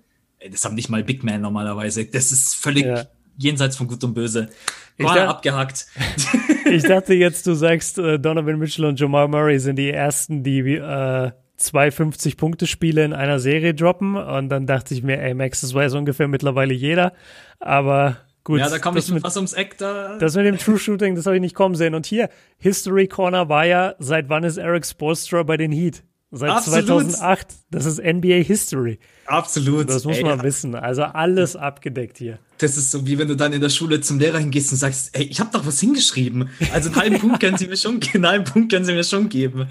[0.49, 2.05] das haben nicht mal Big Man normalerweise.
[2.05, 3.05] Das ist völlig ja.
[3.37, 4.49] Jenseits von Gut und Böse.
[4.97, 5.87] War abgehackt.
[6.71, 10.59] ich dachte jetzt, du sagst, äh, Donovan Mitchell und Jamal Murray sind die ersten, die
[10.75, 14.15] äh, zwei 50-Punkte-Spiele in einer Serie droppen.
[14.15, 17.13] Und dann dachte ich mir, ey, Max, das weiß ungefähr mittlerweile jeder.
[17.59, 20.17] Aber Gut, ja, da komme ich mit was ums Eck da.
[20.17, 21.93] Das mit dem True Shooting, das habe ich nicht kommen sehen.
[21.93, 26.03] Und hier, History Corner war ja, seit wann ist Eric Spolstra bei den Heat?
[26.31, 26.85] Seit Absolut.
[26.85, 27.47] 2008.
[27.69, 28.99] Das ist NBA History.
[29.27, 29.89] Absolut.
[29.89, 30.75] Das muss ey, man wissen.
[30.75, 32.39] Also alles abgedeckt hier.
[32.61, 35.17] Das ist so, wie wenn du dann in der Schule zum Lehrer hingehst und sagst,
[35.17, 36.47] ey, ich habe doch was hingeschrieben.
[36.71, 39.29] Also einen halben Punkt können Sie mir schon, einen halben Punkt können Sie mir schon
[39.29, 39.67] geben.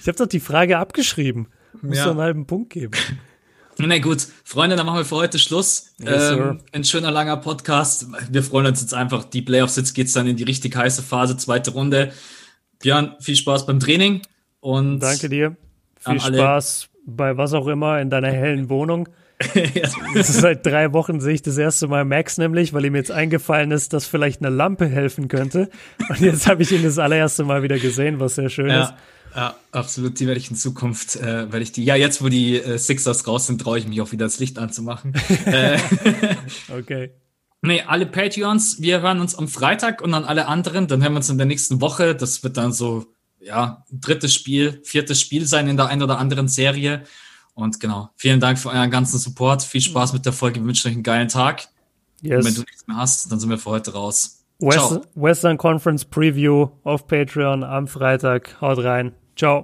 [0.00, 1.48] Ich habe doch die Frage abgeschrieben.
[1.82, 2.10] Muss ja.
[2.10, 2.92] einen halben Punkt geben.
[3.76, 5.92] Na gut, Freunde, dann machen wir für heute Schluss.
[5.98, 8.06] Yes, ähm, ein schöner langer Podcast.
[8.30, 9.24] Wir freuen uns jetzt einfach.
[9.24, 12.12] Die Playoffs, jetzt geht's dann in die richtig heiße Phase, zweite Runde.
[12.80, 14.22] Björn, viel Spaß beim Training
[14.60, 15.54] und danke dir.
[15.98, 19.08] Viel Spaß bei was auch immer in deiner hellen Wohnung.
[19.74, 20.22] ja.
[20.22, 23.92] Seit drei Wochen sehe ich das erste Mal Max nämlich, weil ihm jetzt eingefallen ist,
[23.92, 25.70] dass vielleicht eine Lampe helfen könnte.
[26.08, 28.84] Und jetzt habe ich ihn das allererste Mal wieder gesehen, was sehr schön ja.
[28.84, 28.94] ist.
[29.34, 30.20] Ja, absolut.
[30.20, 31.84] Die werde ich in Zukunft, äh, werde ich die.
[31.84, 34.58] Ja, jetzt, wo die äh, Sixers raus sind, traue ich mich auch wieder das Licht
[34.58, 35.14] anzumachen.
[35.46, 35.78] äh,
[36.70, 37.10] okay.
[37.62, 41.18] Nee, alle Patreons, wir hören uns am Freitag und an alle anderen, dann hören wir
[41.18, 42.14] uns in der nächsten Woche.
[42.14, 43.06] Das wird dann so,
[43.40, 47.04] ja, drittes Spiel, viertes Spiel sein in der einen oder anderen Serie.
[47.54, 49.62] Und genau, vielen Dank für euren ganzen Support.
[49.62, 50.60] Viel Spaß mit der Folge.
[50.60, 51.68] Wir wünschen euch einen geilen Tag.
[52.22, 52.38] Yes.
[52.38, 54.44] Und wenn du nichts mehr hast, dann sind wir für heute raus.
[54.58, 58.60] West Western Conference Preview auf Patreon am Freitag.
[58.60, 59.12] Haut rein.
[59.36, 59.60] Ciao.